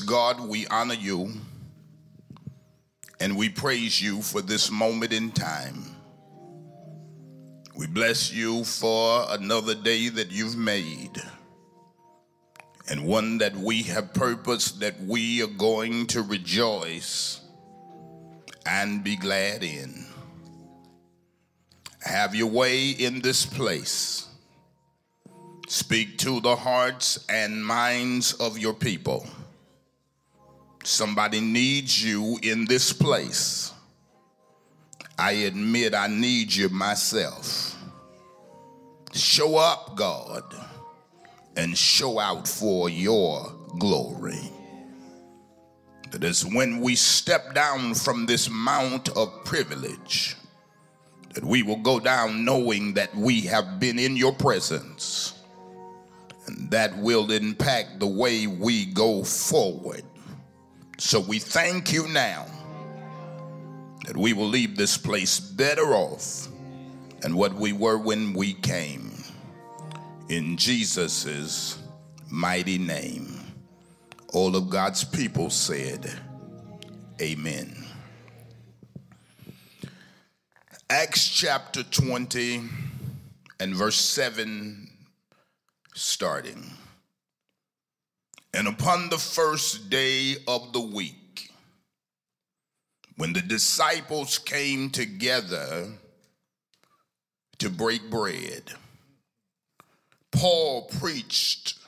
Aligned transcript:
God, 0.00 0.40
we 0.40 0.66
honor 0.66 0.94
you 0.94 1.32
and 3.20 3.36
we 3.36 3.48
praise 3.48 4.00
you 4.02 4.22
for 4.22 4.42
this 4.42 4.70
moment 4.70 5.12
in 5.12 5.30
time. 5.30 5.84
We 7.76 7.86
bless 7.86 8.32
you 8.32 8.64
for 8.64 9.26
another 9.30 9.74
day 9.74 10.08
that 10.08 10.30
you've 10.30 10.56
made 10.56 11.22
and 12.88 13.06
one 13.06 13.38
that 13.38 13.56
we 13.56 13.82
have 13.84 14.12
purposed 14.12 14.80
that 14.80 15.00
we 15.00 15.42
are 15.42 15.46
going 15.46 16.06
to 16.08 16.22
rejoice 16.22 17.40
and 18.66 19.02
be 19.02 19.16
glad 19.16 19.62
in. 19.62 20.06
Have 22.02 22.34
your 22.34 22.50
way 22.50 22.90
in 22.90 23.20
this 23.20 23.46
place. 23.46 24.28
Speak 25.68 26.18
to 26.18 26.40
the 26.40 26.56
hearts 26.56 27.24
and 27.28 27.64
minds 27.64 28.32
of 28.34 28.58
your 28.58 28.74
people. 28.74 29.26
Somebody 30.84 31.40
needs 31.40 32.04
you 32.04 32.38
in 32.42 32.64
this 32.64 32.92
place. 32.92 33.72
I 35.18 35.32
admit 35.32 35.94
I 35.94 36.08
need 36.08 36.52
you 36.52 36.68
myself. 36.70 37.76
Show 39.12 39.56
up, 39.56 39.94
God, 39.94 40.42
and 41.56 41.76
show 41.76 42.18
out 42.18 42.48
for 42.48 42.88
your 42.88 43.54
glory. 43.78 44.50
That 46.10 46.24
is 46.24 46.44
when 46.44 46.80
we 46.80 46.96
step 46.96 47.54
down 47.54 47.94
from 47.94 48.26
this 48.26 48.50
mount 48.50 49.10
of 49.10 49.44
privilege, 49.44 50.36
that 51.34 51.44
we 51.44 51.62
will 51.62 51.76
go 51.76 52.00
down 52.00 52.44
knowing 52.44 52.94
that 52.94 53.14
we 53.14 53.42
have 53.42 53.78
been 53.78 53.98
in 53.98 54.16
your 54.16 54.32
presence, 54.32 55.34
and 56.46 56.70
that 56.70 56.96
will 56.98 57.30
impact 57.30 58.00
the 58.00 58.06
way 58.06 58.46
we 58.46 58.86
go 58.86 59.22
forward. 59.22 60.04
So 61.04 61.18
we 61.18 61.40
thank 61.40 61.92
you 61.92 62.06
now 62.06 62.46
that 64.06 64.16
we 64.16 64.32
will 64.32 64.46
leave 64.46 64.76
this 64.76 64.96
place 64.96 65.40
better 65.40 65.94
off 65.94 66.46
than 67.20 67.34
what 67.34 67.52
we 67.54 67.72
were 67.72 67.98
when 67.98 68.32
we 68.32 68.54
came. 68.54 69.12
In 70.28 70.56
Jesus' 70.56 71.76
mighty 72.30 72.78
name. 72.78 73.36
All 74.32 74.54
of 74.54 74.70
God's 74.70 75.02
people 75.02 75.50
said, 75.50 76.08
Amen. 77.20 77.84
Acts 80.88 81.28
chapter 81.28 81.82
20 81.82 82.62
and 83.58 83.74
verse 83.74 83.96
7 83.96 84.88
starting. 85.94 86.62
And 88.54 88.68
upon 88.68 89.08
the 89.08 89.18
first 89.18 89.88
day 89.88 90.36
of 90.46 90.72
the 90.72 90.80
week, 90.80 91.50
when 93.16 93.32
the 93.32 93.40
disciples 93.40 94.38
came 94.38 94.90
together 94.90 95.88
to 97.58 97.70
break 97.70 98.10
bread, 98.10 98.72
Paul 100.32 100.82
preached 101.00 101.78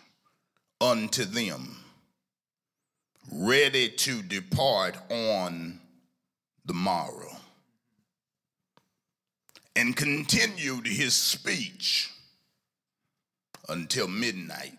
unto 0.80 1.24
them, 1.24 1.76
ready 3.30 3.90
to 3.90 4.22
depart 4.22 4.96
on 5.10 5.80
the 6.64 6.74
morrow, 6.74 7.36
and 9.76 9.96
continued 9.96 10.86
his 10.86 11.14
speech 11.14 12.10
until 13.68 14.08
midnight. 14.08 14.78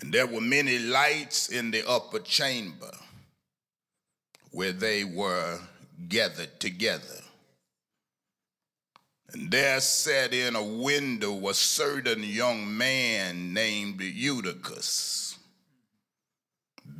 And 0.00 0.12
there 0.12 0.26
were 0.26 0.40
many 0.40 0.78
lights 0.78 1.48
in 1.48 1.70
the 1.70 1.88
upper 1.88 2.18
chamber 2.18 2.92
where 4.50 4.72
they 4.72 5.04
were 5.04 5.58
gathered 6.08 6.60
together. 6.60 7.22
And 9.32 9.50
there 9.50 9.80
sat 9.80 10.32
in 10.32 10.54
a 10.54 10.62
window 10.62 11.48
a 11.48 11.54
certain 11.54 12.22
young 12.22 12.76
man 12.76 13.52
named 13.52 14.00
Eutychus, 14.00 15.38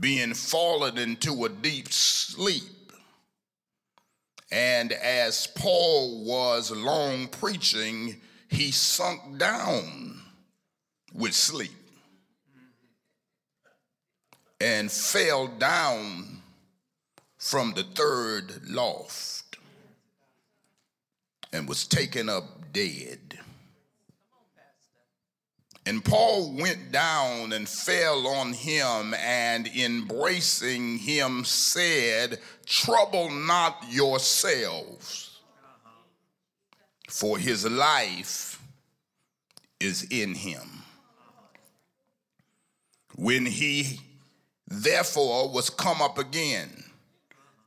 being 0.01 0.35
fallen 0.35 0.99
into 0.99 1.45
a 1.45 1.49
deep 1.49 1.93
sleep. 1.93 2.63
And 4.51 4.93
as 4.93 5.47
Paul 5.47 6.25
was 6.25 6.71
long 6.71 7.29
preaching, 7.29 8.21
he 8.49 8.71
sunk 8.71 9.39
down 9.39 10.21
with 11.15 11.35
sleep 11.35 11.86
and 14.61 14.91
fell 14.91 15.47
down 15.47 16.43
from 17.39 17.73
the 17.75 17.83
third 17.83 18.69
loft 18.69 19.59
and 21.53 21.69
was 21.69 21.87
taken 21.87 22.29
up 22.29 22.73
dead. 22.73 23.39
And 25.87 26.05
Paul 26.05 26.53
went 26.53 26.91
down 26.91 27.53
and 27.53 27.69
fell 27.69 28.27
on 28.27 28.53
him 28.53 29.15
and 29.15 29.69
embracing 29.69 30.99
him 30.99 31.45
said, 31.45 32.41
Trouble 32.65 33.31
not 33.31 33.85
yourselves, 33.89 35.39
for 37.09 37.39
his 37.39 37.65
life 37.65 38.61
is 39.79 40.09
in 40.11 40.35
him. 40.35 40.83
When 43.15 43.47
he 43.47 44.01
therefore 44.69 45.51
was 45.51 45.71
come 45.71 46.03
up 46.03 46.19
again 46.19 46.85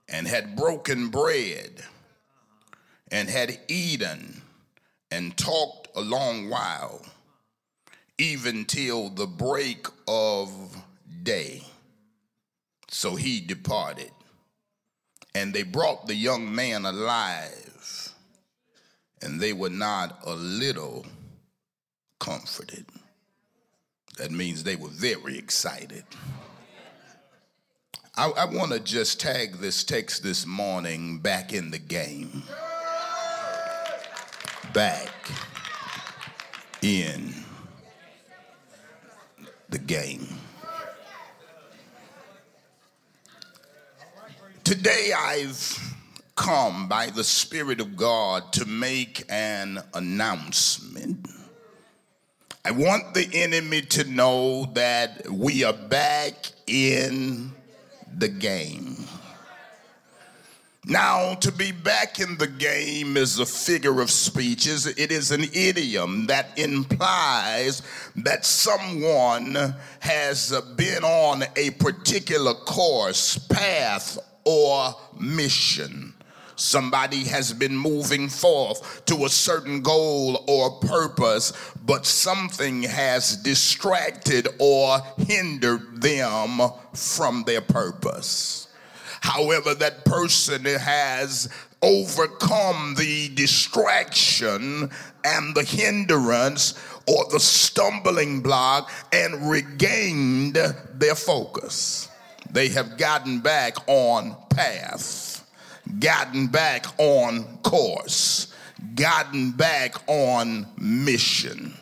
and 0.08 0.28
had 0.28 0.56
broken 0.56 1.10
bread 1.10 1.84
and 3.12 3.30
had 3.30 3.60
eaten 3.68 4.42
and 5.12 5.36
talked 5.38 5.88
a 5.96 6.02
long 6.02 6.50
while, 6.50 7.02
even 8.18 8.66
till 8.66 9.10
the 9.10 9.26
break 9.26 9.88
of 10.08 10.50
day. 11.24 11.64
So 12.90 13.16
he 13.16 13.40
departed. 13.40 14.12
And 15.36 15.54
they 15.54 15.64
brought 15.64 16.08
the 16.08 16.16
young 16.16 16.54
man 16.54 16.86
alive, 16.86 18.14
and 19.22 19.40
they 19.40 19.54
were 19.54 19.70
not 19.70 20.20
a 20.26 20.34
little 20.34 21.06
comforted. 22.20 22.86
That 24.18 24.32
means 24.32 24.64
they 24.64 24.76
were 24.76 24.90
very 24.90 25.38
excited. 25.38 26.04
I, 28.20 28.32
I 28.32 28.46
want 28.48 28.74
to 28.74 28.82
just 28.82 29.22
tag 29.22 29.60
this 29.60 29.82
text 29.86 30.24
this 30.24 30.46
morning 30.46 31.20
back 31.20 31.54
in 31.54 31.72
the 31.72 31.80
game. 31.80 32.44
Back 34.74 35.32
in 36.82 37.34
the 39.70 39.80
game. 39.80 40.28
Today 44.66 45.14
I've 45.18 45.96
come 46.36 46.90
by 46.90 47.12
the 47.12 47.24
Spirit 47.24 47.80
of 47.80 47.96
God 47.96 48.52
to 48.52 48.66
make 48.66 49.24
an 49.30 49.80
announcement. 49.94 51.26
I 52.66 52.72
want 52.72 53.14
the 53.14 53.30
enemy 53.32 53.80
to 53.84 54.04
know 54.04 54.66
that 54.74 55.30
we 55.32 55.64
are 55.64 55.72
back 55.72 56.36
in 56.68 57.54
the 58.20 58.28
game. 58.28 58.98
Now, 60.86 61.36
to 61.36 61.52
be 61.52 61.72
back 61.72 62.20
in 62.20 62.38
the 62.38 62.48
game 62.48 63.16
is 63.18 63.38
a 63.38 63.46
figure 63.46 64.02
of 64.02 64.10
speech. 64.10 64.66
It 64.66 65.12
is 65.12 65.32
an 65.32 65.44
idiom 65.54 66.28
that 66.28 66.58
implies 66.58 67.82
that 68.16 68.46
someone 68.46 69.76
has 70.00 70.60
been 70.78 71.04
on 71.04 71.44
a 71.56 71.72
particular 71.72 72.54
course, 72.54 73.38
path, 73.38 74.18
or 74.46 74.96
mission. 75.20 76.14
Somebody 76.56 77.24
has 77.26 77.54
been 77.54 77.78
moving 77.78 78.28
forth 78.28 79.06
to 79.06 79.26
a 79.26 79.30
certain 79.30 79.82
goal 79.82 80.44
or 80.48 80.72
purpose, 80.80 81.54
but 81.90 82.06
something 82.06 82.84
has 82.84 83.36
distracted 83.38 84.48
or 84.60 85.00
hindered 85.18 86.00
them 86.00 86.62
from 86.94 87.44
their 87.48 87.62
purpose. 87.62 88.68
However, 89.22 89.74
that 89.74 90.06
person 90.06 90.66
has 90.66 91.50
overcome 91.82 92.94
the 92.96 93.30
distraction 93.30 94.92
and 95.26 95.56
the 95.56 95.64
hindrance 95.64 96.76
or 97.08 97.26
the 97.32 97.40
stumbling 97.40 98.42
block 98.42 98.92
and 99.12 99.50
regained 99.50 100.60
their 100.94 101.16
focus. 101.16 102.08
They 102.52 102.68
have 102.68 103.00
gotten 103.00 103.40
back 103.40 103.78
on 103.88 104.38
path 104.52 105.30
gotten 106.00 106.48
back 106.48 106.86
on 107.00 107.58
course, 107.64 108.49
gotten 108.96 109.52
back 109.52 109.96
on 110.08 110.68
mission. 110.78 111.74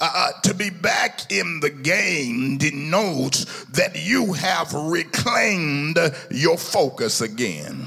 uh, 0.00 0.32
to 0.42 0.54
be 0.54 0.70
back 0.70 1.30
in 1.30 1.60
the 1.60 1.70
game 1.70 2.58
denotes 2.58 3.64
that 3.66 4.04
you 4.04 4.32
have 4.32 4.72
reclaimed 4.72 5.98
your 6.30 6.56
focus 6.56 7.20
again 7.20 7.86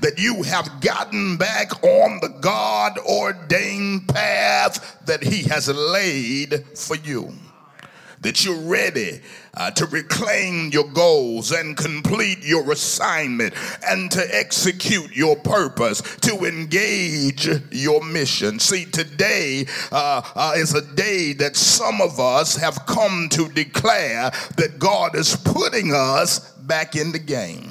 that 0.00 0.18
you 0.18 0.42
have 0.42 0.80
gotten 0.80 1.36
back 1.36 1.82
on 1.82 2.20
the 2.20 2.28
God 2.40 2.98
ordained 2.98 4.08
path 4.08 5.00
that 5.06 5.22
He 5.22 5.42
has 5.44 5.68
laid 5.68 6.64
for 6.76 6.96
you. 6.96 7.32
That 8.22 8.44
you're 8.44 8.60
ready 8.60 9.20
uh, 9.54 9.70
to 9.72 9.86
reclaim 9.86 10.70
your 10.70 10.88
goals 10.88 11.52
and 11.52 11.76
complete 11.76 12.42
your 12.42 12.70
assignment 12.72 13.54
and 13.84 14.10
to 14.12 14.34
execute 14.34 15.14
your 15.14 15.36
purpose, 15.36 16.00
to 16.18 16.44
engage 16.44 17.48
your 17.72 18.04
mission. 18.04 18.58
See, 18.58 18.84
today 18.84 19.66
uh, 19.90 20.22
uh, 20.34 20.52
is 20.56 20.74
a 20.74 20.94
day 20.94 21.32
that 21.34 21.56
some 21.56 22.00
of 22.00 22.18
us 22.20 22.56
have 22.56 22.86
come 22.86 23.28
to 23.32 23.48
declare 23.48 24.30
that 24.56 24.78
God 24.78 25.16
is 25.16 25.36
putting 25.36 25.92
us 25.92 26.52
back 26.52 26.96
in 26.96 27.12
the 27.12 27.18
game. 27.18 27.70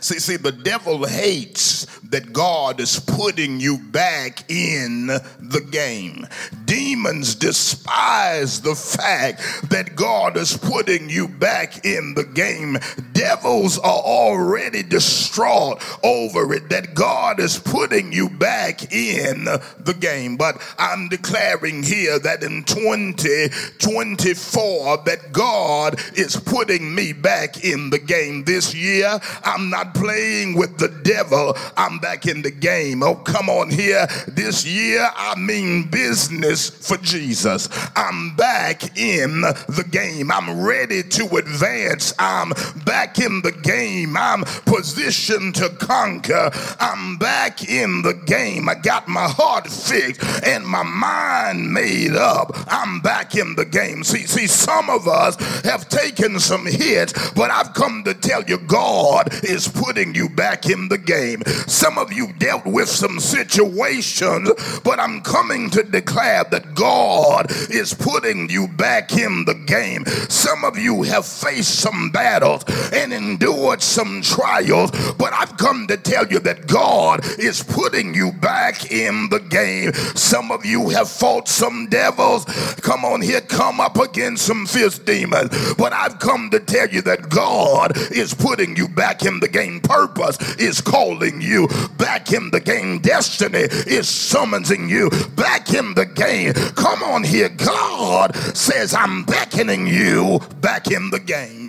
See, 0.00 0.18
see, 0.18 0.36
the 0.36 0.52
devil 0.52 1.06
hates 1.06 1.97
that 2.10 2.32
God 2.32 2.80
is 2.80 2.98
putting 3.00 3.60
you 3.60 3.76
back 3.78 4.50
in 4.50 5.08
the 5.08 5.66
game. 5.70 6.26
Demons 6.64 7.34
despise 7.34 8.62
the 8.62 8.74
fact 8.74 9.42
that 9.70 9.94
God 9.94 10.38
is 10.38 10.56
putting 10.56 11.10
you 11.10 11.28
back 11.28 11.84
in 11.84 12.14
the 12.14 12.24
game. 12.24 12.78
Devils 13.12 13.78
are 13.78 14.00
already 14.00 14.82
distraught 14.82 15.84
over 16.02 16.54
it 16.54 16.70
that 16.70 16.94
God 16.94 17.40
is 17.40 17.58
putting 17.58 18.10
you 18.12 18.30
back 18.30 18.92
in 18.92 19.44
the 19.44 19.96
game. 19.98 20.36
But 20.36 20.62
I'm 20.78 21.08
declaring 21.08 21.82
here 21.82 22.20
that 22.20 22.42
in 22.42 22.64
2024 22.64 25.02
that 25.04 25.32
God 25.32 26.00
is 26.16 26.36
putting 26.36 26.94
me 26.94 27.12
back 27.12 27.64
in 27.64 27.90
the 27.90 27.98
game. 27.98 28.44
This 28.44 28.74
year, 28.74 29.18
I'm 29.44 29.68
not 29.68 29.92
playing 29.94 30.56
with 30.56 30.78
the 30.78 30.88
devil. 30.88 31.54
I'm 31.76 31.97
back 31.98 32.26
in 32.26 32.42
the 32.42 32.50
game. 32.50 33.02
Oh, 33.02 33.14
come 33.14 33.48
on 33.48 33.70
here. 33.70 34.06
This 34.26 34.66
year, 34.66 35.08
I 35.14 35.38
mean 35.38 35.88
business 35.90 36.68
for 36.68 36.96
Jesus. 36.98 37.68
I'm 37.96 38.36
back 38.36 38.96
in 38.98 39.40
the 39.40 39.86
game. 39.90 40.30
I'm 40.30 40.60
ready 40.60 41.02
to 41.02 41.36
advance. 41.36 42.12
I'm 42.18 42.52
back 42.84 43.18
in 43.18 43.42
the 43.42 43.52
game. 43.52 44.16
I'm 44.16 44.44
positioned 44.66 45.54
to 45.56 45.70
conquer. 45.70 46.50
I'm 46.80 47.16
back 47.16 47.68
in 47.68 48.02
the 48.02 48.14
game. 48.14 48.68
I 48.68 48.74
got 48.74 49.08
my 49.08 49.28
heart 49.28 49.68
fixed 49.68 50.22
and 50.44 50.66
my 50.66 50.82
mind 50.82 51.72
made 51.72 52.16
up. 52.16 52.52
I'm 52.68 53.00
back 53.00 53.34
in 53.34 53.54
the 53.54 53.64
game. 53.64 54.04
See, 54.04 54.26
see, 54.26 54.46
some 54.46 54.90
of 54.90 55.08
us 55.08 55.36
have 55.62 55.88
taken 55.88 56.38
some 56.40 56.66
hits, 56.66 57.30
but 57.30 57.50
I've 57.50 57.74
come 57.74 58.04
to 58.04 58.14
tell 58.14 58.42
you 58.44 58.58
God 58.58 59.32
is 59.44 59.68
putting 59.68 60.14
you 60.14 60.28
back 60.28 60.68
in 60.68 60.88
the 60.88 60.98
game. 60.98 61.42
Some 61.66 61.87
of 61.96 62.12
you 62.12 62.32
dealt 62.34 62.66
with 62.66 62.88
some 62.88 63.20
situations, 63.20 64.50
but 64.84 64.98
I'm 64.98 65.20
coming 65.22 65.70
to 65.70 65.82
declare 65.82 66.44
that 66.50 66.74
God 66.74 67.50
is 67.70 67.94
putting 67.94 68.50
you 68.50 68.68
back 68.68 69.12
in 69.12 69.44
the 69.44 69.54
game. 69.54 70.04
Some 70.28 70.64
of 70.64 70.76
you 70.76 71.04
have 71.04 71.24
faced 71.24 71.76
some 71.76 72.10
battles 72.10 72.64
and 72.92 73.12
endured 73.12 73.80
some 73.80 74.22
trials, 74.22 74.90
but 75.14 75.32
I've 75.32 75.56
come 75.56 75.86
to 75.86 75.96
tell 75.96 76.26
you 76.26 76.40
that 76.40 76.66
God 76.66 77.24
is 77.38 77.62
putting 77.62 78.14
you 78.14 78.32
back 78.32 78.90
in 78.90 79.28
the 79.30 79.40
game. 79.40 79.92
Some 80.16 80.50
of 80.50 80.66
you 80.66 80.88
have 80.88 81.08
fought 81.08 81.48
some 81.48 81.86
devils. 81.86 82.44
Come 82.82 83.04
on 83.04 83.22
here, 83.22 83.40
come 83.40 83.80
up 83.80 83.96
against 83.98 84.44
some 84.46 84.66
fierce 84.66 84.98
demons, 84.98 85.74
but 85.74 85.92
I've 85.92 86.18
come 86.18 86.50
to 86.50 86.60
tell 86.60 86.88
you 86.88 87.02
that 87.02 87.28
God 87.28 87.96
is 88.10 88.34
putting 88.34 88.76
you 88.76 88.88
back 88.88 89.24
in 89.24 89.38
the 89.40 89.48
game. 89.48 89.80
Purpose 89.80 90.38
is 90.56 90.80
calling 90.80 91.40
you 91.40 91.68
back 91.96 92.32
in 92.32 92.50
the 92.50 92.60
game. 92.60 92.98
Destiny 92.98 93.66
is 93.86 94.08
summoning 94.08 94.88
you 94.88 95.10
back 95.36 95.72
in 95.74 95.94
the 95.94 96.06
game. 96.06 96.52
Come 96.52 97.02
on 97.02 97.24
here. 97.24 97.48
God 97.48 98.34
says, 98.56 98.94
I'm 98.94 99.24
beckoning 99.24 99.86
you 99.86 100.40
back 100.60 100.90
in 100.90 101.10
the 101.10 101.20
game. 101.20 101.67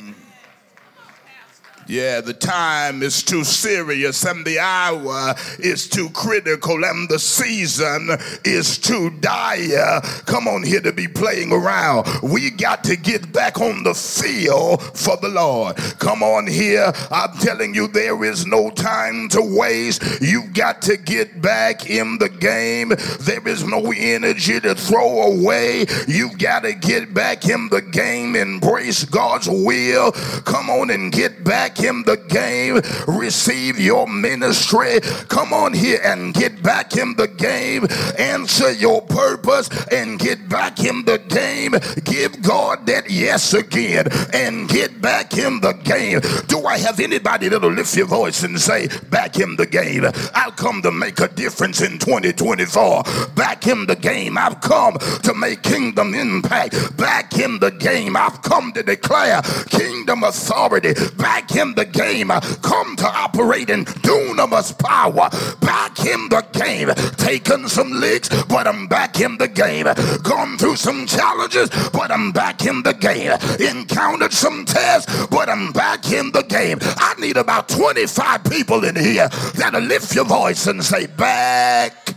Yeah, 1.89 2.21
the 2.21 2.35
time 2.35 3.01
is 3.01 3.23
too 3.23 3.43
serious 3.43 4.23
and 4.23 4.45
the 4.45 4.59
hour 4.59 5.33
is 5.57 5.89
too 5.89 6.11
critical 6.11 6.85
and 6.85 7.09
the 7.09 7.17
season 7.17 8.09
is 8.45 8.77
too 8.77 9.09
dire. 9.21 9.99
Come 10.27 10.47
on 10.47 10.61
here 10.61 10.81
to 10.81 10.93
be 10.93 11.07
playing 11.07 11.51
around. 11.51 12.05
We 12.21 12.51
got 12.51 12.83
to 12.83 12.95
get 12.95 13.33
back 13.33 13.59
on 13.59 13.81
the 13.81 13.95
field 13.95 14.83
for 14.95 15.17
the 15.17 15.29
Lord. 15.29 15.77
Come 15.97 16.21
on 16.21 16.45
here. 16.45 16.93
I'm 17.09 17.35
telling 17.39 17.73
you, 17.73 17.87
there 17.87 18.23
is 18.23 18.45
no 18.45 18.69
time 18.69 19.27
to 19.29 19.41
waste. 19.41 20.21
You've 20.21 20.53
got 20.53 20.83
to 20.83 20.95
get 20.95 21.41
back 21.41 21.89
in 21.89 22.19
the 22.19 22.29
game. 22.29 22.89
There 23.21 23.47
is 23.47 23.63
no 23.63 23.91
energy 23.97 24.59
to 24.59 24.75
throw 24.75 25.23
away. 25.23 25.87
You've 26.07 26.37
got 26.37 26.59
to 26.65 26.73
get 26.75 27.15
back 27.15 27.49
in 27.49 27.67
the 27.69 27.81
game, 27.81 28.35
embrace 28.35 29.05
God's 29.05 29.49
will. 29.49 30.11
Come 30.11 30.69
on 30.69 30.91
and 30.91 31.11
get 31.11 31.43
back 31.43 31.78
in 31.81 32.03
the 32.03 32.17
game, 32.17 32.81
receive 33.07 33.79
your 33.79 34.07
ministry. 34.07 34.99
Come 35.27 35.53
on 35.53 35.73
here 35.73 35.99
and 36.03 36.33
get 36.33 36.61
back 36.61 36.95
in 36.95 37.15
the 37.15 37.27
game, 37.27 37.87
answer 38.17 38.71
your 38.71 39.01
purpose 39.01 39.69
and 39.91 40.19
get 40.19 40.49
back 40.49 40.83
in 40.83 41.05
the 41.05 41.17
game. 41.17 41.73
Give 42.03 42.41
God 42.41 42.85
that 42.87 43.09
yes 43.09 43.53
again 43.53 44.07
and 44.33 44.67
get 44.69 45.01
back 45.01 45.37
in 45.37 45.61
the 45.61 45.73
game. 45.73 46.19
Do 46.47 46.65
I 46.65 46.77
have 46.77 46.99
anybody 46.99 47.49
that'll 47.49 47.71
lift 47.71 47.95
your 47.95 48.07
voice 48.07 48.43
and 48.43 48.59
say, 48.59 48.87
back 49.09 49.39
in 49.39 49.55
the 49.55 49.65
game? 49.65 50.05
I've 50.35 50.55
come 50.55 50.81
to 50.83 50.91
make 50.91 51.19
a 51.19 51.27
difference 51.27 51.81
in 51.81 51.99
2024. 51.99 53.03
Back 53.35 53.67
in 53.67 53.85
the 53.85 53.95
game. 53.95 54.37
I've 54.37 54.61
come 54.61 54.97
to 54.97 55.33
make 55.33 55.63
kingdom 55.63 56.13
impact. 56.13 56.97
Back 56.97 57.37
in 57.37 57.59
the 57.59 57.71
game. 57.71 58.15
I've 58.15 58.41
come 58.41 58.71
to 58.73 58.83
declare 58.83 59.41
kingdom 59.69 60.23
authority. 60.23 60.93
Back 61.17 61.55
in 61.55 61.68
the 61.75 61.85
game. 61.85 62.29
Come 62.61 62.95
to 62.97 63.07
operate 63.07 63.69
in 63.69 63.85
dunamis 63.85 64.77
power. 64.77 65.29
Back 65.59 65.99
in 66.05 66.29
the 66.29 66.45
game. 66.53 66.89
Taken 67.17 67.67
some 67.67 67.91
licks, 67.91 68.29
but 68.45 68.67
I'm 68.67 68.87
back 68.87 69.19
in 69.19 69.37
the 69.37 69.47
game. 69.47 69.87
Gone 70.23 70.57
through 70.57 70.75
some 70.75 71.05
challenges, 71.05 71.69
but 71.91 72.11
I'm 72.11 72.31
back 72.31 72.65
in 72.65 72.83
the 72.83 72.93
game. 72.93 73.31
Encountered 73.59 74.33
some 74.33 74.65
tests, 74.65 75.27
but 75.27 75.49
I'm 75.49 75.71
back 75.71 76.11
in 76.11 76.31
the 76.31 76.43
game. 76.43 76.79
I 76.81 77.15
need 77.19 77.37
about 77.37 77.69
25 77.69 78.43
people 78.45 78.83
in 78.83 78.95
here 78.95 79.27
that'll 79.55 79.81
lift 79.81 80.15
your 80.15 80.25
voice 80.25 80.67
and 80.67 80.83
say, 80.83 81.07
back 81.07 82.15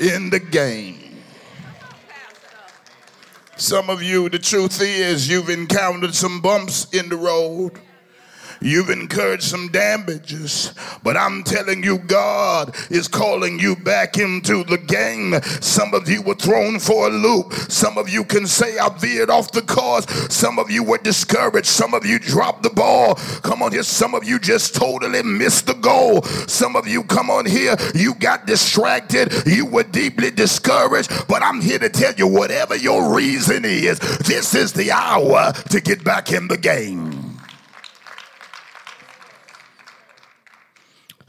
in 0.00 0.30
the 0.30 0.40
game. 0.40 1.10
Some 3.56 3.90
of 3.90 4.02
you, 4.02 4.30
the 4.30 4.38
truth 4.38 4.80
is, 4.80 5.28
you've 5.28 5.50
encountered 5.50 6.14
some 6.14 6.40
bumps 6.40 6.88
in 6.94 7.10
the 7.10 7.16
road. 7.16 7.78
You've 8.60 8.90
incurred 8.90 9.42
some 9.42 9.68
damages, 9.68 10.74
but 11.02 11.16
I'm 11.16 11.42
telling 11.42 11.82
you, 11.82 11.98
God 11.98 12.76
is 12.90 13.08
calling 13.08 13.58
you 13.58 13.74
back 13.74 14.18
into 14.18 14.64
the 14.64 14.76
game. 14.76 15.40
Some 15.62 15.94
of 15.94 16.08
you 16.08 16.20
were 16.20 16.34
thrown 16.34 16.78
for 16.78 17.06
a 17.06 17.10
loop. 17.10 17.52
Some 17.52 17.96
of 17.96 18.10
you 18.10 18.22
can 18.22 18.46
say, 18.46 18.78
I 18.78 18.90
veered 18.90 19.30
off 19.30 19.52
the 19.52 19.62
course. 19.62 20.04
Some 20.32 20.58
of 20.58 20.70
you 20.70 20.84
were 20.84 20.98
discouraged. 20.98 21.66
Some 21.66 21.94
of 21.94 22.04
you 22.04 22.18
dropped 22.18 22.62
the 22.62 22.70
ball. 22.70 23.14
Come 23.14 23.62
on 23.62 23.72
here. 23.72 23.82
Some 23.82 24.14
of 24.14 24.24
you 24.24 24.38
just 24.38 24.74
totally 24.74 25.22
missed 25.22 25.66
the 25.66 25.74
goal. 25.74 26.22
Some 26.46 26.76
of 26.76 26.86
you, 26.86 27.04
come 27.04 27.30
on 27.30 27.46
here, 27.46 27.76
you 27.94 28.14
got 28.14 28.46
distracted. 28.46 29.32
You 29.46 29.66
were 29.66 29.84
deeply 29.84 30.30
discouraged. 30.30 31.10
But 31.28 31.42
I'm 31.42 31.60
here 31.60 31.78
to 31.78 31.88
tell 31.88 32.14
you, 32.14 32.26
whatever 32.26 32.76
your 32.76 33.14
reason 33.14 33.64
is, 33.64 33.98
this 34.18 34.54
is 34.54 34.72
the 34.72 34.92
hour 34.92 35.52
to 35.70 35.80
get 35.80 36.04
back 36.04 36.32
in 36.32 36.48
the 36.48 36.58
game. 36.58 37.29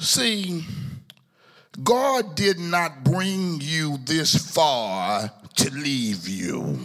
See, 0.01 0.65
God 1.83 2.35
did 2.35 2.57
not 2.57 3.03
bring 3.03 3.61
you 3.61 3.99
this 4.03 4.35
far 4.35 5.31
to 5.57 5.69
leave 5.69 6.27
you. 6.27 6.79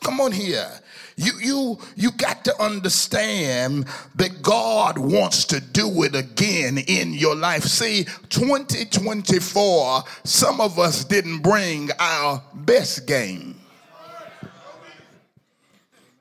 Come 0.00 0.20
on 0.20 0.30
here. 0.30 0.70
You, 1.16 1.32
you, 1.42 1.78
you 1.96 2.12
got 2.12 2.44
to 2.44 2.62
understand 2.62 3.86
that 4.14 4.42
God 4.42 4.96
wants 4.96 5.44
to 5.46 5.60
do 5.60 6.04
it 6.04 6.14
again 6.14 6.78
in 6.78 7.14
your 7.14 7.34
life. 7.34 7.64
See, 7.64 8.04
2024, 8.28 10.04
some 10.22 10.60
of 10.60 10.78
us 10.78 11.04
didn't 11.04 11.40
bring 11.40 11.90
our 11.98 12.40
best 12.54 13.08
game. 13.08 13.56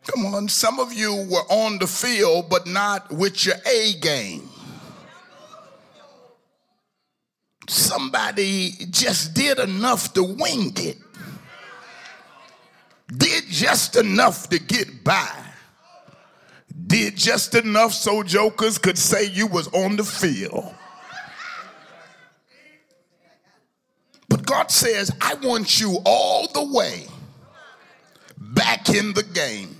Come 0.08 0.26
on, 0.26 0.48
some 0.48 0.80
of 0.80 0.92
you 0.92 1.28
were 1.30 1.46
on 1.52 1.78
the 1.78 1.86
field, 1.86 2.50
but 2.50 2.66
not 2.66 3.12
with 3.12 3.46
your 3.46 3.58
A 3.68 3.94
game. 4.02 4.50
Somebody 7.68 8.72
just 8.90 9.34
did 9.34 9.60
enough 9.60 10.14
to 10.14 10.24
wing 10.24 10.74
it. 10.78 10.98
Did 13.16 13.46
just 13.48 13.96
enough 13.96 14.50
to 14.50 14.60
get 14.60 15.04
by. 15.04 15.32
Did 16.88 17.16
just 17.16 17.56
enough 17.56 17.94
so 17.94 18.24
jokers 18.24 18.78
could 18.78 18.98
say 18.98 19.26
you 19.26 19.48
was 19.48 19.68
on 19.70 19.96
the 19.96 20.04
field. 20.04 20.74
But 24.30 24.46
God 24.46 24.72
says, 24.72 25.12
I 25.22 25.36
want 25.36 25.80
you 25.80 26.00
all 26.06 26.48
the 26.48 26.64
way 26.64 27.08
back 28.38 28.90
in 28.90 29.14
the 29.14 29.24
game. 29.24 29.77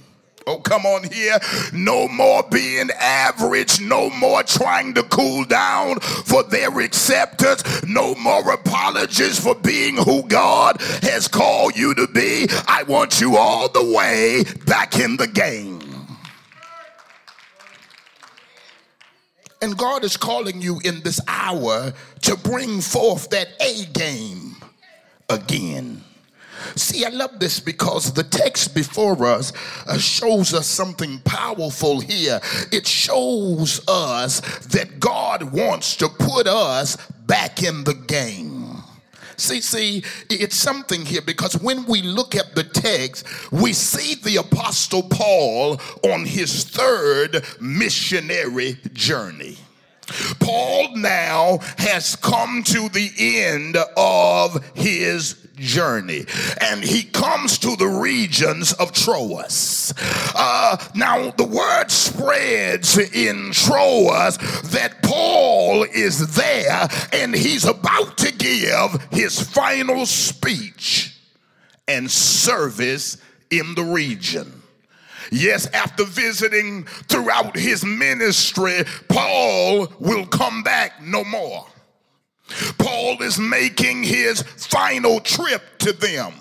Oh, 0.48 0.60
come 0.60 0.86
on 0.86 1.04
here. 1.04 1.38
No 1.74 2.08
more 2.08 2.42
being 2.50 2.90
average. 2.92 3.82
No 3.82 4.10
more 4.12 4.44
trying 4.44 4.94
to 4.94 5.04
cool 5.04 5.44
down 5.44 6.00
for 6.00 6.42
their 6.44 6.80
acceptance. 6.80 7.84
No 7.84 8.16
more 8.16 8.54
apologies 8.54 9.38
for 9.38 9.56
being 9.56 9.98
who 9.98 10.24
God 10.24 10.82
has 11.02 11.28
called 11.28 11.76
you 11.76 11.94
to 11.96 12.08
be. 12.08 12.48
I 12.66 12.84
want 12.84 13.20
you 13.20 13.36
all 13.36 13.68
the 13.68 13.94
way 13.94 14.46
back 14.66 14.98
in 14.98 15.18
the 15.18 15.28
game. 15.28 15.82
And 19.62 19.78
God 19.78 20.06
is 20.06 20.16
calling 20.16 20.62
you 20.62 20.80
in 20.86 21.02
this 21.02 21.20
hour 21.28 21.92
to 22.22 22.38
bring 22.38 22.80
forth 22.80 23.32
that 23.32 23.50
A 23.60 23.86
game 23.88 24.56
again. 25.30 26.04
See, 26.76 27.06
I 27.06 27.10
love 27.10 27.40
this 27.40 27.60
because 27.60 28.14
the 28.14 28.24
text 28.24 28.74
before 28.74 29.26
us 29.26 29.54
uh, 29.88 29.98
shows 29.98 30.54
us 30.54 30.68
something 30.68 31.20
powerful 31.20 32.00
here. 32.00 32.40
It 32.72 32.88
shows 32.88 33.82
us 33.88 34.42
that 34.68 35.00
God 35.00 35.52
wants 35.54 35.96
to 35.98 36.10
put 36.10 36.48
us 36.48 36.98
back 37.26 37.64
in 37.64 37.84
the 37.84 37.94
game. 37.94 38.84
See, 39.38 39.62
see, 39.62 40.04
it's 40.32 40.56
something 40.56 41.06
here 41.06 41.22
because 41.22 41.62
when 41.62 41.86
we 41.86 42.02
look 42.02 42.36
at 42.36 42.56
the 42.56 42.64
text, 42.64 43.24
we 43.52 43.72
see 43.72 44.16
the 44.16 44.38
Apostle 44.38 45.04
Paul 45.04 45.80
on 46.04 46.26
his 46.26 46.64
third 46.64 47.46
missionary 47.62 48.80
journey. 48.94 49.58
Paul 50.40 50.96
now 50.96 51.60
has 51.78 52.16
come 52.16 52.64
to 52.64 52.90
the 52.90 53.12
end 53.20 53.78
of 53.96 54.64
his 54.74 55.47
journey 55.58 56.26
and 56.62 56.84
he 56.84 57.04
comes 57.04 57.58
to 57.60 57.76
the 57.76 57.88
regions 57.88 58.74
of 58.74 58.92
Troas. 58.92 59.94
Uh, 60.36 60.78
now, 60.96 61.32
the 61.32 61.46
word 61.46 61.90
spreads 61.92 62.98
in 62.98 63.52
Troas 63.52 64.38
that 64.72 65.02
Paul 65.04 65.84
is 65.84 66.36
there 66.36 66.88
and 67.14 67.36
he's 67.36 67.66
about 67.66 68.18
to 68.18 68.32
give 68.34 69.08
his 69.12 69.40
final 69.40 70.06
speech 70.06 71.16
and 71.88 72.10
service 72.10 73.18
in 73.50 73.76
the 73.76 73.84
region. 73.84 74.62
Yes, 75.32 75.68
after 75.74 76.06
visiting 76.06 76.86
throughout 76.86 77.56
his 77.56 77.84
ministry, 77.84 78.84
Paul 79.10 79.92
will 80.00 80.26
come 80.26 80.64
back 80.64 81.02
no 81.02 81.24
more. 81.24 81.68
Paul 82.78 83.22
is 83.22 83.40
making 83.40 84.04
his 84.04 84.42
final 84.42 85.20
trip 85.20 85.62
to 85.80 85.94
them 85.94 86.34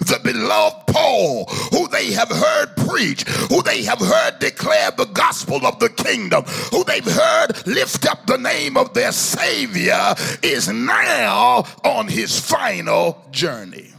the 0.00 0.20
beloved 0.22 0.86
Paul, 0.88 1.46
who 1.70 1.88
they 1.88 2.12
have 2.12 2.28
heard 2.28 2.76
preach, 2.88 3.22
who 3.22 3.62
they 3.62 3.82
have 3.84 4.00
heard 4.00 4.38
declare 4.38 4.90
the 4.90 5.06
gospel 5.06 5.66
of 5.66 5.78
the 5.78 5.88
kingdom, 5.88 6.44
who 6.70 6.84
they've 6.84 7.04
heard 7.04 7.66
lift 7.66 8.06
up 8.06 8.26
the 8.26 8.36
name 8.36 8.76
of 8.76 8.92
their 8.94 9.12
Savior, 9.12 10.14
is 10.42 10.68
now 10.68 11.64
on 11.84 12.08
his 12.08 12.38
final 12.38 13.24
journey. 13.30 13.92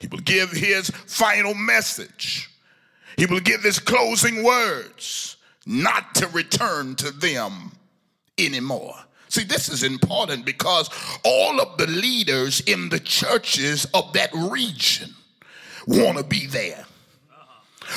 He 0.00 0.08
will 0.08 0.18
give 0.18 0.50
his 0.50 0.90
final 0.90 1.54
message. 1.54 2.50
He 3.16 3.26
will 3.26 3.40
give 3.40 3.62
his 3.62 3.78
closing 3.78 4.42
words, 4.42 5.36
not 5.66 6.14
to 6.16 6.26
return 6.28 6.96
to 6.96 7.10
them 7.10 7.72
anymore. 8.36 8.96
See, 9.34 9.42
this 9.42 9.68
is 9.68 9.82
important 9.82 10.44
because 10.44 10.88
all 11.24 11.60
of 11.60 11.76
the 11.76 11.88
leaders 11.88 12.60
in 12.60 12.88
the 12.88 13.00
churches 13.00 13.84
of 13.92 14.12
that 14.12 14.32
region 14.32 15.12
want 15.88 16.18
to 16.18 16.22
be 16.22 16.46
there. 16.46 16.84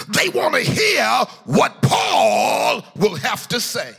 They 0.10 0.30
want 0.30 0.56
to 0.56 0.62
hear 0.62 1.06
what 1.46 1.80
Paul 1.84 2.84
will 2.96 3.18
have 3.18 3.48
to 3.50 3.60
say. 3.60 3.94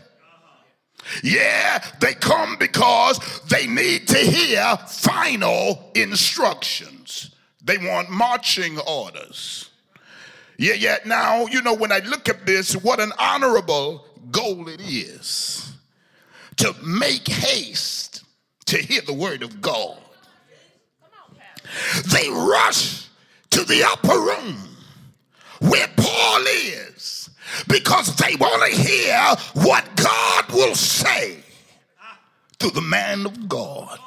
Yeah, 1.23 1.78
they 2.00 2.14
come 2.14 2.57
because 2.59 3.21
they 3.49 3.68
need 3.68 4.09
to 4.09 4.18
hear 4.18 4.76
final 4.88 5.92
instructions. 5.95 7.37
They 7.62 7.78
want 7.78 8.11
marching 8.11 8.80
orders. 8.80 9.71
Yeah, 10.57 10.75
yeah. 10.75 10.97
Now, 11.07 11.47
you 11.47 11.62
know, 11.62 11.75
when 11.75 11.92
I 11.92 12.00
look 12.00 12.28
at 12.28 12.47
this, 12.47 12.75
what 12.75 12.99
an 12.99 13.12
honorable 13.16 14.04
goal 14.33 14.66
it 14.66 14.80
is 14.80 15.68
to 16.58 16.74
make 16.84 17.26
haste 17.26 18.24
to 18.66 18.78
hear 18.78 19.00
the 19.00 19.12
word 19.12 19.42
of 19.42 19.60
God. 19.60 19.98
They 22.12 22.28
rush 22.28 23.06
to 23.50 23.64
the 23.64 23.84
upper 23.84 24.18
room 24.18 24.56
where 25.60 25.88
Paul 25.96 26.44
is 26.46 27.30
because 27.66 28.14
they 28.16 28.34
want 28.36 28.70
to 28.70 28.78
hear 28.80 29.18
what 29.54 29.84
God 29.96 30.52
will 30.52 30.74
say 30.74 31.38
to 32.58 32.70
the 32.70 32.80
man 32.80 33.26
of 33.26 33.48
God. 33.48 33.98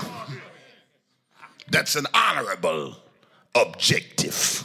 That's 1.70 1.96
an 1.96 2.06
honorable 2.14 2.98
objective. 3.56 4.64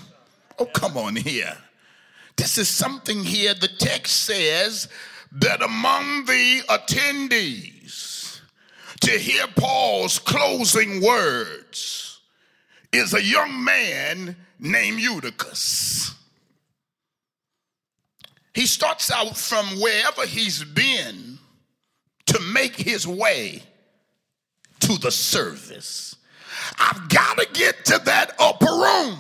Oh, 0.59 0.67
come 0.67 0.97
on 0.97 1.17
here. 1.17 1.57
This 2.37 2.59
is 2.59 2.69
something 2.69 3.25
here 3.25 3.55
the 3.55 3.69
text 3.69 4.25
says 4.25 4.89
that 5.33 5.63
among 5.63 6.27
the 6.27 6.63
attendees 6.69 7.76
to 9.07 9.13
hear 9.13 9.47
Paul's 9.55 10.19
closing 10.19 11.01
words 11.01 12.19
is 12.93 13.15
a 13.15 13.23
young 13.23 13.63
man 13.63 14.35
named 14.59 14.99
Eutychus. 14.99 16.13
He 18.53 18.67
starts 18.67 19.13
out 19.13 19.37
from 19.37 19.65
wherever 19.81 20.27
he's 20.27 20.65
been 20.65 21.39
to 22.27 22.41
make 22.53 22.75
his 22.75 23.07
way 23.07 23.63
to 24.81 24.99
the 24.99 25.13
service. 25.13 26.17
I've 26.77 27.09
got 27.09 27.39
to 27.39 27.47
get 27.53 27.85
to 27.85 28.01
that 28.07 28.35
upper 28.41 28.65
room. 28.65 29.19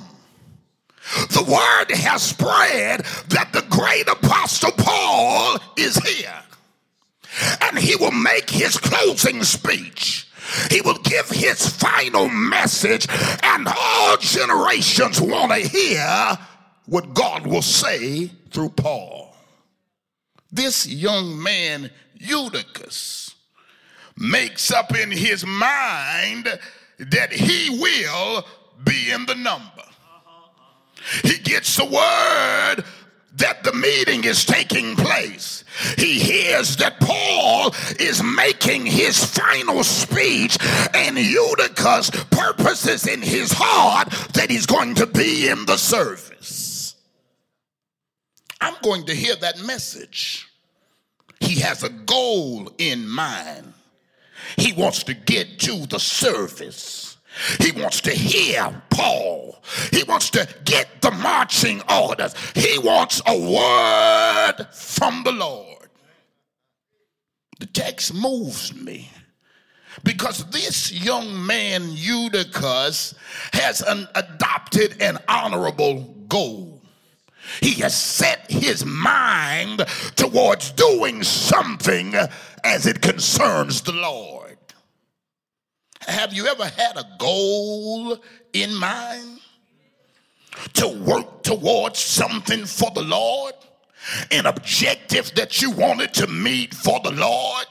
The 1.30 1.44
word 1.44 1.96
has 1.96 2.22
spread 2.22 3.04
that 3.28 3.52
the 3.52 3.64
great 3.70 4.08
apostle 4.08 4.72
Paul 4.72 5.58
he 7.96 8.04
will 8.04 8.12
make 8.12 8.50
his 8.50 8.76
closing 8.76 9.42
speech. 9.42 10.28
He 10.70 10.80
will 10.80 10.98
give 10.98 11.28
his 11.28 11.68
final 11.68 12.28
message, 12.28 13.06
and 13.42 13.66
all 13.66 14.16
generations 14.18 15.20
want 15.20 15.52
to 15.52 15.58
hear 15.58 16.38
what 16.86 17.14
God 17.14 17.46
will 17.46 17.62
say 17.62 18.30
through 18.50 18.70
Paul. 18.70 19.34
This 20.52 20.86
young 20.86 21.42
man, 21.42 21.90
Eutychus, 22.14 23.34
makes 24.16 24.70
up 24.70 24.96
in 24.96 25.10
his 25.10 25.44
mind 25.44 26.48
that 26.98 27.32
he 27.32 27.70
will 27.80 28.46
be 28.84 29.10
in 29.10 29.26
the 29.26 29.34
number. 29.34 29.82
He 31.24 31.38
gets 31.38 31.76
the 31.76 31.84
word 31.84 32.84
that 33.36 33.62
the 33.64 33.72
meeting 33.72 34.24
is 34.24 34.44
taking 34.44 34.96
place. 34.96 35.64
He 35.98 36.18
hears 36.18 36.76
that 36.76 37.00
Paul 37.00 37.74
is 38.00 38.22
making 38.22 38.86
his 38.86 39.22
final 39.22 39.84
speech, 39.84 40.56
and 40.94 41.18
Eutychus 41.18 42.10
purposes 42.30 43.06
in 43.06 43.20
his 43.22 43.52
heart 43.52 44.10
that 44.32 44.50
he's 44.50 44.66
going 44.66 44.94
to 44.96 45.06
be 45.06 45.48
in 45.48 45.66
the 45.66 45.76
service. 45.76 46.96
I'm 48.60 48.74
going 48.82 49.04
to 49.06 49.14
hear 49.14 49.36
that 49.36 49.60
message. 49.60 50.48
He 51.40 51.60
has 51.60 51.82
a 51.82 51.90
goal 51.90 52.70
in 52.78 53.06
mind. 53.06 53.74
He 54.56 54.72
wants 54.72 55.02
to 55.04 55.14
get 55.14 55.58
to 55.60 55.86
the 55.86 55.98
service. 55.98 57.05
He 57.60 57.72
wants 57.72 58.00
to 58.02 58.10
hear 58.10 58.82
Paul. 58.90 59.62
He 59.92 60.02
wants 60.04 60.30
to 60.30 60.48
get 60.64 61.02
the 61.02 61.10
marching 61.10 61.82
orders. 61.90 62.34
He 62.54 62.78
wants 62.78 63.20
a 63.26 63.38
word 63.38 64.66
from 64.72 65.22
the 65.24 65.32
Lord. 65.32 65.88
The 67.58 67.66
text 67.66 68.14
moves 68.14 68.74
me 68.74 69.10
because 70.04 70.44
this 70.50 70.92
young 70.92 71.46
man, 71.46 71.82
Eutychus, 71.90 73.14
has 73.52 73.80
an, 73.82 74.06
adopted 74.14 75.00
an 75.00 75.18
honorable 75.28 76.14
goal. 76.28 76.82
He 77.60 77.72
has 77.80 77.96
set 77.96 78.50
his 78.50 78.84
mind 78.84 79.84
towards 80.16 80.72
doing 80.72 81.22
something 81.22 82.14
as 82.64 82.86
it 82.86 83.00
concerns 83.00 83.80
the 83.82 83.92
Lord. 83.92 84.45
Have 86.06 86.32
you 86.32 86.46
ever 86.46 86.64
had 86.64 86.96
a 86.96 87.04
goal 87.18 88.18
in 88.52 88.74
mind? 88.74 89.40
to 90.74 90.88
work 90.88 91.42
towards 91.42 91.98
something 91.98 92.64
for 92.64 92.90
the 92.94 93.02
Lord? 93.02 93.54
An 94.30 94.46
objective 94.46 95.34
that 95.34 95.60
you 95.60 95.70
wanted 95.70 96.14
to 96.14 96.26
meet 96.26 96.74
for 96.74 97.00
the 97.02 97.10
Lord? 97.10 97.66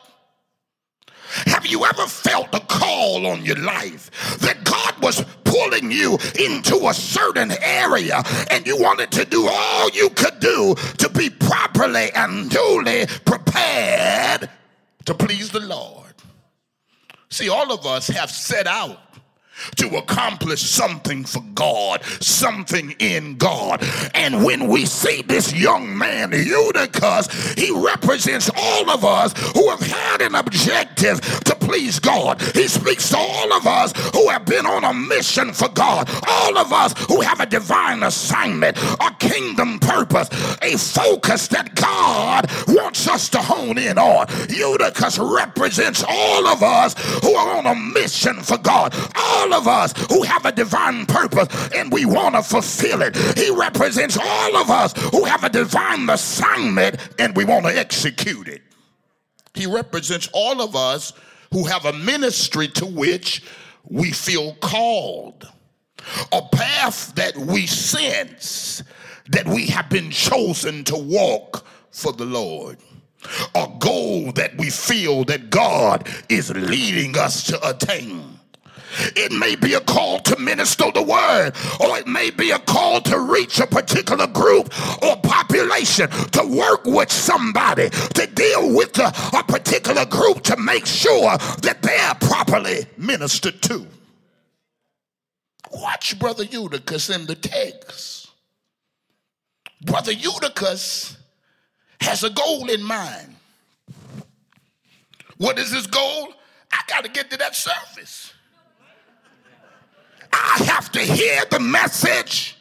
Have 1.47 1.65
you 1.65 1.85
ever 1.85 2.05
felt 2.05 2.53
a 2.53 2.59
call 2.61 3.27
on 3.27 3.43
your 3.43 3.57
life 3.57 4.37
that 4.39 4.63
God 4.63 5.01
was 5.01 5.23
pulling 5.43 5.91
you 5.91 6.17
into 6.39 6.87
a 6.87 6.93
certain 6.93 7.51
area 7.61 8.21
and 8.51 8.65
you 8.65 8.77
wanted 8.77 9.11
to 9.11 9.25
do 9.25 9.47
all 9.49 9.89
you 9.89 10.09
could 10.11 10.39
do 10.39 10.75
to 10.97 11.09
be 11.09 11.29
properly 11.29 12.11
and 12.13 12.49
duly 12.49 13.05
prepared 13.25 14.49
to 15.05 15.13
please 15.13 15.51
the 15.51 15.61
Lord? 15.61 16.04
See, 17.35 17.49
all 17.49 17.73
of 17.73 17.85
us 17.85 18.07
have 18.07 18.31
set 18.31 18.65
out 18.65 19.04
to 19.77 19.97
accomplish 19.97 20.62
something 20.62 21.24
for 21.24 21.43
God, 21.53 22.03
something 22.21 22.91
in 23.00 23.38
God. 23.38 23.83
And 24.13 24.43
when 24.43 24.67
we 24.67 24.85
see 24.85 25.21
this 25.21 25.53
young 25.53 25.97
man, 25.97 26.31
Eutychus, 26.31 27.53
he 27.57 27.71
represents 27.71 28.50
all 28.55 28.89
of 28.89 29.03
us 29.05 29.33
who 29.53 29.69
have 29.69 29.81
had 29.81 30.21
an 30.21 30.35
objective 30.35 31.21
to 31.45 31.55
please 31.55 32.00
God. 32.00 32.41
He 32.53 32.67
speaks 32.67 33.09
to 33.09 33.17
all 33.17 33.53
of 33.53 33.65
us 33.67 33.93
who 34.13 34.29
have 34.29 34.45
been 34.45 34.65
on 34.65 34.83
a 34.83 34.93
mission 34.93 35.53
for 35.53 35.69
God, 35.69 36.09
all 36.27 36.57
of 36.57 36.71
us 36.71 36.93
who 37.07 37.21
have 37.21 37.39
a 37.39 37.45
divine 37.45 38.03
assignment, 38.03 38.77
a 38.77 39.13
kingdom 39.19 39.79
purpose, 39.79 40.29
a 40.62 40.77
focus 40.77 41.47
that 41.50 41.75
God 41.75 42.45
wants 42.67 43.07
us 43.07 43.29
to 43.29 43.39
hone 43.39 43.77
in 43.77 43.97
on. 43.97 44.27
Eutychus 44.50 45.19
represents 45.19 46.03
all 46.07 46.47
of 46.47 46.63
us 46.63 46.93
who 47.21 47.33
are 47.33 47.57
on 47.57 47.65
a 47.65 47.75
mission 47.75 48.41
for 48.41 48.57
God. 48.57 48.93
All 49.15 49.44
all 49.45 49.53
of 49.53 49.67
us 49.67 49.93
who 50.09 50.23
have 50.23 50.45
a 50.45 50.51
divine 50.51 51.05
purpose 51.05 51.69
and 51.75 51.91
we 51.91 52.05
want 52.05 52.35
to 52.35 52.41
fulfill 52.41 53.01
it. 53.01 53.15
He 53.37 53.49
represents 53.51 54.17
all 54.17 54.57
of 54.57 54.69
us 54.69 54.93
who 55.11 55.23
have 55.25 55.43
a 55.43 55.49
divine 55.49 56.09
assignment 56.09 56.97
and 57.19 57.35
we 57.35 57.45
want 57.45 57.65
to 57.65 57.77
execute 57.77 58.47
it. 58.47 58.61
He 59.53 59.67
represents 59.67 60.29
all 60.33 60.61
of 60.61 60.75
us 60.75 61.13
who 61.51 61.65
have 61.65 61.85
a 61.85 61.93
ministry 61.93 62.67
to 62.69 62.85
which 62.85 63.43
we 63.87 64.11
feel 64.11 64.55
called, 64.55 65.47
a 66.31 66.41
path 66.41 67.13
that 67.15 67.37
we 67.37 67.67
sense 67.67 68.83
that 69.29 69.47
we 69.47 69.67
have 69.67 69.89
been 69.89 70.09
chosen 70.09 70.83
to 70.85 70.95
walk 70.97 71.65
for 71.91 72.11
the 72.11 72.25
Lord 72.25 72.77
a 73.55 73.67
goal 73.79 74.31
that 74.33 74.55
we 74.55 74.69
feel 74.69 75.23
that 75.23 75.49
God 75.49 76.07
is 76.29 76.51
leading 76.51 77.17
us 77.17 77.43
to 77.47 77.67
attain. 77.67 78.34
It 79.15 79.31
may 79.31 79.55
be 79.55 79.73
a 79.73 79.81
call 79.81 80.19
to 80.19 80.39
minister 80.39 80.91
the 80.93 81.01
word, 81.01 81.53
or 81.79 81.97
it 81.97 82.07
may 82.07 82.29
be 82.29 82.51
a 82.51 82.59
call 82.59 83.01
to 83.01 83.19
reach 83.19 83.59
a 83.59 83.67
particular 83.67 84.27
group 84.27 84.73
or 85.03 85.17
population, 85.17 86.09
to 86.09 86.45
work 86.47 86.85
with 86.85 87.11
somebody, 87.11 87.89
to 87.89 88.27
deal 88.27 88.75
with 88.75 88.97
a, 88.99 89.13
a 89.37 89.43
particular 89.43 90.05
group 90.05 90.43
to 90.43 90.57
make 90.57 90.85
sure 90.85 91.37
that 91.61 91.79
they're 91.81 92.15
properly 92.15 92.85
ministered 92.97 93.61
to. 93.63 93.85
Watch 95.71 96.17
Brother 96.19 96.43
Eutychus 96.45 97.09
in 97.09 97.25
the 97.25 97.35
text. 97.35 98.29
Brother 99.81 100.13
Eutychus 100.13 101.17
has 102.01 102.23
a 102.23 102.29
goal 102.29 102.69
in 102.69 102.83
mind. 102.83 103.35
What 105.37 105.59
is 105.59 105.71
his 105.71 105.87
goal? 105.87 106.33
I 106.71 106.79
got 106.87 107.03
to 107.03 107.09
get 107.09 107.29
to 107.31 107.37
that 107.37 107.55
surface. 107.55 108.33
I 110.35 110.63
have 110.65 110.91
to 110.91 110.99
hear 110.99 111.43
the 111.49 111.59
message 111.59 112.57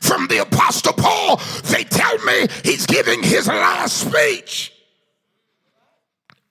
from 0.00 0.26
the 0.28 0.42
Apostle 0.42 0.92
Paul. 0.92 1.40
They 1.64 1.84
tell 1.84 2.18
me 2.18 2.46
he's 2.62 2.86
giving 2.86 3.22
his 3.22 3.48
last 3.48 4.08
speech. 4.08 4.72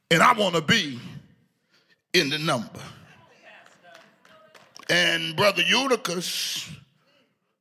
And 0.09 0.21
I 0.21 0.33
want 0.33 0.55
to 0.55 0.61
be 0.61 0.99
in 2.13 2.29
the 2.29 2.39
number. 2.39 2.79
And 4.89 5.36
Brother 5.36 5.63
Eutychus 5.63 6.69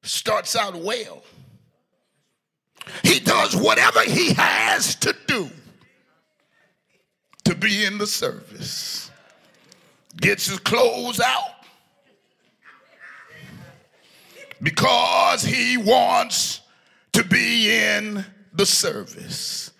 starts 0.02 0.56
out 0.56 0.74
well. 0.74 1.22
He 3.02 3.20
does 3.20 3.54
whatever 3.54 4.02
he 4.02 4.32
has 4.34 4.96
to 4.96 5.14
do 5.26 5.48
to 7.44 7.54
be 7.54 7.84
in 7.84 7.98
the 7.98 8.06
service. 8.06 9.10
Gets 10.16 10.46
his 10.46 10.58
clothes 10.58 11.20
out 11.20 11.61
because 14.62 15.42
he 15.42 15.76
wants 15.76 16.60
to 17.12 17.24
be 17.24 17.70
in 17.70 18.24
the 18.54 18.66
service. 18.66 19.72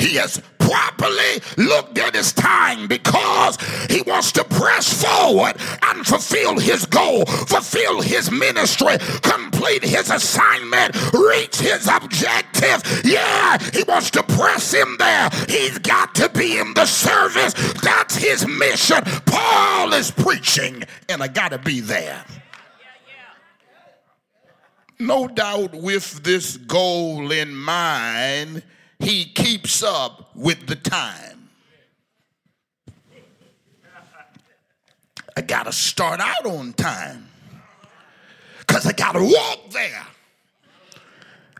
He 0.00 0.16
has 0.16 0.42
properly 0.58 1.40
looked 1.56 1.98
at 1.98 2.14
his 2.14 2.32
time 2.32 2.88
because 2.88 3.56
he 3.88 4.02
wants 4.02 4.32
to 4.32 4.44
press 4.44 5.02
forward 5.02 5.54
and 5.82 6.06
fulfill 6.06 6.58
his 6.58 6.84
goal, 6.84 7.24
fulfill 7.24 8.02
his 8.02 8.30
ministry, 8.30 8.98
complete 9.22 9.82
his 9.82 10.10
assignment, 10.10 10.94
reach 11.12 11.56
his 11.56 11.88
objective. 11.88 12.82
Yeah, 13.04 13.56
he 13.72 13.82
wants 13.84 14.10
to 14.10 14.22
press 14.24 14.72
him 14.74 14.96
there. 14.98 15.30
He's 15.48 15.78
got 15.78 16.14
to 16.16 16.28
be 16.28 16.58
in 16.58 16.74
the 16.74 16.86
service. 16.86 17.54
That's 17.80 18.16
his 18.16 18.46
mission. 18.46 19.02
Paul 19.26 19.94
is 19.94 20.10
preaching, 20.10 20.82
and 21.08 21.22
I 21.22 21.28
got 21.28 21.52
to 21.52 21.58
be 21.58 21.80
there 21.80 22.24
no 24.98 25.28
doubt 25.28 25.74
with 25.74 26.22
this 26.22 26.56
goal 26.56 27.30
in 27.30 27.54
mind, 27.54 28.62
he 28.98 29.24
keeps 29.24 29.82
up 29.82 30.30
with 30.34 30.66
the 30.66 30.76
time. 30.76 31.48
I 35.36 35.40
got 35.40 35.66
to 35.66 35.72
start 35.72 36.18
out 36.20 36.46
on 36.46 36.72
time 36.72 37.28
because 38.58 38.86
I 38.86 38.92
got 38.92 39.12
to 39.12 39.22
walk 39.22 39.70
there. 39.70 40.04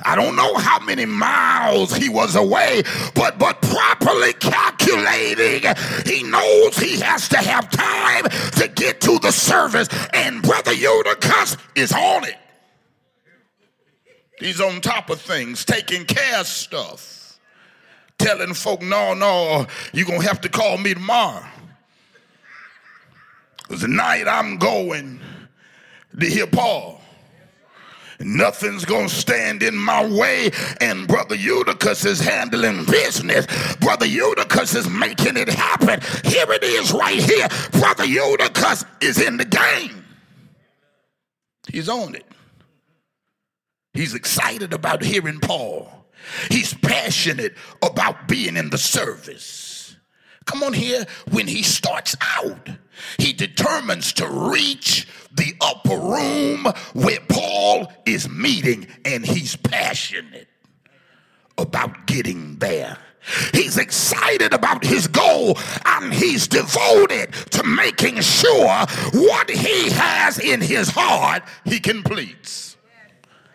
I 0.04 0.14
don't 0.14 0.36
know 0.36 0.54
how 0.56 0.78
many 0.80 1.04
miles 1.06 1.94
he 1.94 2.08
was 2.08 2.36
away, 2.36 2.82
but 3.14 3.38
but 3.38 3.60
properly 3.62 4.32
calculating, 4.34 5.74
he 6.06 6.22
knows 6.24 6.76
he 6.76 7.00
has 7.00 7.28
to 7.30 7.36
have 7.38 7.70
time 7.70 8.24
to 8.52 8.68
get 8.68 9.00
to 9.02 9.18
the 9.18 9.32
service. 9.32 9.88
And 10.12 10.42
Brother 10.42 10.72
Eutychus 10.72 11.56
is 11.74 11.92
on 11.92 12.24
it. 12.24 12.36
He's 14.38 14.60
on 14.60 14.80
top 14.80 15.10
of 15.10 15.20
things, 15.20 15.64
taking 15.64 16.04
care 16.04 16.40
of 16.40 16.46
stuff, 16.46 17.38
telling 18.18 18.54
folk, 18.54 18.82
no, 18.82 19.14
no, 19.14 19.66
you're 19.92 20.06
going 20.06 20.20
to 20.20 20.26
have 20.26 20.40
to 20.42 20.48
call 20.48 20.78
me 20.78 20.94
tomorrow. 20.94 21.44
Because 23.62 23.82
tonight 23.82 24.26
I'm 24.26 24.56
going 24.56 25.20
to 26.18 26.26
hear 26.26 26.46
Paul. 26.46 27.00
Nothing's 28.20 28.84
gonna 28.84 29.08
stand 29.08 29.62
in 29.62 29.76
my 29.76 30.04
way, 30.04 30.50
and 30.80 31.06
Brother 31.06 31.36
Eutychus 31.36 32.04
is 32.04 32.18
handling 32.18 32.84
business. 32.84 33.46
Brother 33.76 34.06
Eutychus 34.06 34.74
is 34.74 34.88
making 34.90 35.36
it 35.36 35.48
happen. 35.48 36.00
Here 36.24 36.50
it 36.50 36.64
is, 36.64 36.90
right 36.90 37.22
here. 37.22 37.46
Brother 37.70 38.04
Eutychus 38.04 38.84
is 39.00 39.20
in 39.20 39.36
the 39.36 39.44
game. 39.44 40.04
He's 41.68 41.88
on 41.88 42.16
it. 42.16 42.27
He's 43.98 44.14
excited 44.14 44.72
about 44.72 45.02
hearing 45.02 45.40
Paul. 45.40 45.90
He's 46.52 46.72
passionate 46.72 47.56
about 47.82 48.28
being 48.28 48.56
in 48.56 48.70
the 48.70 48.78
service. 48.78 49.96
Come 50.44 50.62
on 50.62 50.72
here, 50.72 51.04
when 51.32 51.48
he 51.48 51.64
starts 51.64 52.14
out, 52.36 52.68
he 53.18 53.32
determines 53.32 54.12
to 54.12 54.28
reach 54.52 55.08
the 55.32 55.52
upper 55.60 55.96
room 55.98 56.72
where 56.92 57.18
Paul 57.28 57.92
is 58.06 58.28
meeting, 58.28 58.86
and 59.04 59.26
he's 59.26 59.56
passionate 59.56 60.46
about 61.58 62.06
getting 62.06 62.56
there. 62.58 62.98
He's 63.52 63.78
excited 63.78 64.54
about 64.54 64.84
his 64.84 65.08
goal 65.08 65.58
and 65.84 66.14
he's 66.14 66.46
devoted 66.46 67.32
to 67.50 67.64
making 67.64 68.20
sure 68.20 68.86
what 69.12 69.50
he 69.50 69.90
has 69.90 70.38
in 70.38 70.60
his 70.60 70.88
heart 70.88 71.42
he 71.64 71.80
completes. 71.80 72.68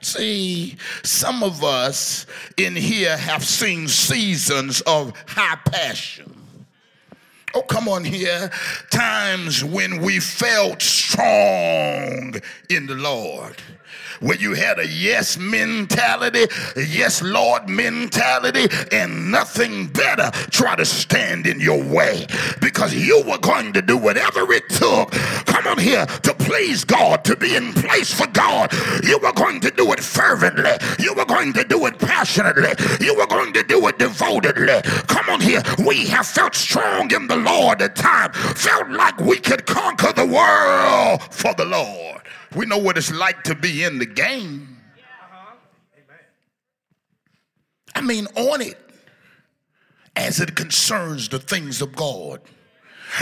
See, 0.03 0.75
some 1.03 1.43
of 1.43 1.63
us 1.63 2.25
in 2.57 2.75
here 2.75 3.15
have 3.15 3.43
seen 3.45 3.87
seasons 3.87 4.81
of 4.81 5.13
high 5.27 5.55
passion. 5.65 6.33
Oh, 7.55 7.61
come 7.61 7.87
on 7.87 8.03
here. 8.03 8.51
Times 8.89 9.63
when 9.63 10.01
we 10.01 10.19
felt 10.19 10.81
strong 10.81 12.35
in 12.69 12.87
the 12.87 12.95
Lord. 12.95 13.55
Where 14.19 14.37
you 14.37 14.53
had 14.53 14.79
a 14.79 14.87
yes 14.87 15.37
mentality, 15.37 16.45
yes 16.75 17.21
Lord 17.21 17.69
mentality, 17.69 18.67
and 18.91 19.31
nothing 19.31 19.87
better 19.87 20.31
try 20.51 20.75
to 20.75 20.85
stand 20.85 21.47
in 21.47 21.59
your 21.59 21.83
way 21.83 22.27
because 22.61 22.93
you 22.93 23.23
were 23.27 23.37
going 23.39 23.73
to 23.73 23.81
do 23.81 23.97
whatever 23.97 24.51
it 24.53 24.69
took. 24.69 25.11
Come 25.45 25.67
on 25.67 25.77
here 25.77 26.05
to 26.05 26.33
please 26.33 26.83
God, 26.83 27.23
to 27.25 27.35
be 27.35 27.55
in 27.55 27.73
place 27.73 28.13
for 28.13 28.27
God. 28.27 28.71
You 29.03 29.19
were 29.19 29.33
going 29.33 29.59
to 29.61 29.71
do 29.71 29.91
it 29.93 29.99
fervently. 29.99 30.71
You 30.99 31.13
were 31.13 31.25
going 31.25 31.53
to 31.53 31.63
do 31.63 31.85
it 31.85 31.99
passionately. 31.99 32.73
You 32.99 33.15
were 33.15 33.27
going 33.27 33.53
to 33.53 33.63
do 33.63 33.87
it 33.87 33.99
devotedly. 33.99 34.81
Come 35.07 35.29
on 35.29 35.41
here. 35.41 35.61
We 35.85 36.07
have 36.07 36.27
felt 36.27 36.55
strong 36.55 37.11
in 37.13 37.27
the 37.27 37.37
Lord 37.37 37.81
at 37.81 37.95
times, 37.95 38.35
felt 38.59 38.89
like 38.89 39.19
we 39.19 39.37
could 39.37 39.65
conquer 39.65 40.13
the 40.13 40.25
world 40.25 41.21
for 41.33 41.53
the 41.53 41.65
Lord. 41.65 42.21
We 42.55 42.65
know 42.65 42.77
what 42.77 42.97
it's 42.97 43.11
like 43.11 43.43
to 43.43 43.55
be 43.55 43.83
in 43.83 43.99
the 43.99 44.05
game. 44.05 44.77
I 47.95 48.01
mean, 48.01 48.27
on 48.35 48.61
it 48.61 48.77
as 50.15 50.39
it 50.39 50.55
concerns 50.55 51.29
the 51.29 51.39
things 51.39 51.81
of 51.81 51.95
God. 51.95 52.41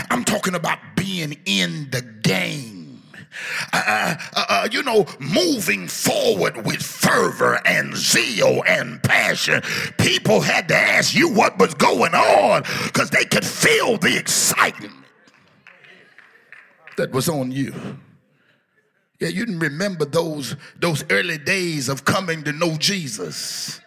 I'm 0.10 0.24
talking 0.24 0.56
about 0.56 0.80
being 0.96 1.38
in 1.46 1.89
the 1.91 2.02
game. 2.02 3.04
Uh, 3.74 4.15
uh, 4.36 4.46
uh, 4.50 4.67
you 4.72 4.84
know, 4.84 5.06
moving 5.20 5.88
forward 5.88 6.65
with 6.65 6.82
fervor 6.82 7.62
and 7.65 7.96
zeal 7.96 8.62
and 8.67 9.02
passion. 9.04 9.62
People 9.98 10.41
had 10.41 10.67
to 10.67 10.76
ask 10.76 11.15
you 11.15 11.30
what 11.30 11.58
was 11.58 11.74
going 11.74 12.13
on 12.13 12.63
because 12.86 13.10
they 13.10 13.24
could 13.24 13.46
feel 13.46 13.98
the 13.98 14.17
excitement 14.17 14.94
that 16.98 17.12
was 17.12 17.30
on 17.30 17.52
you. 17.52 17.74
Yeah, 19.21 19.29
you 19.29 19.45
remember 19.45 20.03
those 20.03 20.55
those 20.79 21.05
early 21.12 21.38
days 21.38 21.89
of 21.89 22.03
coming 22.05 22.43
to 22.43 22.51
know 22.51 22.75
Jesus. 22.75 23.79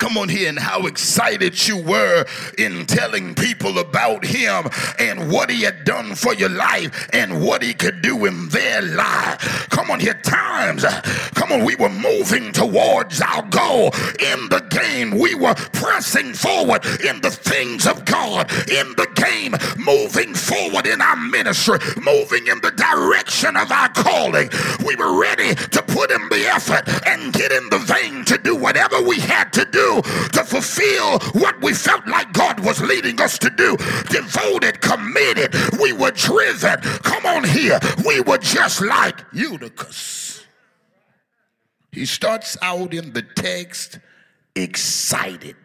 Come 0.00 0.16
on 0.16 0.30
here, 0.30 0.48
and 0.48 0.58
how 0.58 0.86
excited 0.86 1.68
you 1.68 1.76
were 1.76 2.24
in 2.56 2.86
telling 2.86 3.34
people 3.34 3.78
about 3.78 4.24
him 4.24 4.64
and 4.98 5.30
what 5.30 5.50
he 5.50 5.60
had 5.60 5.84
done 5.84 6.14
for 6.14 6.32
your 6.32 6.48
life 6.48 7.10
and 7.12 7.44
what 7.44 7.62
he 7.62 7.74
could 7.74 8.00
do 8.00 8.24
in 8.24 8.48
their 8.48 8.80
life. 8.80 9.68
Come 9.68 9.90
on 9.90 10.00
here, 10.00 10.14
times. 10.14 10.86
Come 11.34 11.52
on, 11.52 11.66
we 11.66 11.76
were 11.76 11.90
moving 11.90 12.50
towards 12.50 13.20
our 13.20 13.42
goal 13.42 13.90
in 14.18 14.48
the 14.48 14.64
game. 14.70 15.18
We 15.18 15.34
were 15.34 15.54
pressing 15.54 16.32
forward 16.32 16.82
in 17.04 17.20
the 17.20 17.30
things 17.30 17.86
of 17.86 18.06
God, 18.06 18.50
in 18.70 18.96
the 18.96 19.06
game, 19.14 19.54
moving 19.76 20.34
forward 20.34 20.86
in 20.86 21.02
our 21.02 21.16
ministry, 21.16 21.78
moving 22.00 22.46
in 22.46 22.58
the 22.62 22.72
direction 22.72 23.54
of 23.54 23.70
our 23.70 23.90
calling. 23.90 24.48
We 24.82 24.96
were 24.96 25.20
ready 25.20 25.54
to 25.54 25.82
put 25.82 26.10
in 26.10 26.26
the 26.30 26.46
effort 26.46 26.88
and 27.06 27.34
get 27.34 27.52
in 27.52 27.68
the 27.68 27.78
vein 27.78 28.24
to 28.24 28.38
do 28.38 28.56
whatever 28.56 29.02
we 29.02 29.20
had 29.20 29.52
to 29.52 29.66
do 29.66 29.89
to 29.96 30.44
fulfill 30.44 31.18
what 31.40 31.60
we 31.62 31.72
felt 31.74 32.06
like 32.06 32.32
God 32.32 32.60
was 32.60 32.80
leading 32.80 33.20
us 33.20 33.38
to 33.38 33.50
do. 33.50 33.76
Devoted, 34.10 34.80
committed. 34.80 35.54
We 35.80 35.92
were 35.92 36.12
driven. 36.12 36.80
Come 36.80 37.26
on 37.26 37.44
here. 37.44 37.78
We 38.06 38.20
were 38.20 38.38
just 38.38 38.80
like 38.80 39.24
Eutychus. 39.32 40.44
He 41.92 42.06
starts 42.06 42.56
out 42.62 42.94
in 42.94 43.12
the 43.12 43.22
text 43.22 43.98
excited, 44.54 45.56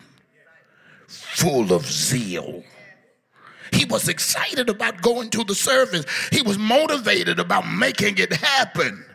full 1.08 1.72
of 1.72 1.86
zeal. 1.86 2.64
He 3.72 3.86
was 3.86 4.08
excited 4.08 4.70
about 4.70 5.02
going 5.02 5.30
to 5.32 5.44
the 5.44 5.56
service. 5.56 6.06
He 6.32 6.42
was 6.42 6.58
motivated 6.58 7.40
about 7.40 7.68
making 7.68 8.18
it 8.18 8.34
happen 8.34 9.06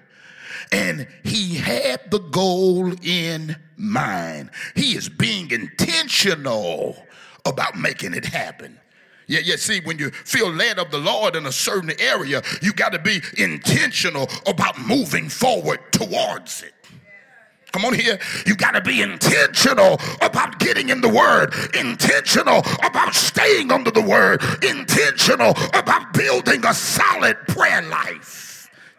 and 0.73 1.07
he 1.25 1.57
had 1.57 2.11
the 2.11 2.19
goal 2.19 2.93
in 3.03 3.57
mind. 3.77 4.51
He 4.75 4.97
is 4.97 5.09
being 5.09 5.51
intentional 5.51 6.97
about 7.45 7.77
making 7.77 8.15
it 8.15 8.25
happen. 8.25 8.79
Yeah, 9.27 9.41
yeah. 9.45 9.57
See, 9.57 9.81
when 9.81 9.99
you 9.99 10.11
feel 10.11 10.51
led 10.51 10.79
of 10.79 10.91
the 10.91 10.99
Lord 10.99 11.37
in 11.37 11.47
a 11.47 11.53
certain 11.53 11.93
area, 12.01 12.43
you 12.63 12.73
got 12.73 12.93
to 12.93 12.99
be 12.99 13.21
intentional 13.39 14.29
about 14.47 14.81
moving 14.81 15.29
forward 15.29 15.81
towards 15.93 16.63
it. 16.63 16.75
Come 17.73 17.85
on 17.85 17.95
here. 17.95 18.19
You 18.47 18.57
got 18.57 18.73
to 18.73 18.81
be 18.81 19.01
intentional 19.01 20.01
about 20.21 20.59
getting 20.59 20.89
in 20.89 21.01
the 21.01 21.09
word, 21.09 21.55
intentional 21.79 22.65
about 22.83 23.15
staying 23.15 23.71
under 23.71 23.93
the 23.93 24.03
word, 24.03 24.43
intentional 24.65 25.51
about 25.75 26.13
building 26.13 26.65
a 26.67 26.75
solid 26.75 27.37
prayer 27.47 27.83
life. 27.83 28.50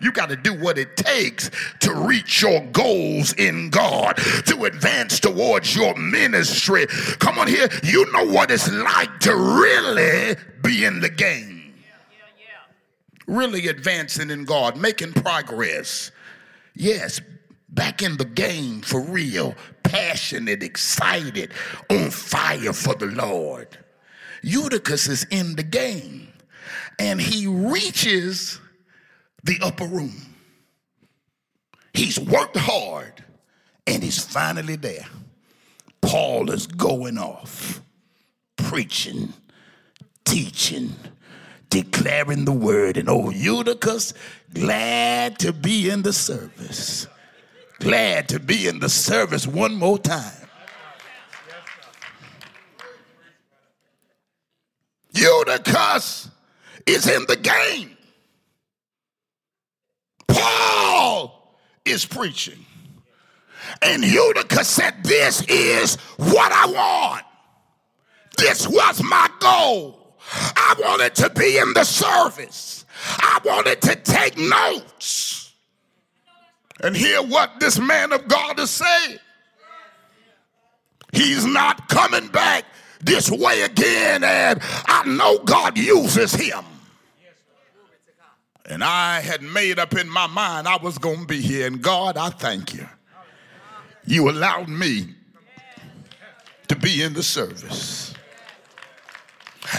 You 0.02 0.12
got 0.12 0.30
to 0.30 0.36
do 0.36 0.54
what 0.54 0.78
it 0.78 0.98
takes 0.98 1.52
to 1.82 1.94
reach 1.94 2.42
your 2.42 2.62
goals 2.68 3.34
in 3.34 3.70
God, 3.70 4.18
to 4.48 4.66
advance 4.66 5.20
towards 5.20 5.76
your 5.76 5.96
ministry. 5.96 6.88
Come 7.20 7.38
on 7.38 7.48
here. 7.48 7.70
You 7.84 8.12
know 8.12 8.26
what 8.26 8.50
it's 8.50 8.72
like 8.72 9.20
to 9.22 9.36
really 9.36 10.36
be 10.64 10.86
in 10.86 11.02
the 11.02 11.10
game. 11.10 11.74
Really 13.28 13.68
advancing 13.68 14.30
in 14.32 14.46
God, 14.46 14.76
making 14.76 15.14
progress. 15.14 16.12
Yes, 16.74 17.22
back 17.70 18.02
in 18.02 18.18
the 18.18 18.26
game 18.26 18.82
for 18.82 19.02
real, 19.02 19.56
passionate, 19.84 20.64
excited, 20.64 21.52
on 21.90 22.10
fire 22.10 22.74
for 22.74 22.96
the 22.96 23.06
Lord. 23.06 23.78
Eutychus 24.42 25.08
is 25.08 25.26
in 25.30 25.56
the 25.56 25.64
game 25.64 26.32
and 27.00 27.20
he 27.20 27.48
reaches 27.48 28.61
the 29.44 29.58
upper 29.62 29.86
room. 29.86 30.14
He's 31.94 32.20
worked 32.20 32.58
hard 32.58 33.24
and 33.88 34.04
he's 34.04 34.24
finally 34.24 34.76
there. 34.76 35.08
Paul 36.02 36.50
is 36.52 36.68
going 36.68 37.18
off, 37.18 37.82
preaching, 38.56 39.34
teaching, 40.26 40.96
declaring 41.70 42.46
the 42.46 42.52
word. 42.52 42.98
And 42.98 43.10
oh, 43.10 43.30
Eutychus, 43.30 44.14
glad 44.54 45.40
to 45.40 45.54
be 45.54 45.90
in 45.90 46.02
the 46.02 46.14
service. 46.14 47.08
Glad 47.80 48.30
to 48.30 48.40
be 48.40 48.68
in 48.68 48.80
the 48.80 48.90
service 48.90 49.48
one 49.48 49.74
more 49.74 49.98
time. 49.98 50.48
Eutychus 55.14 56.30
is 56.86 57.08
in 57.08 57.26
the 57.28 57.36
game. 57.36 57.98
Paul 60.42 61.56
is 61.86 62.06
preaching. 62.06 62.66
And 63.82 64.04
Eutychus 64.04 64.68
said, 64.68 64.96
This 65.04 65.42
is 65.44 65.96
what 66.18 66.52
I 66.52 66.66
want. 66.68 67.26
This 68.38 68.68
was 68.68 69.02
my 69.04 69.30
goal. 69.40 70.18
I 70.34 70.76
wanted 70.80 71.16
to 71.16 71.30
be 71.32 71.58
in 71.58 71.74
the 71.74 71.84
service. 71.84 72.86
I 73.06 73.40
wanted 73.44 73.82
to 73.82 73.96
take 73.96 74.38
notes 74.38 75.54
and 76.84 76.96
hear 76.96 77.22
what 77.22 77.60
this 77.60 77.80
man 77.80 78.12
of 78.12 78.28
God 78.28 78.60
is 78.60 78.70
saying. 78.70 79.20
He's 81.14 81.46
not 81.46 81.90
coming 81.90 82.28
back 82.30 82.66
this 83.02 83.30
way 83.30 83.64
again, 83.64 84.24
and 84.24 84.60
I 84.62 85.04
know 85.06 85.40
God 85.40 85.78
uses 85.78 86.34
him. 86.34 86.64
And 88.66 88.84
I 88.84 89.22
had 89.22 89.42
made 89.42 89.80
up 89.80 89.96
in 89.96 90.10
my 90.10 90.28
mind 90.28 90.68
I 90.68 90.78
was 90.78 90.98
going 90.98 91.22
to 91.22 91.26
be 91.26 91.42
here. 91.42 91.68
And 91.68 91.82
God, 91.82 92.18
I 92.18 92.30
thank 92.30 92.74
you. 92.74 92.88
You 94.06 94.30
allowed 94.30 94.70
me 94.70 95.16
to 96.68 96.76
be 96.76 97.04
in 97.04 97.14
the 97.14 97.24
service. 97.24 98.14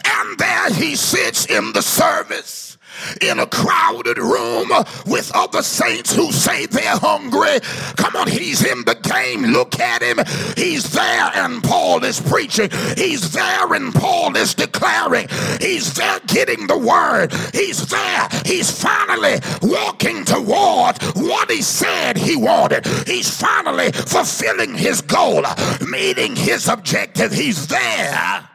And 0.05 0.39
there 0.39 0.71
he 0.71 0.95
sits 0.97 1.47
in 1.47 1.73
the 1.73 1.83
service 1.83 2.72
in 3.21 3.39
a 3.39 3.47
crowded 3.47 4.19
room 4.19 4.69
with 5.07 5.31
other 5.35 5.63
saints 5.63 6.15
who 6.15 6.33
say 6.33 6.67
they're 6.67 6.97
hungry. 6.97 7.61
Come 7.97 8.17
on, 8.17 8.29
he's 8.29 8.65
in 8.65 8.85
the 8.85 8.95
game. 8.95 9.53
Look 9.53 9.79
at 9.81 10.03
him. 10.03 10.19
He's 10.57 10.91
there 10.93 11.31
and 11.35 11.63
Paul 11.63 12.05
is 12.05 12.21
preaching. 12.21 12.71
He's 12.97 13.33
there 13.33 13.73
and 13.75 13.95
Paul 13.95 14.37
is 14.37 14.55
declaring. 14.55 15.29
He's 15.61 15.95
there 15.95 16.21
getting 16.27 16.67
the 16.67 16.79
word. 16.79 17.33
He's 17.53 17.87
there. 17.87 18.29
He's 18.45 18.71
finally 18.71 19.41
walking 19.63 20.25
toward 20.25 21.03
what 21.17 21.51
he 21.51 21.63
said 21.63 22.17
he 22.17 22.37
wanted. 22.37 22.87
He's 23.07 23.31
finally 23.31 23.93
fulfilling 23.93 24.75
his 24.75 25.01
goal, 25.01 25.45
meeting 25.89 26.37
his 26.37 26.69
objective. 26.69 27.33
He's 27.33 27.67
there 27.67 28.49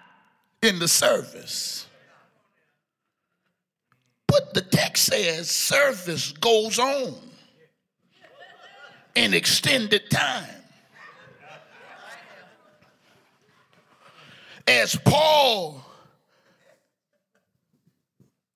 in 0.62 0.79
the 0.79 0.88
service. 0.88 1.86
But 4.27 4.53
the 4.53 4.62
says 4.97 5.49
service 5.49 6.31
goes 6.33 6.79
on 6.79 7.15
in 9.15 9.33
extended 9.33 10.10
time. 10.10 10.45
As 14.67 14.95
Paul 15.05 15.81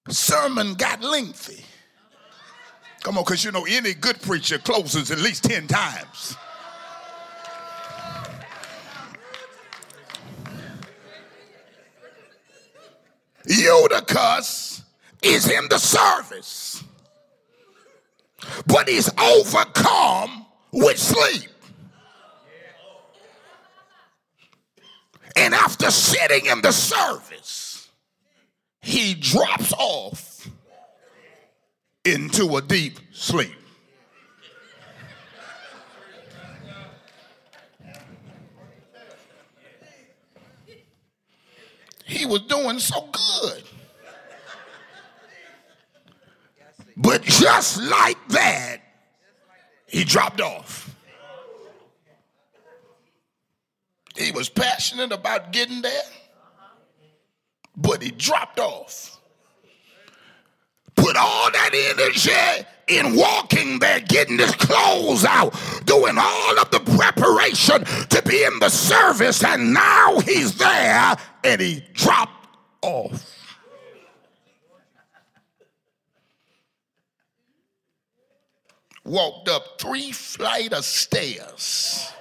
sermon 0.09 0.73
got 0.73 1.01
lengthy, 1.01 1.63
Come 3.03 3.17
on, 3.17 3.23
because 3.23 3.43
you 3.43 3.51
know 3.51 3.65
any 3.67 3.95
good 3.95 4.21
preacher 4.21 4.59
closes 4.59 5.09
at 5.09 5.17
least 5.19 5.43
10 5.45 5.67
times. 5.67 6.37
Eutychus 13.47 14.70
is 15.21 15.49
in 15.49 15.67
the 15.69 15.77
service, 15.77 16.83
but 18.65 18.89
he's 18.89 19.09
overcome 19.19 20.45
with 20.71 20.97
sleep. 20.97 21.49
And 25.35 25.53
after 25.53 25.91
sitting 25.91 26.47
in 26.47 26.61
the 26.61 26.71
service, 26.71 27.89
he 28.81 29.13
drops 29.13 29.73
off 29.73 30.49
into 32.03 32.57
a 32.57 32.61
deep 32.61 32.99
sleep. 33.11 33.51
He 42.05 42.25
was 42.25 42.41
doing 42.41 42.79
so 42.79 43.07
good. 43.11 43.63
But 47.01 47.23
just 47.23 47.81
like 47.81 48.17
that, 48.29 48.77
he 49.87 50.03
dropped 50.03 50.39
off. 50.39 50.95
He 54.15 54.31
was 54.31 54.49
passionate 54.49 55.11
about 55.11 55.51
getting 55.51 55.81
there, 55.81 56.03
but 57.75 58.03
he 58.03 58.11
dropped 58.11 58.59
off. 58.59 59.19
Put 60.95 61.15
all 61.15 61.49
that 61.51 61.71
energy 61.73 62.67
in 62.87 63.15
walking 63.15 63.79
there, 63.79 64.01
getting 64.01 64.37
his 64.37 64.53
clothes 64.55 65.25
out, 65.25 65.55
doing 65.85 66.17
all 66.19 66.59
of 66.59 66.69
the 66.69 66.81
preparation 66.97 67.83
to 68.09 68.21
be 68.23 68.43
in 68.43 68.59
the 68.59 68.69
service, 68.69 69.43
and 69.43 69.73
now 69.73 70.19
he's 70.19 70.57
there 70.57 71.15
and 71.43 71.61
he 71.61 71.83
dropped 71.93 72.47
off. 72.83 73.40
Walked 79.11 79.49
up 79.49 79.77
three 79.77 80.13
flight 80.13 80.71
of 80.71 80.85
stairs 80.85 82.13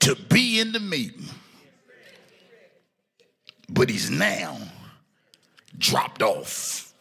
to 0.00 0.14
be 0.14 0.58
in 0.58 0.72
the 0.72 0.80
meeting. 0.80 1.26
But 3.68 3.90
he's 3.90 4.08
now 4.08 4.56
dropped 5.76 6.22
off. 6.22 6.94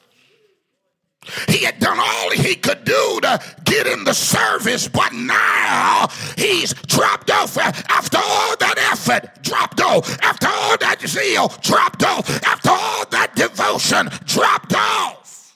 He 1.48 1.60
had 1.64 1.80
done 1.80 2.00
all 2.00 2.32
he 2.32 2.56
could 2.56 2.84
do 2.84 3.20
to 3.22 3.40
get 3.64 3.88
in 3.88 4.04
the 4.04 4.14
service, 4.14 4.90
but 4.90 5.14
now 5.14 6.10
he's 6.38 6.74
dropped 6.74 7.32
off. 7.32 7.58
After 7.58 8.18
all 8.18 8.58
that 8.58 8.78
effort, 8.92 9.42
dropped 9.42 9.80
off. 9.80 10.20
After 10.22 10.48
all 10.48 10.78
that 10.80 11.00
zeal, 11.08 11.48
dropped 11.62 12.04
off. 12.04 12.30
After 12.44 12.72
all 12.72 13.06
that 13.12 13.36
devotion, 13.36 14.10
dropped 14.26 14.76
off. 14.76 15.54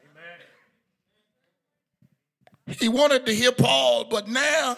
Amen. 0.00 0.38
He 2.66 2.88
wanted 2.88 3.26
to 3.26 3.34
hear 3.34 3.52
Paul, 3.52 4.04
but 4.04 4.28
now 4.28 4.76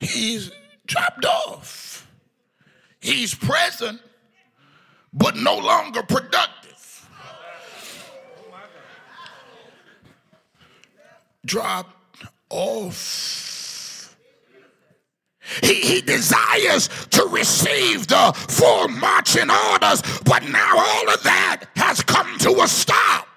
he's 0.00 0.50
dropped 0.86 1.24
off. 1.24 2.08
He's 3.00 3.34
present, 3.34 4.00
but 5.12 5.36
no 5.36 5.56
longer 5.56 6.02
productive. 6.02 7.08
Dropped 11.44 12.24
off. 12.50 14.16
He, 15.62 15.74
he 15.74 16.00
desires 16.02 16.88
to 17.10 17.24
receive 17.26 18.06
the 18.06 18.32
full 18.48 18.88
marching 18.88 19.50
orders, 19.50 20.02
but 20.24 20.42
now 20.48 20.72
all 20.76 21.14
of 21.14 21.22
that 21.22 21.64
has 21.76 22.02
come 22.02 22.38
to 22.40 22.60
a 22.62 22.68
stop. 22.68 23.27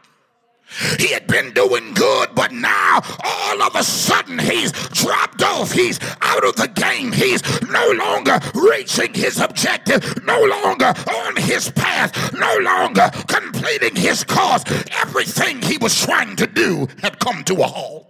He 1.00 1.08
had 1.08 1.28
been 1.28 1.52
doing 1.54 1.94
good, 1.94 2.30
but 2.34 2.52
now 2.52 3.02
all 3.24 3.62
of 3.62 3.76
a 3.76 3.84
sudden 3.84 4.40
he's 4.40 4.72
dropped 4.72 5.44
off. 5.44 5.72
He's 5.72 6.00
out 6.22 6.46
of 6.46 6.56
the 6.56 6.68
game. 6.68 7.12
He's 7.12 7.42
no 7.70 7.92
longer 7.92 8.40
reaching 8.56 9.14
his 9.14 9.40
objective, 9.40 10.24
no 10.24 10.42
longer 10.44 10.94
on 11.26 11.36
his 11.36 11.70
path, 11.72 12.34
no 12.34 12.58
longer 12.62 13.10
completing 13.28 13.96
his 13.96 14.24
cause. 14.24 14.64
Everything 15.02 15.62
he 15.62 15.78
was 15.78 16.00
trying 16.00 16.36
to 16.38 16.48
do 16.48 16.88
had 17.02 17.20
come 17.20 17.44
to 17.46 17.56
a 17.56 17.68
halt. 17.68 18.08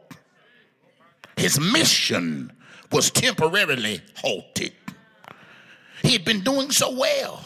His 1.37 1.59
mission 1.59 2.51
was 2.91 3.09
temporarily 3.09 4.01
halted. 4.17 4.73
He 6.03 6.13
had 6.13 6.25
been 6.25 6.41
doing 6.41 6.71
so 6.71 6.95
well, 6.95 7.43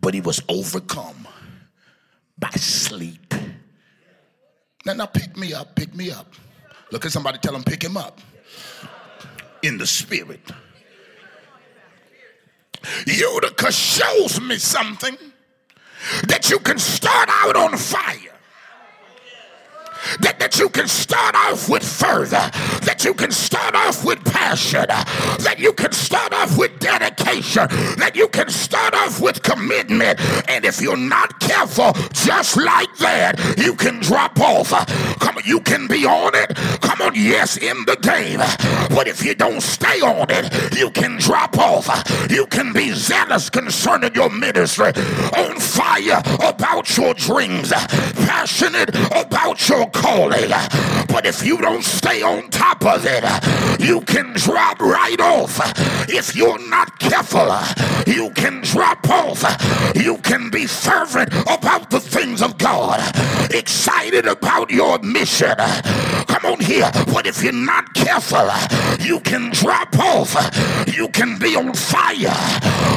but 0.00 0.14
he 0.14 0.20
was 0.20 0.40
overcome 0.48 1.28
by 2.38 2.50
sleep. 2.50 3.34
Now, 4.86 4.92
now 4.92 5.06
pick 5.06 5.36
me 5.36 5.52
up, 5.52 5.74
pick 5.74 5.92
me 5.96 6.12
up. 6.12 6.32
Look 6.92 7.04
at 7.04 7.10
somebody, 7.10 7.38
tell 7.38 7.56
him, 7.56 7.64
pick 7.64 7.82
him 7.82 7.96
up. 7.96 8.20
In 9.64 9.78
the 9.78 9.86
spirit. 9.86 10.40
Eutychus 13.04 13.74
shows 13.74 14.40
me 14.40 14.58
something 14.58 15.16
that 16.28 16.48
you 16.50 16.60
can 16.60 16.78
start 16.78 17.28
out 17.32 17.56
on 17.56 17.76
fire 17.76 18.35
that, 20.20 20.38
that 20.38 20.58
you 20.58 20.68
can 20.68 20.88
start 20.88 21.34
off 21.34 21.68
with 21.68 21.82
fervor, 21.82 22.50
that 22.84 23.02
you 23.04 23.14
can 23.14 23.30
start 23.30 23.74
off 23.74 24.04
with 24.04 24.22
passion, 24.24 24.86
that 24.86 25.56
you 25.58 25.72
can 25.72 25.92
start 25.92 26.32
off 26.32 26.56
with 26.58 26.78
dedication, 26.78 27.66
that 27.98 28.12
you 28.14 28.28
can 28.28 28.48
start 28.48 28.94
off 28.94 29.20
with 29.20 29.42
commitment. 29.42 30.20
And 30.48 30.64
if 30.64 30.80
you're 30.80 30.96
not 30.96 31.38
careful, 31.40 31.92
just 32.12 32.56
like 32.56 32.94
that, 32.98 33.38
you 33.58 33.74
can 33.74 34.00
drop 34.00 34.38
off. 34.40 34.70
Come 35.18 35.36
on, 35.36 35.42
you 35.44 35.60
can 35.60 35.86
be 35.86 36.04
on 36.06 36.34
it. 36.34 36.54
Come 36.80 37.00
on, 37.00 37.14
yes, 37.14 37.56
in 37.56 37.84
the 37.84 37.96
game. 37.96 38.38
But 38.94 39.08
if 39.08 39.24
you 39.24 39.34
don't 39.34 39.60
stay 39.60 40.00
on 40.00 40.26
it, 40.30 40.76
you 40.76 40.90
can 40.90 41.18
drop 41.18 41.58
off. 41.58 41.86
You 42.30 42.46
can 42.46 42.72
be 42.72 42.92
zealous 42.92 43.50
concerning 43.50 44.14
your 44.14 44.30
ministry, 44.30 44.92
on 45.36 45.58
fire 45.58 46.22
about 46.40 46.96
your 46.96 47.14
dreams, 47.14 47.70
passionate 48.26 48.90
about 48.90 49.68
your 49.68 49.86
calling. 49.96 50.50
But 51.08 51.24
if 51.26 51.44
you 51.44 51.58
don't 51.58 51.84
stay 51.84 52.22
on 52.22 52.50
top 52.50 52.84
of 52.84 53.04
it, 53.06 53.24
you 53.80 54.00
can 54.02 54.32
drop 54.34 54.80
right 54.80 55.20
off. 55.20 55.60
If 56.08 56.36
you're 56.36 56.58
not 56.68 56.98
careful, 56.98 57.50
you 58.06 58.30
can 58.30 58.60
drop 58.62 59.08
off. 59.08 59.42
You 59.96 60.18
can 60.18 60.50
be 60.50 60.66
fervent 60.66 61.32
about 61.32 61.90
the 61.90 62.00
things 62.00 62.42
of 62.42 62.58
God, 62.58 63.00
excited 63.54 64.26
about 64.26 64.70
your 64.70 64.98
mission. 64.98 65.56
Come 66.26 66.44
on 66.44 66.60
here. 66.60 66.90
But 67.12 67.26
if 67.26 67.42
you're 67.42 67.52
not 67.52 67.94
careful, 67.94 68.48
you 69.00 69.20
can 69.20 69.50
drop 69.50 69.96
off. 69.98 70.34
You 70.94 71.08
can 71.08 71.38
be 71.38 71.56
on 71.56 71.72
fire 71.74 72.36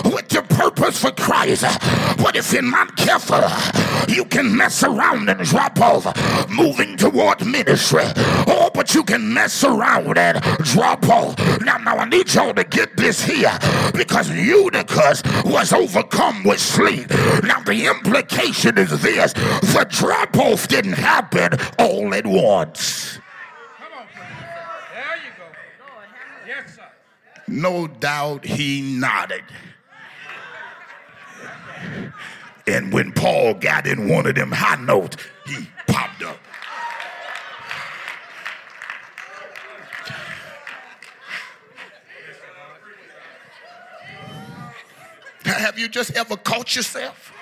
with 0.06 0.32
your 0.34 0.44
purpose 0.44 1.00
for 1.02 1.12
Christ. 1.12 1.64
But 2.18 2.36
if 2.36 2.52
you're 2.52 2.62
not 2.62 2.96
careful, 2.98 3.44
you 4.14 4.26
can 4.26 4.56
mess 4.56 4.84
around 4.84 5.30
and 5.30 5.40
drop 5.46 5.80
off, 5.80 6.06
moving 6.90 6.98
toward 6.98 7.46
ministry. 7.46 8.04
Oh, 8.48 8.70
but 8.74 8.94
you 8.94 9.04
can 9.04 9.34
mess 9.34 9.64
around 9.64 10.18
and 10.18 10.42
drop 10.64 11.08
off. 11.08 11.38
Now, 11.62 11.78
now 11.78 11.98
I 11.98 12.06
need 12.06 12.34
y'all 12.34 12.54
to 12.54 12.64
get 12.64 12.96
this 12.98 13.24
here 13.24 13.58
because 13.94 14.30
Eutychus 14.30 15.24
was 15.46 15.74
overcome 15.74 16.44
with 16.44 16.60
sleep. 16.60 17.10
Now, 17.44 17.62
the 17.62 17.88
implication 17.88 18.78
is 18.78 19.02
this 19.02 19.34
the 19.34 19.86
drop 19.90 20.38
off 20.38 20.68
didn't 20.68 20.94
happen 20.94 21.60
all 21.78 22.14
at 22.14 22.26
once. 22.26 23.20
There 24.94 25.18
you 25.18 25.32
go 25.38 25.46
it 26.46 26.54
has 26.54 26.80
no 27.48 27.88
doubt 27.88 28.46
he 28.46 28.82
nodded. 28.82 29.44
And 32.68 32.94
when 32.94 33.12
Paul 33.14 33.56
got 33.56 33.88
in 33.88 34.08
one 34.08 34.28
of 34.28 34.36
them 34.36 34.52
high 34.52 34.76
notes, 34.76 35.18
he 35.48 35.68
popped 35.88 36.22
up. 36.22 36.38
Have 45.58 45.80
you 45.80 45.88
just 45.88 46.16
ever 46.16 46.38
caught 46.38 46.76
yourself? 46.76 47.34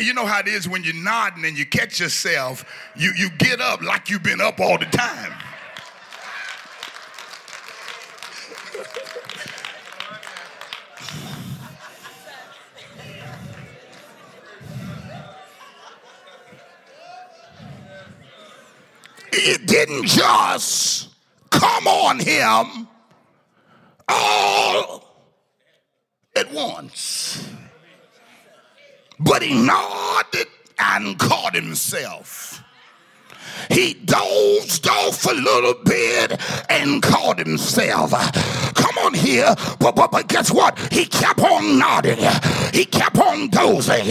You 0.00 0.14
know 0.14 0.24
how 0.24 0.40
it 0.40 0.48
is 0.48 0.66
when 0.66 0.82
you're 0.82 0.94
nodding 0.94 1.44
and 1.44 1.58
you 1.58 1.66
catch 1.66 2.00
yourself, 2.00 2.64
you, 2.96 3.12
you 3.16 3.28
get 3.36 3.60
up 3.60 3.82
like 3.82 4.08
you've 4.08 4.22
been 4.22 4.40
up 4.40 4.58
all 4.58 4.78
the 4.78 4.86
time. 4.86 5.32
It 19.36 19.66
didn't 19.66 20.06
just 20.06 21.08
come 21.50 21.86
on 21.86 22.18
him 22.18 22.88
all 24.08 25.04
at 26.36 26.52
once, 26.52 27.48
but 29.20 29.42
he 29.42 29.54
nodded 29.54 30.46
and 30.78 31.18
caught 31.18 31.54
himself. 31.54 32.62
He 33.70 33.94
dozed 33.94 34.88
off 34.88 35.24
a 35.26 35.34
little 35.34 35.74
bit 35.84 36.40
and 36.68 37.02
caught 37.02 37.38
himself. 37.38 38.10
Come 38.74 38.98
on 38.98 39.14
here, 39.14 39.54
but, 39.78 39.94
but, 39.94 40.10
but 40.10 40.28
guess 40.28 40.50
what? 40.50 40.78
He 40.92 41.06
kept 41.06 41.40
on 41.40 41.78
nodding. 41.78 42.18
He 42.74 42.84
kept 42.84 43.18
on 43.18 43.50
dozing. 43.50 44.10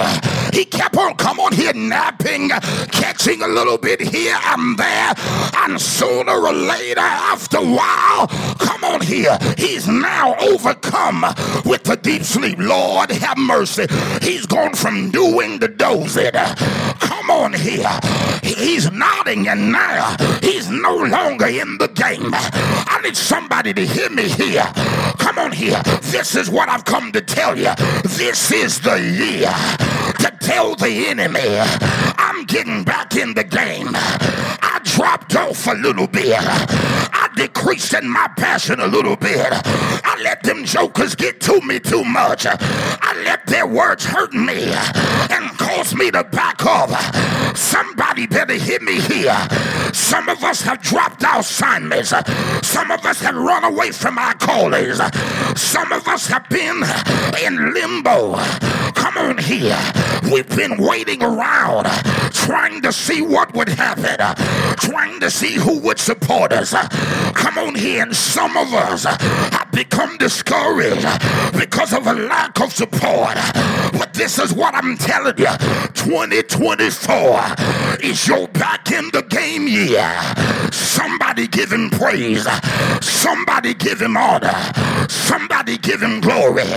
He 0.54 0.64
kept 0.64 0.96
on, 0.96 1.16
come 1.18 1.38
on 1.42 1.52
here, 1.52 1.74
napping, 1.74 2.48
catching 2.94 3.42
a 3.42 3.48
little 3.48 3.78
bit 3.78 4.00
here 4.00 4.38
and 4.42 4.78
there. 4.78 5.14
And 5.58 5.82
sooner 5.82 6.32
or 6.32 6.54
later, 6.54 7.02
after 7.02 7.58
a 7.58 7.62
while, 7.62 8.28
come 8.58 8.86
on 8.86 9.02
here, 9.02 9.38
he's 9.58 9.90
now 9.90 10.36
overcome 10.40 11.26
with 11.66 11.84
the 11.84 12.00
deep 12.02 12.24
sleep. 12.24 12.58
Lord, 12.58 13.12
have 13.12 13.38
mercy. 13.38 13.86
He's 14.22 14.46
gone 14.46 14.76
from 14.76 15.12
doing 15.12 15.60
to 15.60 15.68
dozing. 15.68 16.32
Come 16.32 17.30
on 17.32 17.52
here. 17.52 18.00
He's 18.44 18.90
nodding 18.92 19.50
and 19.50 19.74
now 19.74 20.16
he's 20.42 20.70
no 20.70 20.96
longer 20.96 21.48
in 21.48 21.78
the 21.80 21.88
game. 21.88 22.32
I 22.34 23.02
need 23.04 23.18
somebody 23.18 23.74
to 23.74 23.86
hear 23.86 24.10
me 24.10 24.30
here. 24.30 24.72
Come 25.24 25.40
on 25.40 25.54
here. 25.54 25.82
This 26.02 26.36
is 26.36 26.50
what 26.50 26.68
I've 26.68 26.84
come 26.84 27.14
to 27.14 27.22
tell 27.22 27.58
you. 27.58 27.74
This 28.04 28.52
is 28.52 28.82
the 28.82 29.00
year 29.00 29.50
to 30.20 30.38
tell 30.46 30.76
the 30.76 31.08
enemy 31.08 31.40
I'm 32.18 32.44
getting 32.44 32.84
back 32.84 33.16
in 33.16 33.34
the 33.34 33.46
game. 33.46 33.88
I 33.96 34.82
dropped 34.84 35.38
off 35.38 35.66
a 35.68 35.76
little 35.76 36.08
bit. 36.08 36.36
I 36.38 37.30
decreased 37.64 37.94
in 37.94 38.10
my 38.10 38.28
passion 38.36 38.82
a 38.82 38.88
little 38.88 39.16
bit. 39.16 39.48
I 39.50 40.20
let 40.22 40.44
them 40.44 40.66
jokers 40.66 41.16
get 41.16 41.40
to 41.42 41.62
me 41.62 41.80
too 41.80 42.04
much. 42.04 42.46
I 42.46 43.22
let 43.24 43.46
their 43.48 43.66
words 43.66 44.04
hurt 44.04 44.34
me 44.34 44.66
and 45.30 45.58
cause 45.58 45.96
me 45.96 46.12
to 46.12 46.26
back 46.26 46.66
up. 46.66 46.90
Somebody 47.56 48.28
better 48.28 48.56
hit 48.56 48.82
me 48.82 49.00
here. 49.00 49.38
Some 49.94 50.28
of 50.28 50.44
us 50.44 50.62
have 50.62 50.82
dropped 50.82 51.24
our 51.24 51.40
assignments. 51.40 52.10
Some 52.68 52.92
of 52.92 53.06
us 53.06 53.22
have 53.22 53.36
run 53.36 53.64
away 53.64 53.92
from 53.92 54.18
our 54.18 54.34
callings. 54.34 55.00
Some 55.56 55.92
of 55.94 56.06
us 56.08 56.28
have 56.28 56.48
been 56.50 56.84
in 57.46 57.74
limbo. 57.74 58.36
Come 58.94 59.18
on 59.18 59.38
here. 59.38 59.80
We've 60.32 60.50
been 60.56 60.78
waiting 60.78 61.24
around 61.24 61.88
trying 62.34 62.82
to 62.82 62.92
see 62.92 63.22
what 63.22 63.54
would 63.54 63.70
happen, 63.70 64.18
trying 64.78 65.20
to 65.20 65.32
see 65.32 65.54
who 65.54 65.80
would 65.80 66.00
support 66.00 66.52
us. 66.52 66.74
Come 67.34 67.53
on 67.58 67.76
here. 67.76 68.04
And 68.04 68.16
some 68.16 68.56
of 68.58 68.74
us 68.74 69.06
have 69.06 69.72
become 69.72 70.18
discouraged 70.18 71.08
because 71.54 71.94
of 71.94 72.08
a 72.08 72.14
lack 72.14 72.60
of 72.62 72.74
support. 72.74 73.38
This 74.14 74.38
is 74.38 74.54
what 74.54 74.76
I'm 74.76 74.96
telling 74.96 75.38
you 75.40 75.48
2024 75.96 77.42
is 78.04 78.28
your 78.28 78.48
back 78.50 78.92
in 78.92 79.10
the 79.12 79.24
game 79.24 79.68
year. 79.68 80.08
Somebody 80.72 81.48
give 81.48 81.72
him 81.72 81.90
praise. 81.90 82.48
Somebody 83.02 83.74
give 83.74 84.00
him 84.00 84.16
honor. 84.16 84.54
Somebody 85.10 85.80
give 85.80 86.02
him 86.02 86.22
glory. 86.22 86.68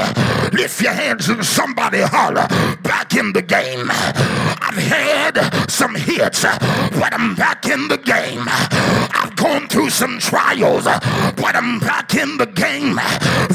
Lift 0.52 0.80
your 0.80 0.92
hands 0.92 1.28
and 1.28 1.44
somebody 1.44 2.00
holler. 2.00 2.46
Back 2.82 3.14
in 3.14 3.34
the 3.34 3.42
game. 3.42 3.90
I've 3.90 4.78
had 4.78 5.70
some 5.70 5.94
hits, 5.94 6.42
but 6.42 7.12
I'm 7.12 7.34
back 7.34 7.66
in 7.66 7.88
the 7.88 7.98
game. 7.98 8.44
I've 8.48 9.36
gone 9.36 9.68
through 9.68 9.90
some 9.90 10.18
trials, 10.18 10.84
but 10.84 11.54
I'm 11.54 11.80
back 11.80 12.14
in 12.14 12.38
the 12.38 12.46
game. 12.46 12.98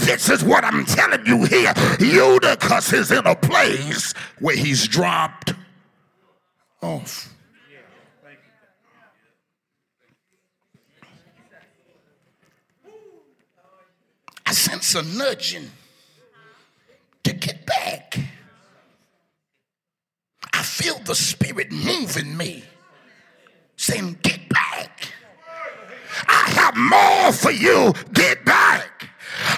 This 0.06 0.30
is 0.30 0.44
what 0.44 0.64
I'm 0.64 0.86
telling 0.86 1.26
you 1.26 1.46
here. 1.46 1.74
Eutychus 2.00 2.94
is 2.94 3.12
in 3.12 3.26
a 3.26 3.36
place 3.36 3.71
where 4.40 4.56
he's 4.56 4.88
dropped 4.88 5.54
off. 6.82 7.34
I 14.46 14.54
sense 14.54 14.96
a 14.96 15.04
nudging 15.04 15.72
to 17.24 17.34
get 17.34 17.66
back. 17.66 18.20
I 20.52 20.62
feel 20.62 21.00
the 21.00 21.16
spirit 21.16 21.72
moving 21.72 22.36
me, 22.36 22.64
saying, 23.78 24.18
Get 24.24 24.50
back. 24.50 25.08
I 26.28 26.50
have 26.50 26.76
more 26.76 27.32
for 27.32 27.52
you. 27.52 27.94
Get 28.14 28.44
back. 28.44 29.11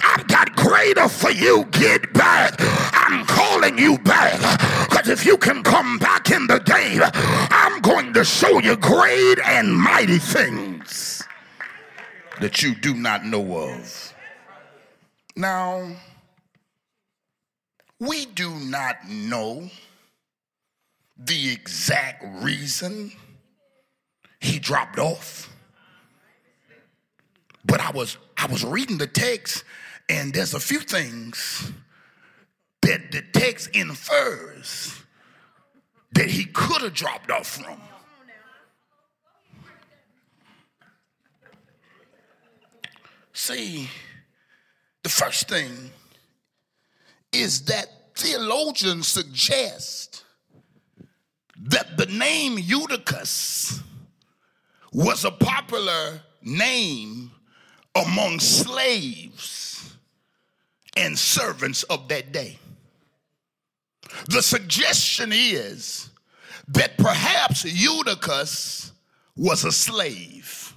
I've 0.03 0.27
got 0.27 0.55
greater 0.55 1.07
for 1.07 1.31
you. 1.31 1.65
Get 1.71 2.13
back. 2.13 2.55
I'm 2.59 3.25
calling 3.25 3.77
you 3.77 3.97
back. 3.99 4.39
Because 4.89 5.09
if 5.09 5.25
you 5.25 5.37
can 5.37 5.63
come 5.63 5.97
back 5.97 6.31
in 6.31 6.47
the 6.47 6.59
game, 6.59 7.01
I'm 7.51 7.81
going 7.81 8.13
to 8.13 8.23
show 8.23 8.59
you 8.59 8.75
great 8.77 9.39
and 9.45 9.73
mighty 9.75 10.19
things 10.19 11.23
that 12.41 12.61
you 12.61 12.75
do 12.75 12.93
not 12.93 13.25
know 13.25 13.57
of. 13.57 14.13
Now, 15.35 15.87
we 17.99 18.25
do 18.25 18.51
not 18.51 19.07
know 19.07 19.69
the 21.17 21.51
exact 21.51 22.25
reason 22.43 23.11
he 24.39 24.59
dropped 24.59 24.99
off. 24.99 25.52
But 27.65 27.79
I 27.79 27.91
was 27.91 28.17
I 28.37 28.47
was 28.47 28.63
reading 28.63 28.97
the 28.97 29.07
text 29.07 29.63
and 30.09 30.33
there's 30.33 30.53
a 30.53 30.59
few 30.59 30.79
things 30.79 31.71
that 32.81 33.11
the 33.11 33.23
text 33.33 33.69
infers 33.73 35.01
that 36.11 36.29
he 36.29 36.45
could 36.45 36.81
have 36.81 36.93
dropped 36.93 37.31
off 37.31 37.47
from. 37.47 37.79
See, 43.31 43.89
the 45.01 45.09
first 45.09 45.49
thing 45.49 45.91
is 47.31 47.63
that 47.65 47.87
theologians 48.15 49.07
suggest 49.07 50.23
that 51.57 51.97
the 51.97 52.05
name 52.05 52.57
Eutychus 52.57 53.81
was 54.91 55.25
a 55.25 55.31
popular 55.31 56.21
name 56.43 57.31
among 57.95 58.39
slaves 58.39 59.95
and 60.95 61.17
servants 61.17 61.83
of 61.83 62.07
that 62.09 62.31
day. 62.31 62.57
The 64.29 64.41
suggestion 64.41 65.31
is 65.33 66.09
that 66.67 66.97
perhaps 66.97 67.65
Eutychus 67.65 68.91
was 69.35 69.65
a 69.65 69.71
slave, 69.71 70.73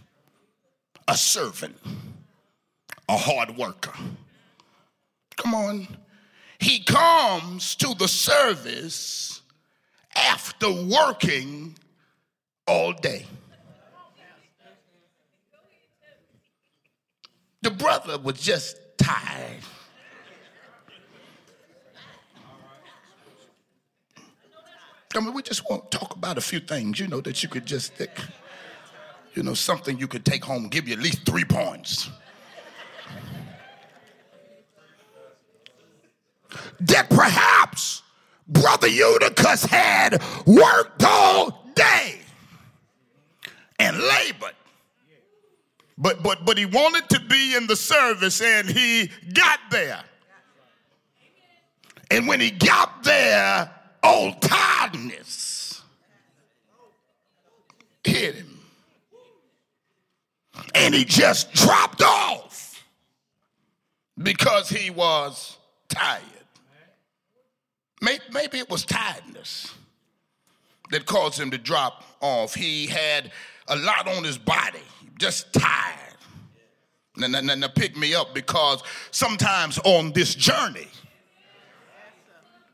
a 1.07 1.17
servant 1.17 1.77
a 3.09 3.17
hard 3.17 3.57
worker. 3.57 3.93
Come 5.37 5.55
on. 5.55 5.89
He 6.59 6.83
comes 6.83 7.75
to 7.77 7.95
the 7.95 8.09
service 8.09 9.43
after 10.15 10.71
working 10.71 11.77
all 12.67 12.93
day. 12.93 13.27
The 17.67 17.73
brother 17.73 18.17
was 18.17 18.41
just 18.41 18.77
tired. 18.97 19.57
I 25.13 25.19
mean, 25.21 25.35
we 25.35 25.43
just 25.43 25.69
want 25.69 25.91
to 25.91 25.99
talk 25.99 26.15
about 26.15 26.39
a 26.39 26.41
few 26.41 26.61
things, 26.61 27.01
you 27.01 27.09
know, 27.09 27.21
that 27.23 27.43
you 27.43 27.49
could 27.49 27.67
just, 27.67 27.97
stick. 27.97 28.17
you 29.35 29.43
know, 29.43 29.55
something 29.55 29.99
you 29.99 30.07
could 30.07 30.25
take 30.25 30.45
home, 30.45 30.69
give 30.69 30.87
you 30.87 30.95
at 30.95 31.01
least 31.01 31.27
three 31.27 31.43
points. 31.43 32.09
that 36.79 37.11
perhaps 37.11 38.05
Brother 38.47 38.87
Eutychus 38.87 39.65
had 39.65 40.23
worked 40.47 41.03
all 41.03 41.69
day 41.75 42.21
and 43.81 43.99
labored. 43.99 44.55
But 45.99 46.23
but 46.23 46.45
but 46.45 46.59
he 46.59 46.67
wanted 46.67 47.09
to 47.11 47.21
be 47.21 47.55
in 47.57 47.67
the 47.67 47.77
service 47.77 48.41
and 48.43 48.69
he 48.69 49.11
got 49.33 49.61
there. 49.71 50.03
And 52.11 52.29
when 52.29 52.41
he 52.41 52.51
got 52.51 53.03
there, 53.03 53.71
old 54.03 54.41
tiredness 54.43 55.83
hit 58.05 58.37
him. 58.37 58.61
And 60.75 60.95
he 60.95 61.05
just 61.05 61.53
dropped 61.53 62.03
off 62.03 62.85
because 64.23 64.69
he 64.69 64.91
was 64.91 65.59
tired. 65.89 66.23
Maybe 68.01 68.59
it 68.59 68.71
was 68.71 68.85
tiredness. 68.85 69.75
that 70.91 71.07
caused 71.07 71.39
him 71.39 71.51
to 71.51 71.59
drop 71.59 72.05
off. 72.21 72.55
He 72.55 72.87
had 72.87 73.33
a 73.69 73.77
lot 73.77 74.07
on 74.09 74.25
his 74.25 74.39
body, 74.39 74.79
just 75.19 75.53
tired. 75.53 76.17
Now, 77.17 77.29
now, 77.29 77.55
now 77.55 77.69
pick 77.69 77.97
me 77.97 78.15
up 78.15 78.35
because 78.35 78.83
sometimes 79.11 79.79
on 79.85 80.13
this 80.13 80.35
journey, 80.35 80.89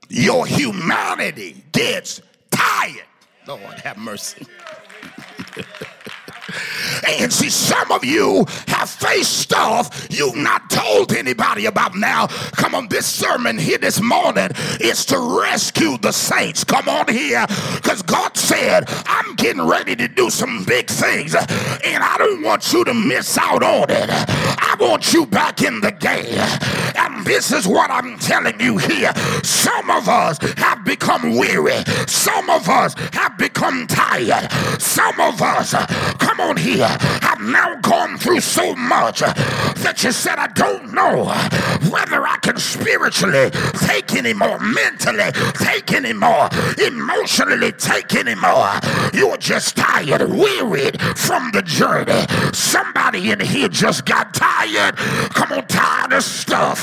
your 0.09 0.47
humanity 0.47 1.65
gets 1.73 2.21
tired. 2.51 3.07
Lord, 3.47 3.61
have 3.81 3.97
mercy. 3.99 4.47
And 7.07 7.33
see, 7.33 7.51
some 7.51 7.91
of 7.91 8.05
you 8.05 8.45
have 8.69 8.89
faced 8.89 9.39
stuff 9.39 10.07
you've 10.11 10.37
not 10.37 10.71
told 10.71 11.13
anybody 11.13 11.67
about 11.67 11.97
now. 11.97 12.27
Come 12.27 12.75
on, 12.75 12.89
this 12.89 13.07
sermon 13.07 13.59
here 13.59 13.79
this 13.79 14.01
morning 14.01 14.51
is 14.81 15.05
to 15.07 15.19
rescue 15.41 15.99
the 15.99 16.13
saints. 16.13 16.65
Come 16.65 16.89
on 16.89 17.09
here, 17.09 17.45
because 17.77 18.03
God 18.03 18.37
said, 18.37 18.85
I'm 19.07 19.35
getting 19.37 19.67
ready 19.67 19.97
to 19.97 20.09
do 20.09 20.31
some 20.31 20.65
big 20.65 20.89
things, 20.89 21.35
and 21.35 22.03
I 22.03 22.17
don't 22.19 22.43
want 22.43 22.73
you 22.73 22.85
to 22.85 22.95
miss 22.95 23.37
out 23.39 23.63
on 23.63 23.91
it. 23.91 24.09
I 24.09 24.77
want 24.79 25.13
you 25.13 25.27
back 25.27 25.63
in 25.63 25.81
the 25.81 25.93
game. 25.93 26.39
This 27.25 27.53
is 27.53 27.67
what 27.67 27.91
I'm 27.91 28.19
telling 28.19 28.61
you 28.61 28.79
here. 28.79 29.13
Some 29.43 29.91
of 29.91 30.09
us 30.09 30.39
have 30.59 30.85
become 30.85 31.37
weary, 31.37 31.83
some 32.07 32.51
of 32.51 32.69
us 32.69 32.95
have 33.13 33.37
become 33.39 33.87
tired, 33.87 34.51
some 34.81 35.19
of 35.21 35.41
us, 35.43 35.75
come 36.19 36.41
on 36.41 36.57
here, 36.57 36.87
have 36.87 37.41
now 37.41 37.77
gone 37.81 38.19
through 38.19 38.41
so 38.41 38.75
much 38.75 39.21
that 39.21 40.01
you 40.03 40.13
said, 40.13 40.39
I 40.39 40.49
don't 40.49 40.93
know 40.93 41.25
whether 41.91 42.27
I 42.27 42.39
can 42.43 42.59
spiritually 42.59 43.51
take 43.87 44.15
anymore, 44.15 44.59
mentally 44.61 45.31
take 45.55 45.93
anymore, 45.93 46.49
emotionally 46.85 47.73
take 47.73 48.15
anymore. 48.15 48.71
You're 49.13 49.37
just 49.37 49.77
tired, 49.77 50.23
wearied 50.31 51.01
from 51.17 51.51
the 51.53 51.63
journey. 51.63 52.27
Somebody 52.53 53.31
in 53.31 53.41
here 53.41 53.69
just 53.69 54.05
got 54.05 54.35
tired. 54.35 54.97
Come 54.97 55.53
on, 55.53 55.67
tired 55.67 56.13
of 56.13 56.23
stuff, 56.23 56.83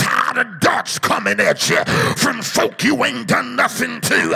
tired 0.31 0.47
of 0.47 0.59
darts 0.59 0.99
coming 0.99 1.39
at 1.39 1.69
you 1.69 1.83
from 2.15 2.41
folk 2.41 2.83
you 2.83 3.03
ain't 3.03 3.27
done 3.27 3.55
nothing 3.55 3.99
to, 4.01 4.31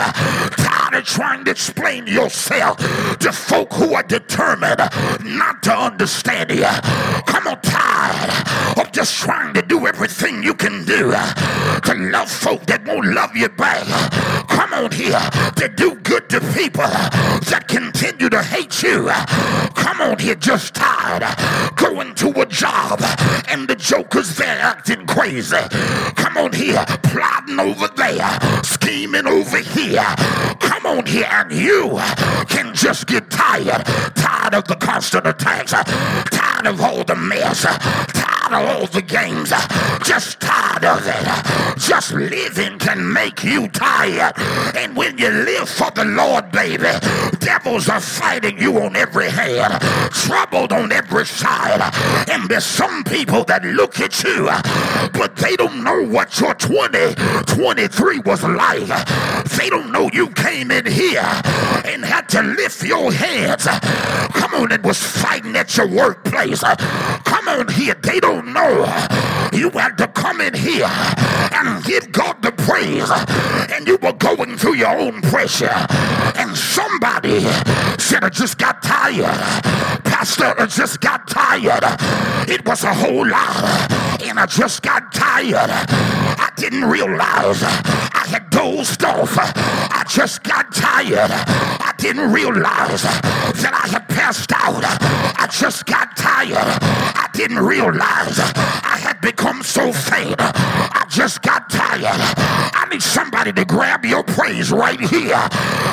tired 0.58 0.96
of 0.96 1.06
trying 1.06 1.46
to 1.46 1.52
explain 1.52 2.06
yourself 2.08 2.78
to 3.20 3.32
folk 3.32 3.72
who 3.74 3.94
are 3.94 4.04
determined 4.04 4.80
not 5.24 5.62
to 5.64 5.72
understand 5.72 6.52
you. 6.52 6.66
Come 7.26 7.48
on, 7.48 7.62
tired 7.62 8.78
of 8.78 8.92
just 8.92 9.16
trying 9.16 9.54
to 9.54 9.62
do 9.62 9.88
everything 9.88 10.44
you 10.44 10.54
can 10.54 10.84
do 10.86 11.12
to 11.12 11.94
love 12.12 12.30
folk 12.30 12.66
that 12.66 12.86
won't 12.86 13.14
love 13.14 13.36
you 13.36 13.50
back. 13.50 13.86
Come 14.48 14.74
on 14.74 14.92
here 14.92 15.20
to 15.56 15.72
do 15.76 15.96
good 15.96 16.30
to 16.30 16.40
people 16.54 16.84
that 16.84 17.66
continue 17.68 18.30
to 18.30 18.44
hate 18.44 18.84
you. 18.84 19.08
Come 19.76 20.02
on 20.02 20.20
here, 20.20 20.36
just 20.36 20.76
tired 20.76 21.24
going 21.96 22.16
to 22.16 22.42
a 22.42 22.46
job 22.46 23.00
and 23.48 23.68
the 23.68 23.76
jokers 23.76 24.36
there 24.36 24.60
acting 24.60 25.06
crazy. 25.06 25.56
Come 26.16 26.38
on 26.38 26.54
here, 26.54 26.84
plotting 27.04 27.60
over 27.60 27.88
there, 27.96 28.40
scheming 28.64 29.28
over 29.28 29.58
here. 29.60 30.06
Come 30.60 30.86
on 30.86 31.06
here, 31.06 31.28
and 31.30 31.52
you 31.52 32.00
can 32.48 32.74
just 32.74 33.08
get 33.08 33.30
tired, 33.30 33.86
tired 34.16 34.54
of 34.54 34.66
the 34.68 34.76
constant 34.76 35.28
attacks, 35.28 35.72
tired 35.72 36.68
of 36.68 36.82
all 36.82 37.04
the 37.04 37.16
mess, 37.16 37.64
tired 37.64 38.45
of 38.54 38.70
all 38.70 38.88
the 38.88 39.02
games, 39.02 39.52
just 40.04 40.40
tired 40.40 40.86
of 40.86 41.02
it. 41.06 41.80
Just 41.80 42.14
living 42.14 42.78
can 42.80 43.12
make 43.14 43.44
you 43.44 43.68
tired. 43.70 44.34
And 44.76 44.96
when 44.96 45.18
you 45.18 45.30
live 45.30 45.70
for 45.70 45.92
the 45.92 46.06
Lord, 46.06 46.52
baby, 46.52 46.92
devils 47.40 47.90
are 47.90 48.02
fighting 48.02 48.58
you 48.58 48.80
on 48.80 48.96
every 48.96 49.30
hand, 49.30 49.82
troubled 50.12 50.72
on 50.72 50.92
every 50.92 51.26
side. 51.26 51.82
And 52.30 52.50
there's 52.50 52.66
some 52.66 53.04
people 53.04 53.44
that 53.46 53.64
look 53.64 54.00
at 54.00 54.24
you, 54.24 54.46
but 55.18 55.36
they 55.38 55.56
don't 55.56 55.84
know 55.84 56.04
what 56.04 56.40
your 56.40 56.54
2023 56.56 58.20
was 58.20 58.44
like. 58.44 58.88
They 59.58 59.70
don't 59.70 59.92
know 59.92 60.10
you 60.14 60.30
came 60.30 60.72
in 60.72 60.86
here 60.86 61.24
and 61.86 62.04
had 62.04 62.28
to 62.30 62.42
lift 62.42 62.84
your 62.84 63.12
hands. 63.12 63.68
Come 64.34 64.54
on, 64.56 64.72
and 64.72 64.84
was 64.84 65.02
fighting 65.02 65.56
at 65.56 65.76
your 65.78 65.88
workplace. 65.88 66.62
Come 66.62 67.48
on 67.48 67.68
here. 67.70 67.96
They 67.96 68.20
don't 68.20 68.35
know 68.42 68.86
you 69.54 69.70
had 69.70 69.98
to 69.98 70.08
come 70.08 70.42
in 70.42 70.54
here 70.54 70.90
and 71.54 71.84
give 71.84 72.12
God 72.12 72.42
the 72.42 72.52
praise. 72.52 73.10
And 73.72 73.88
you 73.88 73.98
were 73.98 74.14
going 74.14 74.58
through 74.58 74.76
your 74.76 74.98
own 74.98 75.22
pressure. 75.22 75.76
And 76.36 76.56
somebody 76.56 77.42
said, 77.98 78.24
I 78.24 78.30
just 78.30 78.58
got 78.58 78.82
tired. 78.82 79.26
Pastor, 80.04 80.54
I 80.60 80.66
just 80.66 81.02
got 81.02 81.28
tired. 81.28 81.84
It 82.50 82.66
was 82.66 82.84
a 82.84 82.94
whole 82.94 83.28
lot. 83.28 84.05
And 84.28 84.40
I 84.40 84.48
just 84.48 84.82
got 84.82 85.14
tired. 85.14 85.70
I 85.70 86.50
didn't 86.58 86.86
realize 86.86 87.62
I 87.62 88.26
had 88.28 88.50
dozed 88.50 89.04
off. 89.04 89.38
I 89.38 90.04
just 90.10 90.42
got 90.42 90.74
tired. 90.74 91.30
I 91.30 91.94
didn't 92.00 92.32
realize 92.34 93.04
that 93.04 93.80
I 93.84 93.88
had 93.88 94.10
passed 94.10 94.52
out. 94.52 94.84
I 94.84 95.48
just 95.52 95.86
got 95.86 96.18
tired. 96.18 96.58
I 96.58 97.30
didn't 97.34 97.60
realize 97.60 98.40
I 98.40 98.98
had 99.00 99.22
become 99.22 99.62
so 99.62 99.94
faint. 99.94 100.36
I 100.40 101.06
just 101.08 101.44
got 101.44 101.70
tired. 101.70 102.02
I 102.04 102.88
need 102.92 103.04
somebody 103.04 103.54
to 103.54 103.64
grab 103.64 104.06
your 104.06 104.24
praise 104.24 104.72
right 104.72 105.00
here. 105.00 105.38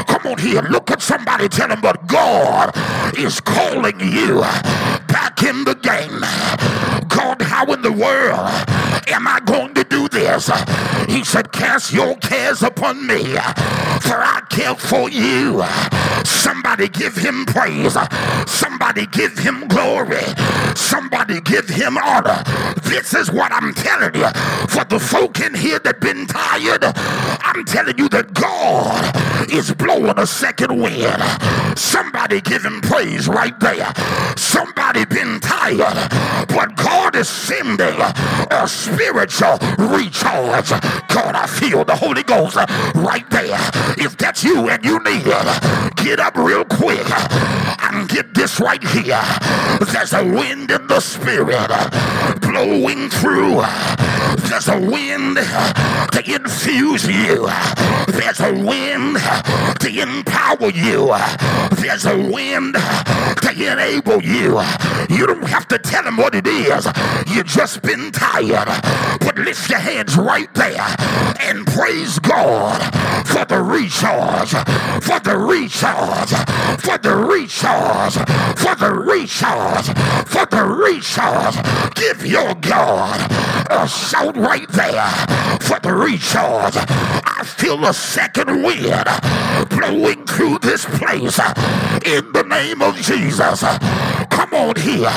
Come 0.09 0.33
on 0.33 0.39
here. 0.39 0.63
Look 0.63 0.91
at 0.91 1.03
somebody. 1.03 1.51
Tell 1.51 1.69
them, 1.69 1.83
but 1.83 2.07
God 2.07 2.73
is 3.19 3.41
calling 3.41 4.01
you 4.01 4.41
back 5.07 5.43
in 5.43 5.65
the 5.65 5.75
game. 5.75 6.82
How 7.63 7.73
in 7.75 7.81
the 7.81 7.93
world 7.93 8.82
this? 10.33 10.51
He 11.09 11.25
said, 11.25 11.53
Cast 11.53 11.93
your 11.93 12.17
cares 12.17 12.63
upon 12.63 13.07
me, 13.07 13.25
for 14.01 14.19
I 14.19 14.43
care 14.49 14.75
for 14.75 15.11
you. 15.11 15.63
Somebody 16.25 16.89
give 16.89 17.17
him 17.17 17.45
praise. 17.47 17.97
Somebody 18.47 19.07
give 19.07 19.39
him 19.39 19.69
glory. 19.69 20.23
Somebody 20.75 21.41
give 21.41 21.69
him 21.69 21.99
honor. 21.99 22.43
This 22.83 23.15
is 23.15 23.31
what 23.31 23.53
I'm 23.53 23.75
telling 23.75 24.15
you. 24.15 24.29
For 24.69 24.85
the 24.85 24.99
folk 24.99 25.41
in 25.41 25.55
here 25.55 25.79
that 25.81 26.01
been 26.01 26.27
tired, 26.27 26.85
I'm 26.85 27.65
telling 27.65 27.99
you 27.99 28.09
that 28.11 28.33
God 28.35 29.51
is 29.53 29.73
blowing 29.75 30.19
a 30.19 30.27
second 30.27 30.81
wind. 30.81 31.23
Somebody 31.79 32.41
give 32.41 32.65
him 32.65 32.81
praise 32.81 33.29
right 33.29 33.59
there. 33.61 33.93
Somebody 34.37 35.05
been 35.05 35.41
tired, 35.41 36.11
but 36.49 36.77
God 36.77 37.17
is 37.17 37.29
sending 37.29 38.01
a 38.51 38.69
spiritual 38.69 39.59
recharge. 40.23 40.71
God, 41.09 41.35
I 41.35 41.47
feel 41.47 41.85
the 41.85 41.97
Holy 41.97 42.23
Ghost 42.23 42.57
right 42.95 43.29
there. 43.31 43.59
If 43.99 44.17
that's 44.17 44.45
you 44.45 44.69
and 44.69 44.85
you 44.85 44.99
need 45.01 45.25
it, 45.27 45.97
get 45.97 46.21
up 46.21 46.37
real 46.37 46.65
quick 46.65 47.07
and 47.83 48.09
get 48.09 48.35
this 48.35 48.61
right 48.61 48.83
here. 48.83 49.23
There's 49.93 50.13
a 50.13 50.25
wind 50.25 50.71
in 50.71 50.87
the 50.87 51.01
spirit 51.01 51.69
blowing 52.41 53.09
through. 53.11 53.63
There's 54.49 54.69
a 54.69 54.81
wind 54.81 55.37
to 55.37 56.23
infuse 56.27 57.07
you. 57.07 57.49
There's 58.09 58.41
a 58.41 58.53
wind 58.53 59.19
to 59.81 59.89
empower 59.89 60.71
you. 60.71 61.15
There's 61.77 62.07
a 62.07 62.17
wind 62.17 62.75
to 62.75 63.73
enable 63.73 64.23
you. 64.23 64.61
You 65.11 65.27
don't 65.27 65.47
have 65.49 65.69
to 65.69 65.79
tell 65.79 66.05
him 66.05 66.17
what 66.17 66.35
it 66.35 66.47
is. 66.47 66.87
You 67.27 67.43
just 67.43 67.83
been 67.83 68.11
tired. 68.13 68.69
But 69.21 69.37
lift 69.39 69.69
your 69.71 69.79
hands 69.79 70.12
right 70.17 70.53
there 70.55 70.87
and 71.41 71.67
praise 71.67 72.19
God 72.19 72.79
for 73.27 73.45
the 73.45 73.63
recharge, 73.63 74.51
for 75.03 75.21
the 75.21 75.37
recharge, 75.37 76.31
for 76.81 76.99
the 76.99 77.17
recharge, 77.17 78.15
for 78.59 78.75
the 78.75 78.93
recharge, 78.93 79.87
for 80.29 80.47
the 80.47 80.65
recharge. 80.65 81.95
Give 81.95 82.27
your 82.27 82.55
God 82.57 83.31
a 83.71 83.89
shout 83.89 84.37
right 84.37 84.69
there 84.69 85.09
for 85.61 85.79
the 85.81 85.93
recharge. 85.93 86.77
I 86.77 87.45
feel 87.45 87.85
a 87.87 87.95
second 87.95 88.63
wind 88.63 89.05
blowing 89.71 90.27
through 90.27 90.59
this 90.59 90.85
place 90.85 91.39
in 92.05 92.33
the 92.33 92.45
name 92.49 92.83
of 92.83 92.97
Jesus. 92.97 93.63
Come 94.33 94.55
on 94.55 94.77
here. 94.77 95.13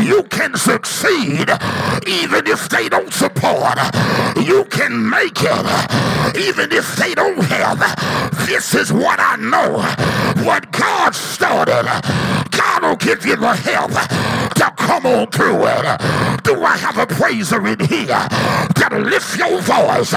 You 0.00 0.22
can 0.24 0.56
succeed 0.56 1.48
even 2.06 2.46
if 2.46 2.68
they 2.68 2.88
don't 2.88 3.12
support. 3.12 3.78
You 4.36 4.64
can 4.70 5.08
make 5.08 5.38
it 5.42 5.66
even 6.36 6.72
if 6.72 6.96
they 6.96 7.14
don't 7.14 7.42
have. 7.44 7.80
This 8.46 8.74
is 8.74 8.92
what 8.92 9.18
I 9.20 9.36
know. 9.36 9.78
What 10.44 10.70
God 10.72 11.14
started, 11.14 11.86
God 12.60 12.82
will 12.82 12.96
give 12.96 13.24
you 13.24 13.36
the 13.36 13.54
help 13.54 13.90
to 13.90 14.72
come 14.76 15.06
on 15.06 15.30
through 15.30 15.64
it. 15.66 16.42
Do 16.44 16.62
I 16.62 16.76
have 16.76 16.98
a 16.98 17.06
praiser 17.06 17.66
in 17.66 17.80
here? 17.80 18.20
Gotta 18.74 18.98
lift 18.98 19.38
your 19.38 19.60
voice, 19.62 20.12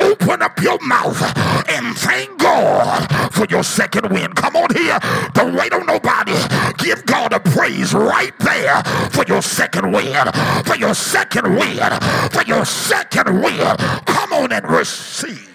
open 0.00 0.40
up 0.40 0.60
your 0.62 0.78
mouth, 0.86 1.20
and 1.68 1.96
thank 1.96 2.38
God 2.38 3.32
for 3.32 3.44
your 3.46 3.64
second 3.64 4.12
wind. 4.12 4.36
Come 4.36 4.54
on 4.54 4.72
here. 4.74 4.98
Don't 5.32 5.54
wait 5.56 5.72
on 5.72 5.84
nobody. 5.86 6.38
Give 6.78 7.04
God 7.06 7.32
a 7.32 7.40
praise 7.40 7.92
right 7.92 8.38
there 8.38 8.82
for 9.10 9.24
your 9.26 9.42
second 9.42 9.90
wind. 9.90 10.34
For 10.66 10.76
your 10.76 10.94
second 10.94 11.56
wind. 11.56 11.92
For 12.30 12.44
your 12.44 12.64
second 12.64 13.42
wind. 13.42 13.78
Come 14.06 14.32
on 14.32 14.52
and 14.52 14.70
receive. 14.70 15.49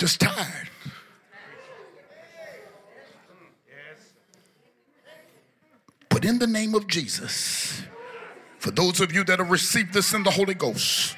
Just 0.00 0.20
tired. 0.20 0.70
But 6.08 6.24
in 6.24 6.38
the 6.38 6.46
name 6.46 6.74
of 6.74 6.86
Jesus, 6.86 7.82
for 8.60 8.70
those 8.70 9.02
of 9.02 9.12
you 9.12 9.24
that 9.24 9.40
have 9.40 9.50
received 9.50 9.92
this 9.92 10.14
in 10.14 10.22
the 10.22 10.30
Holy 10.30 10.54
Ghost, 10.54 11.14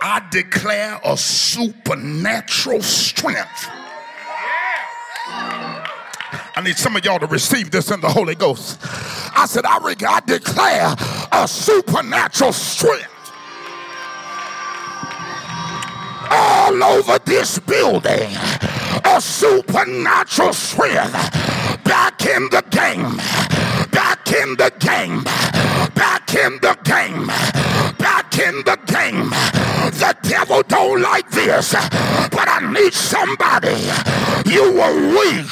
I 0.00 0.24
declare 0.30 1.00
a 1.04 1.16
supernatural 1.16 2.80
strength. 2.80 3.68
I 5.28 6.62
need 6.62 6.76
some 6.76 6.94
of 6.94 7.04
y'all 7.04 7.18
to 7.18 7.26
receive 7.26 7.72
this 7.72 7.90
in 7.90 8.00
the 8.00 8.08
Holy 8.08 8.36
Ghost. 8.36 8.78
I 9.36 9.46
said, 9.48 9.64
I, 9.66 9.78
I 9.82 10.20
declare 10.20 10.94
a 11.32 11.48
supernatural 11.48 12.52
strength 12.52 13.15
all 16.30 16.82
over 16.82 17.18
this 17.24 17.58
building. 17.60 18.30
A 19.04 19.20
supernatural 19.20 20.52
strength 20.52 21.12
back 21.84 22.24
in 22.26 22.48
the 22.50 22.64
game 22.70 23.20
back 23.96 24.42
in 24.42 24.56
the 24.56 24.70
game, 24.78 25.22
back 25.94 26.34
in 26.34 26.58
the 26.60 26.76
game, 26.84 27.26
back 27.98 28.38
in 28.38 28.56
the 28.64 28.78
game. 28.86 29.30
The 30.00 30.14
devil 30.22 30.62
don't 30.62 31.00
like 31.00 31.30
this, 31.30 31.72
but 31.72 32.48
I 32.48 32.60
need 32.72 32.92
somebody. 32.92 33.78
You 34.50 34.64
were 34.72 34.96
weak, 35.16 35.50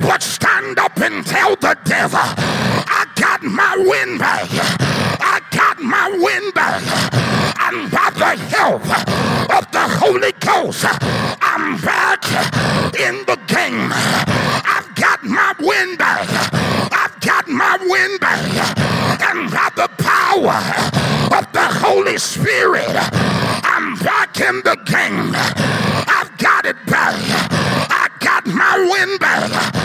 but 0.00 0.22
stand 0.22 0.78
up 0.78 0.96
and 0.98 1.24
tell 1.24 1.54
the 1.56 1.76
devil, 1.84 2.18
I 2.18 3.06
got 3.14 3.42
my 3.42 3.76
wind 3.78 4.18
back. 4.18 4.48
I 5.20 5.40
got 5.50 5.80
my 5.80 6.10
wind 6.10 6.54
back. 6.54 7.27
By 7.68 8.08
the 8.16 8.42
help 8.56 8.80
of 8.80 9.70
the 9.72 9.84
Holy 10.00 10.32
Ghost, 10.40 10.86
I'm 11.42 11.78
back 11.82 12.24
in 12.98 13.26
the 13.26 13.38
game. 13.46 13.92
I've 13.92 14.94
got 14.94 15.22
my 15.22 15.52
wind 15.60 15.98
back. 15.98 16.26
I've 16.90 17.20
got 17.20 17.46
my 17.46 17.76
wind 17.82 18.20
back. 18.20 18.40
And 19.20 19.50
by 19.50 19.68
the 19.76 19.88
power 19.98 20.56
of 21.36 21.52
the 21.52 21.68
Holy 21.84 22.16
Spirit, 22.16 22.88
I'm 22.88 23.96
back 23.98 24.40
in 24.40 24.62
the 24.64 24.76
game. 24.86 25.34
I've 26.08 26.38
got 26.38 26.64
it 26.64 26.76
back. 26.86 27.16
I 27.90 28.08
got 28.20 28.46
my 28.46 28.78
wind 28.78 29.20
back. 29.20 29.78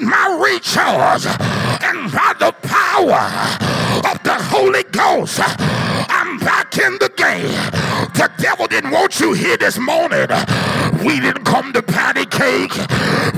My 0.00 0.38
recharge. 0.40 1.26
And 1.26 2.10
by 2.12 2.34
the 2.38 2.52
power 2.62 3.22
of 4.10 4.22
the 4.22 4.36
Holy 4.50 4.82
Ghost, 4.84 5.40
I'm 5.40 6.38
back 6.38 6.78
in 6.78 6.98
the 6.98 7.10
game. 7.16 7.52
The 8.14 8.30
devil 8.38 8.66
didn't 8.66 8.90
want 8.90 9.20
you 9.20 9.32
here 9.32 9.56
this 9.56 9.78
morning. 9.78 10.28
We 11.04 11.20
didn't 11.20 11.44
come 11.44 11.72
to 11.72 11.82
patty 11.82 12.26
cake. 12.26 12.74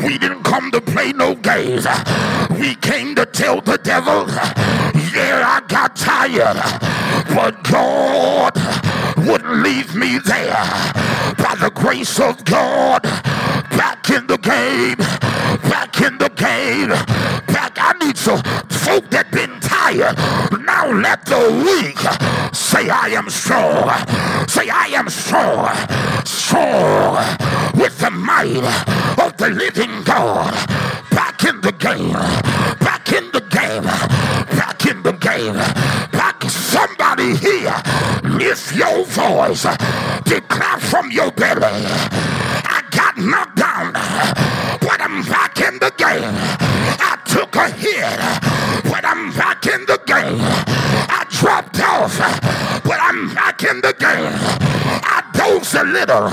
We 0.04 0.18
didn't 0.18 0.42
come 0.44 0.70
to 0.72 0.80
play 0.80 1.12
no 1.12 1.34
games. 1.34 1.86
We 2.50 2.74
came 2.76 3.14
to 3.16 3.26
tell 3.26 3.60
the 3.60 3.78
devil, 3.78 4.26
yeah, 5.14 5.42
I 5.46 5.62
got 5.68 5.96
tired. 5.96 6.56
But 7.34 7.62
God 7.64 8.56
wouldn't 9.26 9.62
leave 9.62 9.94
me 9.94 10.18
there. 10.18 10.52
By 11.38 11.56
the 11.60 11.70
grace 11.74 12.18
of 12.18 12.44
God, 12.44 13.02
back 13.76 14.10
in 14.10 14.26
the 14.26 14.38
game, 14.38 14.96
back 15.68 16.00
in 16.00 16.18
the 16.18 16.28
game, 16.30 16.88
back. 17.52 17.72
I 17.76 17.92
need 18.04 18.16
some 18.16 18.42
folk 18.68 19.08
that 19.10 19.30
been 19.30 19.58
tired. 19.60 20.16
Now 20.64 20.92
let 20.92 21.24
the 21.26 21.40
weak 21.64 21.98
say, 22.54 22.88
I 22.88 23.08
am 23.08 23.28
strong. 23.28 23.88
Say, 24.48 24.68
I 24.68 24.86
am 24.94 25.08
strong. 25.08 25.68
Strong 26.24 27.16
with 27.74 27.98
the 27.98 28.10
might 28.10 28.64
of 29.18 29.36
the 29.36 29.50
living 29.50 30.02
God. 30.04 30.52
Back 31.10 31.44
in 31.44 31.60
the 31.60 31.72
game. 31.72 32.12
Back 32.78 33.12
in 33.12 33.30
the 33.32 33.40
game. 33.40 33.84
Back 34.58 34.86
in 34.86 35.02
the 35.02 35.12
game. 35.12 35.54
Back. 36.12 36.42
Somebody 36.48 37.36
here, 37.36 37.74
lift 38.24 38.74
your 38.74 39.04
voice. 39.04 39.66
Declare 40.24 40.78
from 40.78 41.10
your 41.10 41.30
belly. 41.32 41.86
Got 42.94 43.16
knocked 43.16 43.56
down, 43.56 43.92
but 44.80 45.00
I'm 45.00 45.22
back 45.24 45.58
in 45.60 45.78
the 45.78 45.92
game. 45.96 46.34
I 47.00 47.18
took 47.26 47.56
a 47.56 47.70
hit, 47.70 48.18
but 48.90 49.04
I'm 49.04 49.32
back 49.32 49.66
in 49.66 49.84
the 49.86 49.98
game. 50.06 50.38
I 51.08 51.24
dropped 51.30 51.80
off, 51.80 52.18
but 52.84 53.00
I'm 53.00 53.34
back 53.34 53.64
in 53.64 53.80
the 53.80 53.94
game. 53.98 54.32
I 55.04 55.22
dozed 55.32 55.74
a 55.74 55.84
little, 55.84 56.28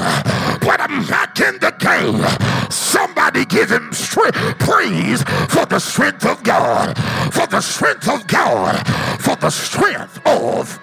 but 0.59 0.81
I'm 0.81 1.05
back 1.07 1.39
in 1.39 1.59
the 1.59 1.71
game. 1.79 2.21
Somebody 2.69 3.45
give 3.45 3.71
him 3.71 3.93
strength, 3.93 4.37
praise 4.59 5.23
for 5.47 5.65
the 5.65 5.79
strength 5.79 6.25
of 6.25 6.43
God, 6.43 6.97
for 7.33 7.47
the 7.47 7.61
strength 7.61 8.09
of 8.09 8.27
God, 8.27 8.85
for 9.21 9.35
the 9.37 9.49
strength 9.49 10.19
of 10.25 10.79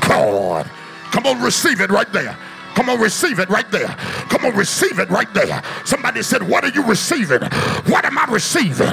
God. 0.00 0.68
Come 1.12 1.26
on, 1.26 1.40
receive 1.40 1.80
it 1.80 1.90
right 1.90 2.12
there. 2.12 2.36
Come 2.74 2.88
on, 2.90 3.00
receive 3.00 3.38
it 3.38 3.48
right 3.48 3.70
there. 3.70 3.88
Come 4.28 4.44
on, 4.44 4.56
receive 4.56 4.98
it 4.98 5.08
right 5.10 5.32
there. 5.32 5.62
Somebody 5.84 6.22
said, 6.22 6.42
What 6.42 6.64
are 6.64 6.70
you 6.70 6.82
receiving? 6.84 7.42
What 7.86 8.04
am 8.04 8.18
I 8.18 8.26
receiving? 8.28 8.92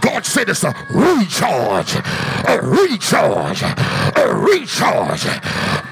God 0.00 0.24
said 0.24 0.48
it's 0.48 0.64
a 0.64 0.74
recharge, 0.90 1.96
a 2.48 2.60
recharge, 2.62 3.62
a 3.62 4.34
recharge. 4.34 5.24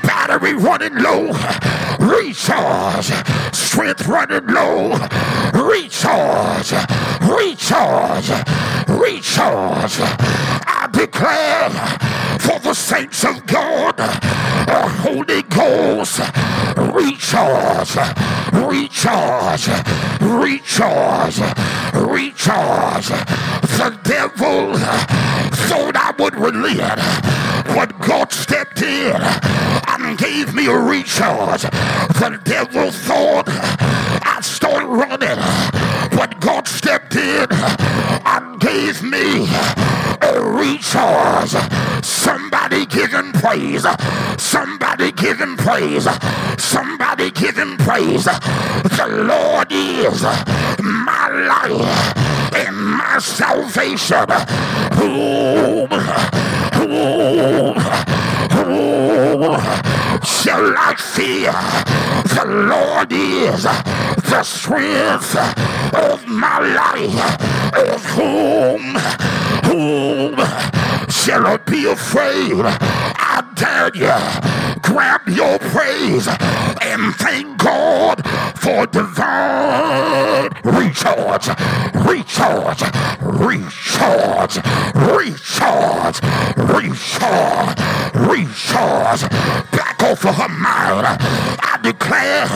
Battery 0.02 0.54
running 0.54 0.96
low, 0.96 1.32
recharge. 1.98 3.12
Strength 3.52 4.06
running 4.06 4.46
low, 4.46 4.90
recharge, 5.52 6.72
recharge, 7.22 8.30
recharge. 8.88 9.96
I 10.00 10.88
declare 10.92 11.70
for 12.38 12.60
the 12.60 12.74
saints 12.74 13.24
of 13.24 13.44
God, 13.46 13.98
a 13.98 14.88
Holy 15.02 15.42
Ghost, 15.42 16.20
recharge, 16.94 17.96
recharge, 18.52 19.68
recharge, 20.20 21.38
recharge. 21.92 23.08
The 23.78 23.98
devil 24.04 24.78
thought 25.68 25.96
I 25.96 26.14
would 26.18 26.36
relent, 26.36 27.00
but 27.74 27.98
God 28.00 28.32
stepped 28.32 28.82
in 28.82 29.16
and 29.88 30.18
gave 30.18 30.54
me 30.54 30.66
a 30.66 30.78
recharge. 30.78 31.62
The 31.62 32.40
devil 32.44 32.90
thought 32.92 33.48
I'd 33.48 34.44
start 34.44 34.84
running, 34.84 35.38
but 36.16 36.38
God 36.40 36.68
stepped 36.68 37.16
in 37.16 37.48
gave 38.74 39.02
me 39.04 39.46
a 40.20 40.40
recharge. 40.42 41.54
Somebody 42.04 42.86
give 42.86 43.12
him 43.12 43.32
praise. 43.32 43.86
Somebody 44.36 45.12
give 45.12 45.38
him 45.38 45.56
praise. 45.56 46.08
Somebody 46.58 47.30
give 47.30 47.56
him 47.56 47.76
praise. 47.78 48.24
The 48.24 49.08
Lord 49.32 49.68
is 49.70 50.22
my 50.82 51.26
life 51.52 52.16
and 52.62 52.76
my 52.76 53.18
salvation. 53.20 54.28
Whom, 54.98 55.88
whom, 56.76 57.76
whom 58.56 59.60
shall 60.24 60.66
I 60.76 60.94
fear? 61.14 61.52
The 62.36 62.46
Lord 62.72 63.12
is 63.12 63.62
the 63.62 64.42
strength 64.42 65.36
of 65.94 66.26
my 66.26 66.58
life. 66.58 67.63
Of 67.76 68.04
whom, 68.04 68.94
whom 69.64 70.34
shall 71.10 71.46
I 71.46 71.56
be 71.58 71.86
afraid? 71.86 72.64
I 72.64 73.42
dare 73.54 73.90
you, 73.94 74.80
grab 74.82 75.22
your 75.28 75.58
praise 75.58 76.28
and 76.82 77.14
thank 77.16 77.58
God 77.58 78.22
for 78.56 78.86
divine 78.86 80.50
recharge, 80.64 81.48
recharge, 82.06 82.82
recharge, 83.22 84.56
recharge, 84.92 86.20
recharge, 86.56 87.74
recharge. 88.14 89.22
Back 89.72 90.02
off 90.02 90.24
of 90.24 90.34
her 90.36 90.48
mind. 90.48 91.06
I 91.06 91.78
declare 91.82 92.46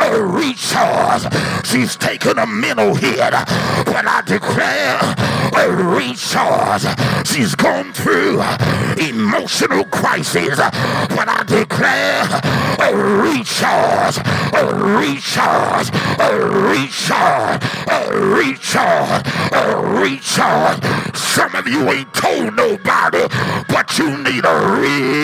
a 0.00 0.22
recharge. 0.22 1.26
She's 1.66 1.96
taking 1.96 2.38
a 2.38 2.46
mental 2.46 2.94
hit, 2.94 3.18
but 3.20 4.06
I 4.06 4.22
declare 4.26 4.98
a 5.56 5.70
recharge. 5.70 6.86
She's 7.26 7.54
gone 7.80 7.92
through 7.92 8.40
emotional 9.02 9.84
crises, 9.84 10.56
but 10.58 11.28
I 11.28 11.44
declare 11.46 12.24
a 12.78 12.94
recharge, 13.22 14.18
a 14.54 14.64
recharge, 14.98 15.88
a 16.18 16.36
recharge, 16.68 17.62
a 17.88 18.00
recharge, 18.36 19.26
a 19.52 19.76
recharge. 20.00 21.16
Some 21.16 21.54
of 21.54 21.66
you 21.66 21.88
ain't 21.90 22.12
told 22.12 22.54
nobody, 22.56 23.26
but 23.68 23.98
you 23.98 24.16
need 24.18 24.44
a 24.44 24.56
re. 24.76 25.20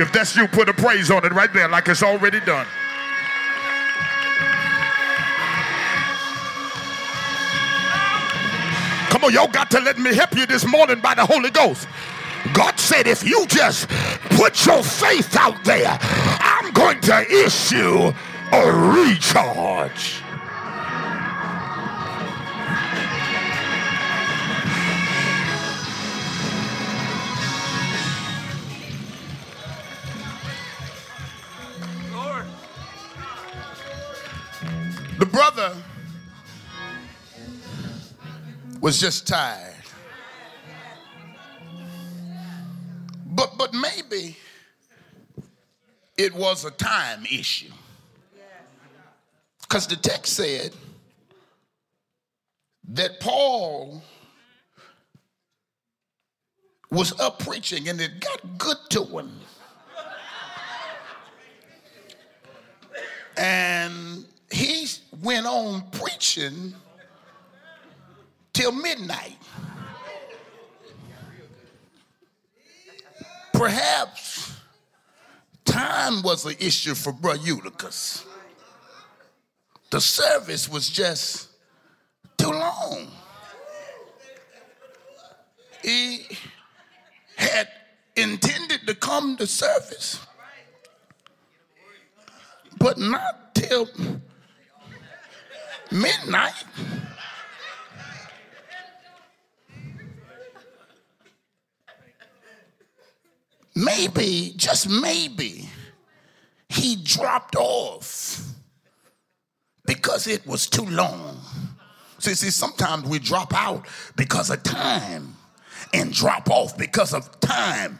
If 0.00 0.12
that's 0.12 0.36
you, 0.36 0.48
put 0.48 0.68
a 0.68 0.72
praise 0.72 1.10
on 1.10 1.24
it 1.24 1.32
right 1.32 1.52
there, 1.52 1.68
like 1.68 1.88
it's 1.88 2.02
already 2.02 2.40
done. 2.40 2.66
Come 9.12 9.24
on, 9.24 9.34
y'all 9.34 9.46
got 9.46 9.70
to 9.72 9.78
let 9.78 9.98
me 9.98 10.14
help 10.14 10.34
you 10.34 10.46
this 10.46 10.66
morning 10.66 10.98
by 10.98 11.14
the 11.14 11.26
Holy 11.26 11.50
Ghost. 11.50 11.86
God 12.54 12.80
said, 12.80 13.06
if 13.06 13.22
you 13.22 13.44
just 13.46 13.86
put 14.30 14.64
your 14.64 14.82
faith 14.82 15.36
out 15.36 15.62
there, 15.64 15.98
I'm 16.00 16.72
going 16.72 16.98
to 17.02 17.20
issue 17.30 18.10
a 18.52 18.72
recharge. 18.72 20.22
The 35.18 35.26
brother 35.26 35.76
was 38.82 39.00
just 39.00 39.26
tired. 39.26 39.74
But 43.24 43.56
but 43.56 43.72
maybe 43.72 44.36
it 46.18 46.34
was 46.34 46.66
a 46.66 46.70
time 46.72 47.24
issue. 47.24 47.72
Because 49.62 49.86
the 49.86 49.96
text 49.96 50.34
said 50.34 50.74
that 52.88 53.20
Paul 53.20 54.02
was 56.90 57.18
up 57.18 57.38
preaching 57.38 57.88
and 57.88 57.98
it 58.00 58.20
got 58.20 58.58
good 58.58 58.76
to 58.90 59.04
him. 59.04 59.40
And 63.38 64.26
he 64.50 64.86
went 65.22 65.46
on 65.46 65.88
preaching 65.92 66.74
till 68.52 68.72
midnight. 68.72 69.36
Perhaps 73.52 74.54
time 75.64 76.22
was 76.22 76.44
an 76.44 76.56
issue 76.58 76.94
for 76.94 77.12
Brother 77.12 77.40
Eutychus. 77.44 78.24
The 79.90 80.00
service 80.00 80.68
was 80.68 80.88
just 80.88 81.48
too 82.38 82.50
long. 82.50 83.08
He 85.82 86.26
had 87.36 87.68
intended 88.16 88.86
to 88.86 88.94
come 88.94 89.36
to 89.36 89.46
service, 89.46 90.20
but 92.78 92.98
not 92.98 93.54
till 93.54 93.88
midnight. 95.90 96.64
Maybe, 103.74 104.52
just 104.56 104.88
maybe, 104.88 105.68
he 106.68 106.96
dropped 106.96 107.56
off 107.56 108.40
because 109.86 110.26
it 110.26 110.46
was 110.46 110.66
too 110.66 110.84
long. 110.84 111.40
See, 112.18 112.34
see, 112.34 112.50
sometimes 112.50 113.08
we 113.08 113.18
drop 113.18 113.52
out 113.54 113.86
because 114.16 114.50
of 114.50 114.62
time 114.62 115.34
and 115.92 116.12
drop 116.12 116.50
off 116.50 116.76
because 116.76 117.12
of 117.14 117.40
time. 117.40 117.98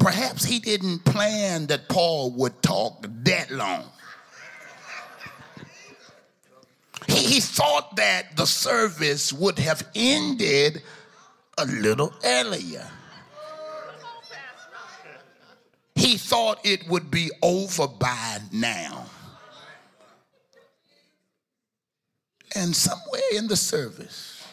Perhaps 0.00 0.44
he 0.44 0.58
didn't 0.58 1.04
plan 1.04 1.66
that 1.66 1.88
Paul 1.88 2.32
would 2.32 2.60
talk 2.62 3.06
that 3.24 3.50
long. 3.50 3.84
He, 7.06 7.34
he 7.34 7.40
thought 7.40 7.96
that 7.96 8.36
the 8.36 8.46
service 8.46 9.32
would 9.32 9.58
have 9.58 9.88
ended 9.94 10.82
a 11.58 11.64
little 11.66 12.12
earlier. 12.24 12.86
He 16.02 16.16
thought 16.16 16.58
it 16.64 16.88
would 16.88 17.12
be 17.12 17.30
over 17.42 17.86
by 17.86 18.38
now. 18.50 19.06
And 22.56 22.74
somewhere 22.74 23.22
in 23.36 23.46
the 23.46 23.54
service, 23.54 24.44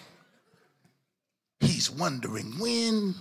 he's 1.59 1.89
wondering 1.89 2.59
when 2.59 3.15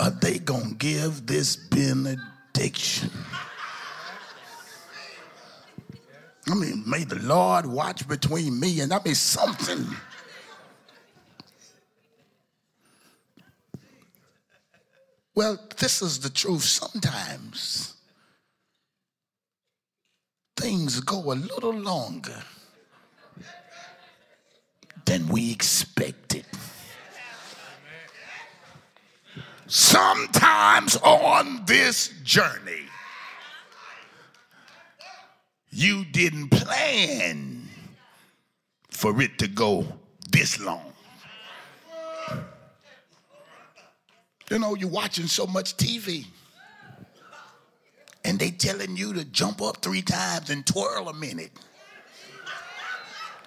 are 0.00 0.10
they 0.10 0.40
going 0.40 0.70
to 0.70 0.74
give 0.74 1.26
this 1.26 1.54
benediction? 1.54 3.10
I 6.48 6.54
mean, 6.54 6.82
may 6.88 7.04
the 7.04 7.20
Lord 7.20 7.66
watch 7.66 8.08
between 8.08 8.58
me 8.58 8.80
and 8.80 8.92
I 8.92 8.98
mean 9.04 9.14
something. 9.14 9.86
Well, 15.34 15.58
this 15.78 16.02
is 16.02 16.20
the 16.20 16.30
truth. 16.30 16.64
Sometimes 16.64 17.94
things 20.56 21.00
go 21.00 21.32
a 21.32 21.34
little 21.34 21.72
longer 21.72 22.42
than 25.04 25.28
we 25.28 25.50
expected. 25.52 26.44
Sometimes 29.66 30.96
on 30.96 31.64
this 31.64 32.08
journey, 32.24 32.82
you 35.70 36.04
didn't 36.04 36.48
plan 36.48 37.68
for 38.90 39.22
it 39.22 39.38
to 39.38 39.46
go 39.46 39.86
this 40.30 40.60
long. 40.60 40.89
You 44.50 44.58
know, 44.58 44.74
you're 44.74 44.90
watching 44.90 45.28
so 45.28 45.46
much 45.46 45.76
TV. 45.76 46.26
And 48.24 48.38
they 48.38 48.50
telling 48.50 48.96
you 48.96 49.14
to 49.14 49.24
jump 49.24 49.62
up 49.62 49.78
three 49.78 50.02
times 50.02 50.50
and 50.50 50.66
twirl 50.66 51.08
a 51.08 51.14
minute. 51.14 51.52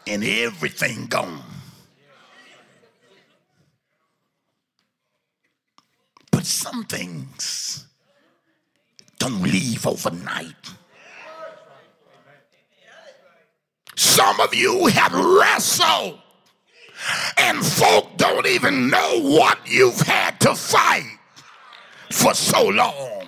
And 0.07 0.23
everything 0.23 1.07
gone. 1.07 1.43
But 6.31 6.45
some 6.45 6.85
things 6.85 7.85
don't 9.19 9.41
leave 9.43 9.85
overnight. 9.85 10.55
Some 13.95 14.39
of 14.39 14.55
you 14.55 14.87
have 14.87 15.13
wrestled, 15.13 16.19
and 17.37 17.65
folk 17.65 18.17
don't 18.17 18.45
even 18.47 18.89
know 18.89 19.19
what 19.21 19.59
you've 19.65 19.99
had 20.01 20.39
to 20.41 20.55
fight 20.55 21.17
for 22.11 22.33
so 22.33 22.67
long. 22.67 23.27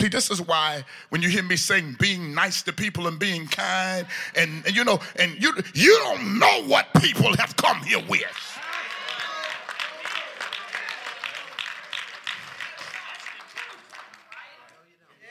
See, 0.00 0.08
this 0.08 0.30
is 0.30 0.40
why 0.40 0.84
when 1.08 1.22
you 1.22 1.28
hear 1.28 1.42
me 1.42 1.56
saying 1.56 1.96
being 1.98 2.32
nice 2.32 2.62
to 2.62 2.72
people 2.72 3.08
and 3.08 3.18
being 3.18 3.48
kind, 3.48 4.06
and, 4.36 4.64
and 4.64 4.76
you 4.76 4.84
know, 4.84 5.00
and 5.16 5.40
you 5.42 5.52
you 5.74 5.98
don't 6.04 6.38
know 6.38 6.64
what 6.66 6.86
people 7.00 7.34
have 7.36 7.56
come 7.56 7.80
here 7.82 8.02
with. 8.08 8.22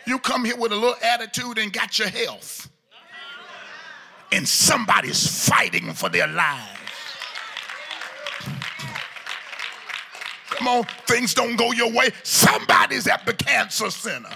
You 0.06 0.20
come 0.20 0.46
here 0.46 0.58
with 0.58 0.72
a 0.72 0.76
little 0.76 0.96
attitude 1.04 1.58
and 1.58 1.72
got 1.72 2.00
your 2.00 2.10
health. 2.10 2.70
And 4.32 4.48
somebody's 4.48 5.48
fighting 5.48 5.94
for 5.94 6.10
their 6.10 6.28
lives. 6.28 6.78
Come 10.50 10.68
on, 10.68 10.84
things 11.06 11.34
don't 11.34 11.56
go 11.56 11.72
your 11.72 11.92
way. 11.92 12.10
Somebody's 12.24 13.08
at 13.08 13.26
the 13.26 13.34
cancer 13.34 13.90
center. 13.92 14.30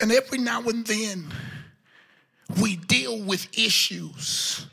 And 0.00 0.12
every 0.12 0.38
now 0.38 0.60
and 0.62 0.86
then, 0.86 1.32
we 2.60 2.76
deal 2.76 3.22
with 3.22 3.46
issues 3.56 4.66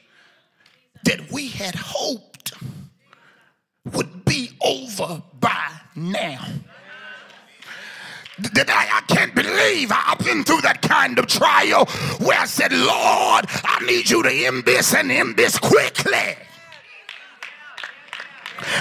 that 1.06 1.32
we 1.32 1.48
had 1.48 1.76
hoped 1.76 2.54
would 3.86 4.26
be 4.26 4.52
over 4.64 5.22
by 5.40 5.70
now. 5.96 6.46
That 8.40 8.70
I, 8.70 8.98
I 8.98 9.02
can't 9.02 9.36
believe 9.36 9.92
I've 9.92 10.18
been 10.20 10.44
through 10.44 10.62
that 10.62 10.82
kind 10.82 11.20
of 11.20 11.28
trial 11.28 11.86
where 12.20 12.40
I 12.40 12.46
said, 12.46 12.72
Lord, 12.72 13.46
I 13.64 13.84
need 13.86 14.10
you 14.10 14.24
to 14.24 14.32
end 14.32 14.66
this 14.66 14.96
and 14.96 15.12
end 15.12 15.38
this 15.38 15.60
quickly. 15.60 16.36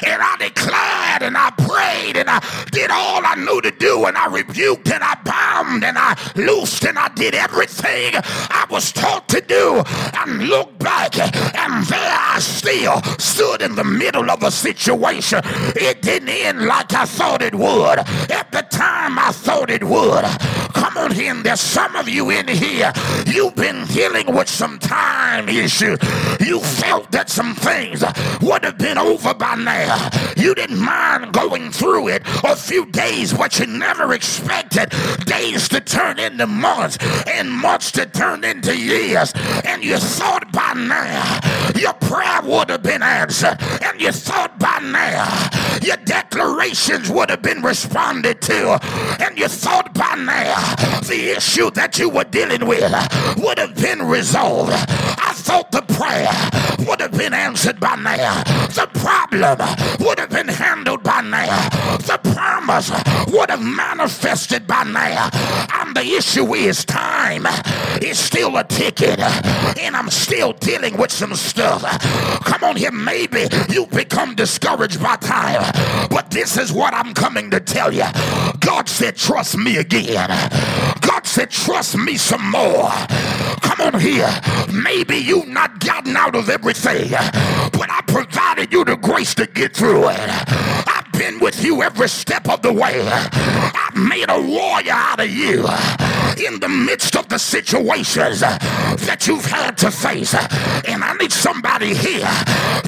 And 0.07 0.21
I 0.23 0.37
declared 0.39 1.23
and 1.23 1.37
I 1.37 1.51
prayed 1.51 2.17
and 2.17 2.29
I 2.29 2.41
did 2.71 2.91
all 2.91 3.23
I 3.25 3.35
knew 3.37 3.61
to 3.61 3.71
do 3.71 4.07
and 4.07 4.17
I 4.17 4.27
rebuked 4.27 4.91
and 4.91 5.03
I 5.03 5.15
bound 5.25 5.85
and 5.85 5.97
I 5.99 6.17
loosed 6.37 6.85
and 6.85 6.99
I 6.99 7.09
did 7.09 7.35
everything 7.35 8.15
I 8.15 8.67
was 8.71 8.93
taught 8.93 9.29
to 9.31 9.41
do 9.41 9.83
and 10.15 10.49
looked 10.49 10.79
back 10.79 11.19
and 11.19 11.85
there 11.87 12.17
I 12.19 12.39
still 12.41 13.03
stood 13.19 13.63
in 13.63 13.75
the 13.75 13.85
middle 13.85 14.31
of 14.31 14.43
a 14.43 14.51
situation. 14.51 15.41
It 15.77 16.03
didn't 16.03 16.29
end 16.29 16.67
like 16.67 16.93
I 16.95 17.05
thought 17.05 17.43
it 17.43 17.55
would. 17.55 17.99
At 17.99 18.51
the 18.53 18.63
time 18.71 19.19
I 19.19 19.33
thought 19.33 19.71
it 19.71 19.85
would. 19.85 20.25
Come 20.75 20.97
on 20.97 21.19
in. 21.19 21.43
There's 21.43 21.61
some 21.61 21.97
of 21.97 22.09
you 22.09 22.31
in 22.31 22.49
here. 22.49 22.93
You've 23.27 23.55
been 23.55 23.87
dealing 23.87 24.35
with 24.35 24.49
some 24.49 24.79
time 24.79 25.49
issues. 25.49 25.99
You 26.41 26.61
felt 26.61 27.11
that 27.13 27.29
some 27.29 27.55
things 27.55 28.03
would 28.41 28.65
have 28.65 28.79
been 28.79 28.99
over 28.99 29.35
by 29.35 29.55
now 29.57 29.70
there. 29.71 30.11
You 30.37 30.55
didn't 30.55 30.81
mind 30.81 31.33
going 31.33 31.71
through 31.71 32.09
it 32.09 32.23
a 32.45 32.57
few 32.57 32.87
days, 32.87 33.33
but 33.33 33.59
you 33.59 33.67
never 33.67 34.13
expected 34.13 34.93
days 35.25 35.69
to 35.69 35.81
turn 35.81 36.19
into 36.19 36.47
months 36.47 36.99
and 37.27 37.51
months 37.51 37.93
to 37.93 38.07
turn 38.07 38.45
into 38.45 38.77
years. 38.77 39.33
And 39.65 39.85
you 39.85 39.99
thought 39.99 40.51
by 40.53 40.73
now 40.75 41.41
your 41.77 41.95
prayer 41.95 42.41
would 42.43 42.71
have 42.71 42.83
been 42.83 43.03
answered. 43.03 43.57
And 43.83 44.01
you 44.01 44.13
thought 44.13 44.59
by 44.59 44.79
now 44.81 45.27
your 45.83 45.97
declarations 46.05 47.11
would 47.11 47.31
have 47.31 47.43
been 47.43 47.63
responded 47.63 48.41
to. 48.43 48.79
And 49.21 49.39
you 49.39 49.49
thought 49.49 49.95
by 49.95 50.15
now 50.17 50.75
the 51.01 51.35
issue 51.37 51.71
that 51.73 51.99
you 51.99 52.09
were 52.09 52.25
dealing 52.25 52.67
with 52.67 52.93
would 53.39 53.59
have 53.59 53.77
been 53.77 54.03
resolved. 54.03 54.73
I 54.73 55.33
thought 55.35 55.71
the 55.71 55.83
prayer 55.83 56.87
would 56.87 57.01
have 57.01 57.13
been 57.13 57.35
answered 57.35 57.79
by 57.81 57.97
now. 57.97 58.43
The 58.69 58.89
problem 58.95 59.60
would 60.01 60.19
have 60.19 60.31
been 60.31 60.49
handled 60.49 61.03
by 61.03 61.21
now. 61.21 61.69
The 61.99 62.19
promise 62.35 62.91
would 63.33 63.51
have 63.51 63.63
manifested 63.63 64.67
by 64.67 64.85
now. 64.85 65.31
And 65.75 65.97
the 65.97 66.05
issue 66.05 66.55
is 66.55 66.85
time 66.85 67.47
is 68.01 68.19
still 68.19 68.57
a 68.57 68.65
ticket. 68.65 69.21
And 69.79 69.97
I'm 69.97 70.11
still 70.11 70.53
dealing 70.53 70.97
with 70.97 71.13
some 71.13 71.35
stuff. 71.35 71.83
Come 72.45 72.65
on 72.65 72.77
here, 72.77 72.93
maybe 72.93 73.47
you 73.69 73.87
become 73.87 74.35
discouraged 74.35 75.03
by 75.03 75.17
time. 75.17 75.71
But 76.11 76.31
this 76.31 76.57
is 76.57 76.73
what 76.73 76.95
I'm 76.95 77.15
coming 77.15 77.51
to 77.51 77.61
tell 77.61 77.93
you. 77.93 78.07
God 78.61 78.89
said, 78.89 79.17
trust 79.17 79.57
me 79.57 79.77
again. 79.77 80.29
God 81.01 81.27
said, 81.27 81.51
trust 81.51 81.97
me 81.97 82.17
some 82.17 82.51
more. 82.51 82.91
Come 83.63 83.81
on 83.81 84.01
here. 84.01 84.31
Maybe 84.73 85.17
you've 85.17 85.49
not 85.49 85.81
gotten 85.81 86.17
out 86.17 86.35
of 86.35 86.49
everything, 86.49 87.11
but 87.11 87.91
I 87.91 88.01
you 88.69 88.85
the 88.85 88.97
grace 88.97 89.35
to 89.35 89.47
get 89.47 89.75
through 89.75 90.09
it. 90.09 90.19
I've 90.21 91.11
been 91.13 91.41
with 91.41 91.65
you 91.65 91.83
every 91.83 92.09
step 92.09 92.49
of 92.49 92.63
the 92.63 92.73
way. 92.73 93.01
I've 93.09 93.97
made 93.97 94.29
a 94.29 94.41
warrior 94.41 94.93
out 94.93 95.21
of 95.21 95.31
you 95.31 95.67
in 96.47 96.61
the 96.61 96.69
midst 96.69 97.17
of 97.17 97.29
the 97.29 97.39
situations 97.39 98.41
that 98.41 99.27
you've 99.27 99.45
had 99.45 99.77
to 99.79 99.91
face. 99.91 100.35
And 100.35 101.03
I 101.03 101.15
need 101.15 101.33
somebody 101.33 101.95
here 101.95 102.31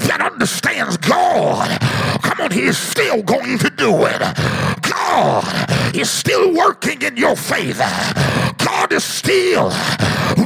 that 0.07 0.19
understands 0.21 0.97
God. 0.97 1.79
Come 2.21 2.41
on, 2.41 2.51
He 2.51 2.63
is 2.63 2.77
still 2.77 3.23
going 3.23 3.57
to 3.59 3.69
do 3.69 4.05
it. 4.05 4.21
God 4.81 5.95
is 5.95 6.09
still 6.09 6.53
working 6.53 7.01
in 7.01 7.17
your 7.17 7.35
favor. 7.35 7.89
Is 8.93 9.03
still 9.03 9.73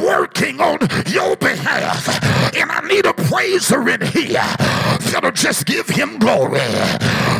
working 0.02 0.62
on 0.62 0.80
your 1.08 1.36
behalf. 1.36 2.08
And 2.56 2.72
I 2.72 2.80
need 2.88 3.06
a 3.06 3.14
praiser 3.14 3.90
in 3.90 4.00
here 4.00 4.40
that'll 5.12 5.32
just 5.32 5.66
give 5.66 5.90
him 5.90 6.18
glory, 6.18 6.60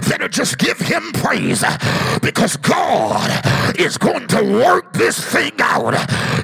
that'll 0.10 0.28
just 0.28 0.58
give 0.58 0.78
him 0.80 1.14
praise 1.14 1.64
because 2.22 2.58
God 2.58 3.30
is 3.80 3.98
going 3.98 4.28
to 4.28 4.44
work 4.44 4.92
this 4.92 5.18
thing 5.24 5.54
out. 5.60 5.94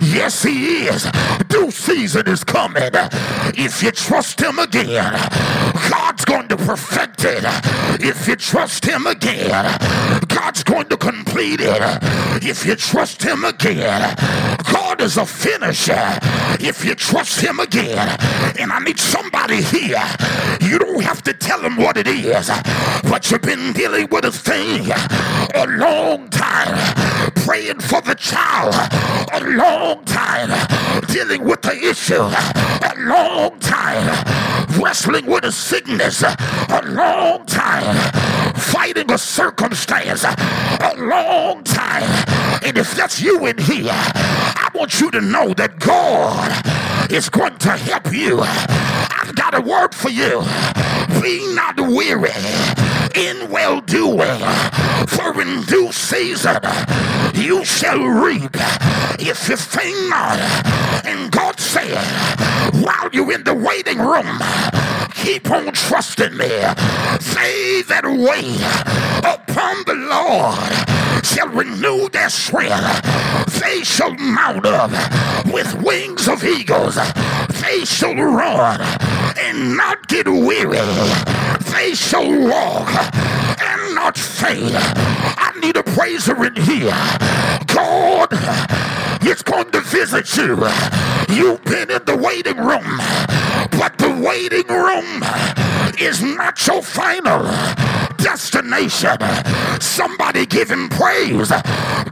Yes, 0.02 0.44
he 0.44 0.86
is. 0.88 1.12
Due 1.50 1.70
season 1.72 2.28
is 2.28 2.46
coming. 2.46 2.90
If 3.56 3.84
you 3.84 3.92
trust 3.92 4.40
him 4.40 4.60
again, 4.60 5.14
God's 5.90 6.24
going 6.24 6.48
to 6.48 6.58
perfect 6.58 7.26
it. 7.26 7.44
If 8.00 8.28
you 8.28 8.38
trust 8.38 8.86
him 8.86 9.08
again, 9.08 9.66
God's 10.44 10.64
going 10.66 10.90
to 10.90 10.98
complete 10.98 11.62
it. 11.62 11.82
If 12.44 12.66
you 12.66 12.76
trust 12.76 13.24
him 13.24 13.46
again, 13.46 14.14
God 14.70 15.00
is 15.00 15.16
a 15.16 15.26
finisher. 15.26 16.20
If 16.60 16.84
you 16.84 16.96
trust 16.96 17.40
him 17.40 17.62
again, 17.62 17.98
and 18.60 18.74
I 18.74 18.80
need 18.80 19.00
somebody 19.00 19.62
here, 19.62 20.04
you 20.60 20.80
don't 20.80 21.02
have 21.02 21.22
to 21.24 21.34
tell 21.34 21.62
him 21.62 21.78
what 21.78 21.96
it 21.96 22.08
is, 22.08 22.50
but 23.04 23.32
you've 23.32 23.42
been 23.42 23.72
dealing 23.72 24.10
with 24.12 24.26
a 24.26 24.34
thing 24.34 24.92
a 25.56 25.66
long 25.78 26.28
time, 26.28 26.76
praying 27.46 27.80
for 27.80 28.00
the 28.02 28.16
child, 28.16 28.74
a 29.34 29.40
long 29.58 30.04
time, 30.06 30.50
dealing 31.08 31.44
with 31.44 31.62
the 31.62 31.74
issue, 31.74 32.22
a 32.22 32.94
long 32.98 33.60
time, 33.60 34.08
wrestling 34.82 35.26
with 35.26 35.44
a 35.44 35.52
sickness, 35.52 36.24
a 36.24 36.82
long 36.86 37.46
time, 37.46 37.96
fighting 38.56 39.12
a 39.12 39.18
circumstance, 39.18 40.24
a 40.24 40.94
long 40.98 41.64
time. 41.66 42.10
And 42.64 42.78
if 42.78 42.96
that's 42.96 43.22
you 43.22 43.46
in 43.46 43.58
here, 43.58 43.92
I 43.92 44.70
want 44.74 45.02
you 45.02 45.12
to 45.12 45.20
know 45.20 45.54
that 45.56 45.80
God 45.80 47.12
is 47.12 47.28
going 47.28 47.58
to 47.58 47.72
help 47.72 48.14
you. 48.14 48.40
I've 48.42 49.36
got 49.36 49.54
a 49.54 49.62
word 49.62 49.94
for 49.94 50.10
you. 50.10 50.42
Be 51.22 51.54
not 51.56 51.80
weary 51.80 52.32
in 53.16 53.50
well 53.50 53.82
doing, 53.82 54.40
for 55.08 55.42
in 55.42 55.62
due 55.64 55.92
season 55.92 56.58
you 57.34 57.64
shall 57.66 58.00
reap 58.00 58.56
if 59.20 59.48
you 59.50 59.58
faint 59.58 60.10
not. 60.10 60.40
And 61.06 61.32
God 61.32 61.60
said, 61.60 61.98
while 62.84 63.10
you're 63.12 63.34
in 63.34 63.44
the 63.44 63.54
waiting 63.54 64.00
room, 64.00 64.40
keep 65.16 65.50
on 65.50 65.74
trusting 65.74 66.36
me. 66.38 66.48
They 66.48 67.84
that 67.88 68.04
wait 68.06 68.62
upon 69.24 69.84
the 69.86 69.96
Lord 69.96 71.26
shall 71.26 71.50
renew 71.50 72.10
their 72.10 72.30
strength. 72.30 73.62
They 73.62 73.84
shall 73.84 74.14
mount 74.16 74.66
up 74.66 74.92
with 75.52 75.74
wings 75.82 76.28
of 76.28 76.44
eagles. 76.44 76.96
They 77.62 77.86
shall 77.86 78.16
run 78.16 78.80
and 79.38 79.78
not 79.78 80.08
get 80.08 80.28
weary. 80.28 80.78
They 81.72 81.94
shall 81.94 82.28
walk 82.28 82.90
and 83.62 83.96
not 83.96 84.18
faint. 84.18 84.74
I 84.76 85.52
need 85.62 85.78
a 85.78 85.84
praiser 85.84 86.46
in 86.46 86.56
here. 86.56 86.92
God 87.68 88.30
is 89.26 89.42
going 89.42 89.72
to 89.72 89.82
visit 89.82 90.36
you. 90.38 90.56
You've 91.36 91.64
been 91.64 91.90
in 91.92 92.06
the 92.06 92.18
waiting 92.18 92.58
room, 92.58 92.98
but 93.80 93.98
the 93.98 94.22
waiting 94.24 94.68
room 94.68 95.24
is 96.00 96.22
not 96.22 96.66
your 96.68 96.82
final 96.82 97.44
destination. 98.24 99.18
Somebody 99.82 100.46
give 100.46 100.72
him 100.72 100.88
praise. 100.90 101.50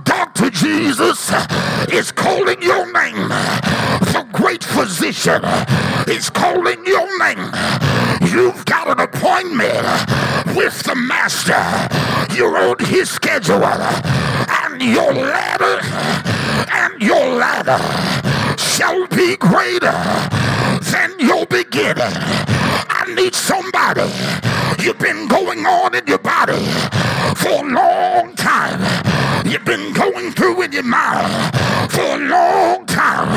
Dr. 0.04 0.50
Jesus 0.50 1.32
is 1.92 2.12
calling 2.12 2.62
your 2.62 2.86
name. 2.92 3.30
The 4.12 4.28
great 4.34 4.64
physician 4.64 5.42
is 6.08 6.30
calling 6.30 6.86
your 6.86 7.08
name. 7.18 7.52
You've 8.30 8.66
got 8.66 8.90
an 8.90 9.00
appointment 9.00 9.88
with 10.56 10.84
the 10.84 10.96
master. 10.96 11.64
You're 12.36 12.58
on 12.58 12.80
his 12.80 13.10
schedule. 13.10 13.64
And 13.64 14.82
your 14.82 15.14
ladder 15.14 15.80
and 16.72 17.02
your 17.02 17.36
ladder 17.36 17.80
shall 18.58 19.08
be 19.08 19.38
greater 19.38 19.98
than 20.92 21.20
your 21.20 21.46
beginning. 21.46 22.61
I 23.12 23.14
need 23.14 23.36
somebody. 23.36 24.08
You've 24.82 24.98
been 24.98 25.28
going 25.28 25.66
on 25.66 25.94
in 25.94 26.08
your 26.08 26.18
body 26.18 26.64
for 27.36 27.60
a 27.60 27.68
long 27.68 28.34
time. 28.36 28.80
You've 29.46 29.66
been 29.66 29.92
going 29.92 30.32
through 30.32 30.62
in 30.62 30.72
your 30.72 30.84
mind 30.84 31.54
for 31.92 32.04
a 32.04 32.18
long 32.18 32.86
time. 32.86 33.28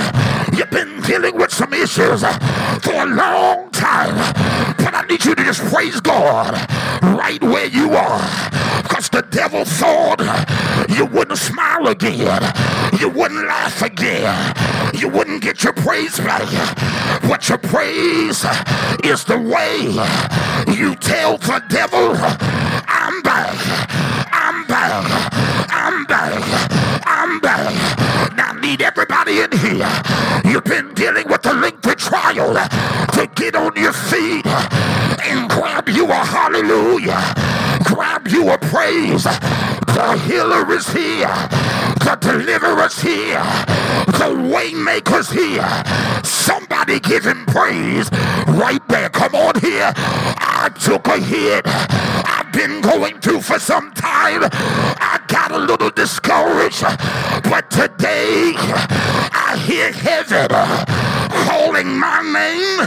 You've 0.56 0.70
been 0.70 1.00
dealing 1.02 1.36
with 1.36 1.52
some 1.52 1.72
issues 1.72 2.20
for 2.22 2.94
a 2.94 3.06
long 3.06 3.68
time. 3.72 4.14
But 4.78 4.94
I 4.94 5.04
need 5.08 5.24
you 5.24 5.34
to 5.34 5.42
just 5.42 5.60
praise 5.72 6.00
God 6.00 6.54
right 7.02 7.42
where 7.42 7.66
you 7.66 7.94
are. 7.94 8.20
The 9.14 9.22
devil 9.30 9.64
thought 9.64 10.18
you 10.88 11.06
wouldn't 11.06 11.38
smile 11.38 11.86
again, 11.86 12.42
you 12.98 13.08
wouldn't 13.08 13.46
laugh 13.46 13.80
again, 13.80 14.52
you 14.92 15.08
wouldn't 15.08 15.40
get 15.40 15.62
your 15.62 15.72
praise 15.72 16.18
back. 16.18 16.42
But 17.22 17.48
your 17.48 17.58
praise 17.58 18.44
is 19.04 19.22
the 19.22 19.38
way. 19.38 19.82
You 20.76 20.96
tell 20.96 21.36
the 21.36 21.62
devil, 21.68 22.16
I'm 22.88 23.22
back, 23.22 23.54
I'm 24.32 24.66
back, 24.66 25.30
I'm 25.70 26.04
back, 26.06 27.04
I'm 27.06 27.38
back. 27.38 28.13
Need 28.74 28.82
everybody 28.82 29.38
in 29.38 29.52
here. 29.52 30.02
You've 30.44 30.64
been 30.64 30.92
dealing 30.94 31.28
with 31.28 31.42
the 31.42 31.54
lengthy 31.54 31.94
trial 31.94 32.54
to 32.54 33.30
get 33.36 33.54
on 33.54 33.70
your 33.76 33.92
feet 33.92 34.44
and 34.46 35.48
grab 35.48 35.88
you 35.88 36.06
a 36.10 36.14
hallelujah, 36.14 37.22
grab 37.84 38.26
you 38.26 38.50
a 38.50 38.58
praise. 38.58 39.22
The 39.22 40.20
healer 40.26 40.68
is 40.72 40.88
here. 40.88 41.28
The 42.02 42.18
deliverer's 42.20 43.00
here. 43.00 43.44
The 44.06 44.34
waymaker's 44.50 45.30
here. 45.30 45.70
Somebody 46.84 47.08
give 47.08 47.24
him 47.24 47.46
praise 47.46 48.10
right 48.46 48.86
there. 48.88 49.08
Come 49.08 49.34
on 49.34 49.58
here. 49.60 49.90
I 49.96 50.70
took 50.78 51.06
a 51.06 51.18
hit. 51.18 51.62
I've 51.66 52.52
been 52.52 52.82
going 52.82 53.20
through 53.20 53.40
for 53.40 53.58
some 53.58 53.90
time. 53.92 54.42
I 55.00 55.18
got 55.28 55.50
a 55.50 55.56
little 55.56 55.88
discouraged. 55.88 56.82
But 57.44 57.70
today 57.70 58.52
I 58.58 59.56
hear 59.64 59.92
heaven 59.92 60.48
calling 61.48 61.98
my 61.98 62.20
name 62.20 62.86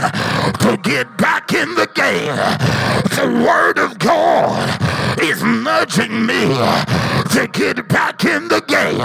to 0.60 0.76
get 0.88 1.18
back 1.18 1.52
in 1.52 1.74
the 1.74 1.88
game. 1.92 2.36
The 3.16 3.44
word 3.44 3.78
of 3.78 3.98
God 3.98 4.80
is 5.20 5.42
nudging 5.42 6.24
me 6.24 6.54
to 7.30 7.46
get 7.48 7.88
back 7.88 8.24
in 8.24 8.48
the 8.48 8.60
game. 8.62 8.98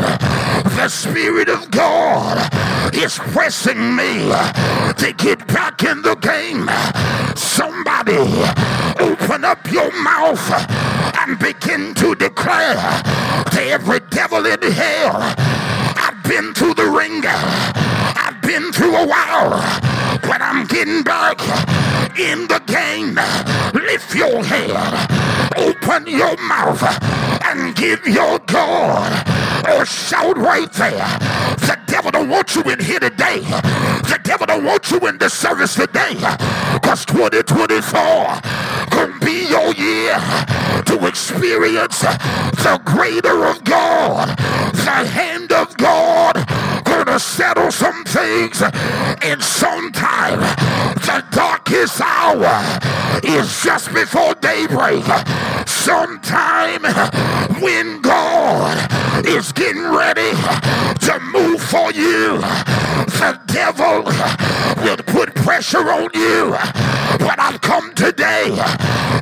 The 0.78 0.88
Spirit 0.88 1.49
of 1.49 1.69
God 1.71 2.49
is 2.93 3.17
pressing 3.17 3.95
me 3.95 4.30
to 4.97 5.13
get 5.17 5.45
back 5.47 5.84
in 5.84 6.01
the 6.01 6.15
game. 6.15 6.69
Somebody 7.36 8.17
open 8.99 9.43
up 9.43 9.69
your 9.71 9.91
mouth 10.03 10.51
and 11.19 11.38
begin 11.39 11.93
to 11.95 12.15
declare 12.15 13.01
to 13.51 13.61
every 13.61 13.99
devil 14.09 14.45
in 14.45 14.61
hell, 14.61 15.17
I've 15.97 16.24
been 16.24 16.53
to 16.53 16.74
the 16.74 16.86
wringer. 16.86 18.03
Been 18.54 18.72
through 18.72 18.95
a 18.95 19.08
while, 19.08 19.49
but 20.22 20.39
I'm 20.39 20.68
getting 20.68 21.01
back 21.01 21.41
in 22.20 22.47
the 22.47 22.62
game. 22.68 23.16
Lift 23.74 24.14
your 24.14 24.43
head, 24.43 24.70
open 25.58 26.06
your 26.06 26.38
mouth, 26.38 26.84
and 27.45 27.76
give 27.76 28.06
your 28.06 28.38
God 28.38 29.28
a 29.68 29.84
shout 29.88 30.38
right 30.38 30.72
there. 30.74 31.08
The 31.66 31.80
devil 31.88 32.12
don't 32.12 32.30
want 32.30 32.54
you 32.54 32.62
in 32.70 32.80
here 32.80 32.99
today. 32.99 33.39
The 33.39 34.20
devil 34.24 34.45
don't 34.45 34.66
want 34.66 34.91
you 34.91 34.99
in 34.99 35.18
the 35.18 35.30
service 35.30 35.74
today. 35.74 36.14
Because 36.74 37.06
2024 37.06 37.91
gonna 38.91 39.20
be 39.26 39.47
your 39.49 39.74
year 39.74 40.14
to 40.86 41.08
experience 41.08 42.01
the 42.01 42.80
greater 42.86 43.47
of 43.47 43.64
God, 43.64 44.38
the 44.74 45.10
hand 45.10 45.51
of 45.51 45.76
God 45.78 46.72
gonna 47.06 47.20
settle 47.20 47.72
some 47.72 48.04
things 48.06 48.62
in 49.24 49.41
some 49.41 49.91
time. 49.91 50.39
The 51.01 51.24
darkest 51.32 51.99
hour 51.99 52.62
is 53.24 53.62
just 53.62 53.93
before 53.93 54.36
daybreak. 54.36 55.04
Sometime 55.68 56.84
when 57.62 58.01
God 58.01 59.26
is 59.26 59.51
getting 59.51 59.84
ready 59.84 60.32
to 61.01 61.20
move 61.34 61.62
for 61.62 61.91
you, 61.91 62.38
the 63.20 63.39
devil 63.47 64.04
will 64.84 64.97
put 64.97 65.36
pressure 65.36 65.89
on 65.91 66.10
you. 66.14 66.51
But 67.20 67.38
I've 67.39 67.60
come 67.60 67.93
today 67.95 68.56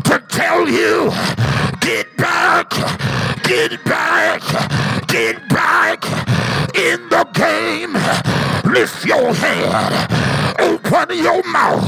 to 0.03 0.23
tell 0.29 0.69
you 0.69 1.09
get 1.79 2.15
back, 2.17 2.69
get 3.43 3.83
back, 3.85 4.41
get 5.07 5.49
back 5.49 6.50
in 6.75 7.09
the 7.09 7.23
game. 7.33 7.93
Lift 8.71 9.05
your 9.05 9.33
head, 9.33 9.71
open 10.59 11.17
your 11.17 11.43
mouth. 11.43 11.83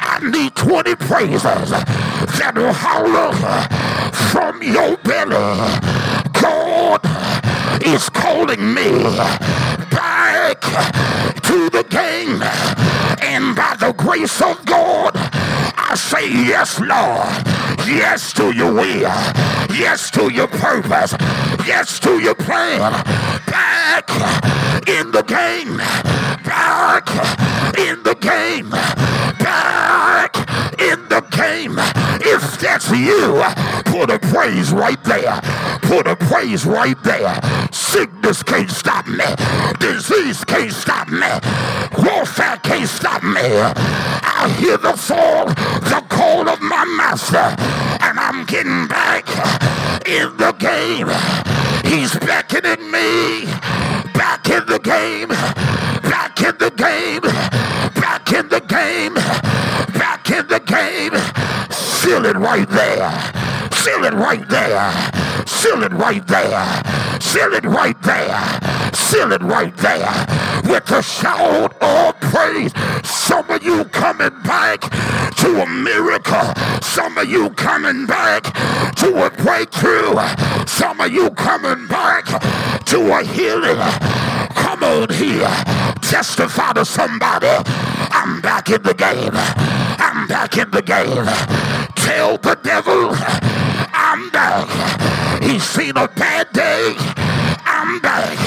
I 0.00 0.18
need 0.22 0.54
20 0.56 0.94
praises 0.96 1.70
that 1.70 2.52
will 2.54 2.72
holler 2.72 3.32
from 4.32 4.62
your 4.62 4.96
belly. 4.98 5.36
God 6.40 7.00
is 7.86 8.08
calling 8.08 8.74
me 8.74 9.02
back 9.90 10.60
to 11.42 11.70
the 11.70 11.84
game. 11.88 12.42
And 13.22 13.54
by 13.54 13.76
the 13.78 13.92
grace 13.92 14.40
of 14.40 14.64
God, 14.64 15.14
I 15.90 15.94
say 15.94 16.28
yes, 16.28 16.78
Lord. 16.78 17.88
Yes 17.88 18.34
to 18.34 18.54
your 18.54 18.74
will. 18.74 19.08
Yes 19.74 20.10
to 20.10 20.30
your 20.30 20.46
purpose. 20.46 21.14
Yes 21.66 21.98
to 22.00 22.18
your 22.18 22.34
plan. 22.34 22.78
Back 23.46 24.10
in 24.86 25.10
the 25.12 25.22
game. 25.22 25.78
Back 26.44 27.08
in 27.78 28.02
the 28.02 28.14
game. 28.20 29.07
That's 32.56 32.90
you, 32.90 33.42
put 33.84 34.10
a 34.10 34.18
praise 34.18 34.72
right 34.72 35.02
there. 35.04 35.40
Put 35.82 36.06
a 36.06 36.16
praise 36.16 36.64
right 36.64 37.00
there. 37.02 37.40
Sickness 37.72 38.42
can't 38.42 38.70
stop 38.70 39.06
me. 39.06 39.24
Disease 39.78 40.44
can't 40.44 40.72
stop 40.72 41.08
me. 41.08 41.28
Warfare 42.02 42.58
can't 42.62 42.88
stop 42.88 43.22
me. 43.22 43.40
I 43.40 44.54
hear 44.58 44.76
the 44.76 44.92
fall, 44.96 45.46
the 45.46 46.04
call 46.08 46.48
of 46.48 46.60
my 46.60 46.84
master, 46.84 47.48
and 48.04 48.18
I'm 48.18 48.44
getting 48.46 48.86
back 48.86 49.28
in 50.06 50.36
the 50.36 50.52
game. 50.52 51.08
He's 51.84 52.14
beckoning 52.18 52.90
me 52.90 53.44
back 54.14 54.48
in 54.48 54.66
the 54.66 54.78
game. 54.78 55.28
Back 55.28 56.40
in 56.42 56.56
the 56.58 56.70
game. 56.70 57.22
Back 57.94 58.32
in 58.32 58.48
the 58.48 58.60
game. 58.60 59.47
Seal 62.08 62.24
it 62.24 62.36
right 62.36 62.68
there. 62.70 63.10
Seal 63.70 64.04
it 64.04 64.14
right 64.14 64.48
there. 64.48 65.46
Seal 65.46 65.82
it 65.82 65.92
right 65.92 66.26
there. 66.26 67.20
Seal 67.20 67.52
it 67.52 67.64
right 67.66 68.00
there. 68.00 68.94
Seal 68.94 69.30
it 69.32 69.42
right 69.42 69.76
there. 69.76 70.26
With 70.64 70.90
a 70.90 71.02
shout 71.02 71.76
of 71.82 72.18
praise. 72.20 72.72
Some 73.04 73.50
of 73.50 73.62
you 73.62 73.84
coming 73.84 74.30
back 74.42 74.80
to 75.36 75.60
a 75.60 75.66
miracle. 75.66 76.54
Some 76.80 77.18
of 77.18 77.28
you 77.28 77.50
coming 77.50 78.06
back 78.06 78.44
to 78.94 79.26
a 79.26 79.30
breakthrough. 79.30 80.16
Some 80.66 81.02
of 81.02 81.12
you 81.12 81.28
coming 81.32 81.86
back 81.88 82.24
to 82.86 83.18
a 83.18 83.22
healing. 83.22 83.76
Come 84.54 84.82
on 84.82 85.10
here. 85.10 85.97
Testify 86.08 86.72
to 86.72 86.86
somebody. 86.86 87.48
I'm 88.10 88.40
back 88.40 88.70
in 88.70 88.82
the 88.82 88.94
game. 88.94 89.30
I'm 89.34 90.26
back 90.26 90.56
in 90.56 90.70
the 90.70 90.80
game. 90.80 91.26
Tell 91.96 92.38
the 92.38 92.58
devil 92.62 93.10
I'm 93.92 94.30
back. 94.30 95.42
He's 95.42 95.62
seen 95.62 95.98
a 95.98 96.08
bad 96.08 96.50
day. 96.54 96.94
I'm 97.66 98.00
back. 98.00 98.38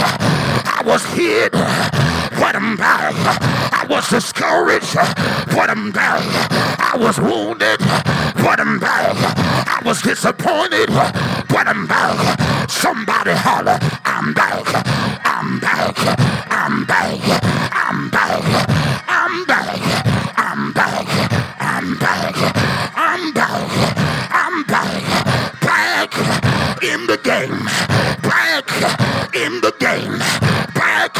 I 0.66 0.82
was 0.84 1.06
hid, 1.14 1.52
but 1.52 2.56
I'm 2.56 2.76
back. 2.78 3.14
I 3.72 3.86
was 3.88 4.10
discouraged, 4.10 4.96
but 5.56 5.70
I'm 5.70 5.92
back. 5.92 6.24
I 6.80 6.98
was 6.98 7.20
wounded, 7.20 7.78
but 8.42 8.60
I'm 8.60 8.80
back. 8.80 9.16
I 9.68 9.84
was 9.86 10.02
disappointed, 10.02 10.90
but 11.48 11.68
I'm 11.68 11.86
back. 11.86 12.72
Somebody 12.72 13.34
holler, 13.34 13.78
I'm 14.04 14.34
back. 14.34 15.21
I'm 15.52 15.60
back. 15.60 15.98
I'm 16.50 16.86
back. 16.86 17.20
I'm 17.74 18.10
back. 18.10 18.42
I'm 19.10 19.46
back. 19.46 19.82
I'm 20.38 20.72
back. 20.72 21.08
I'm 21.60 21.98
back. 22.00 22.36
I'm 22.96 23.34
back. 23.34 23.68
I'm 24.32 24.64
back. 24.64 25.04
Back 25.60 26.14
in 26.82 27.06
the 27.06 27.18
game. 27.18 27.66
Back 28.24 28.72
in 29.36 29.60
the 29.60 29.74
game. 29.78 30.20
Back 30.74 31.18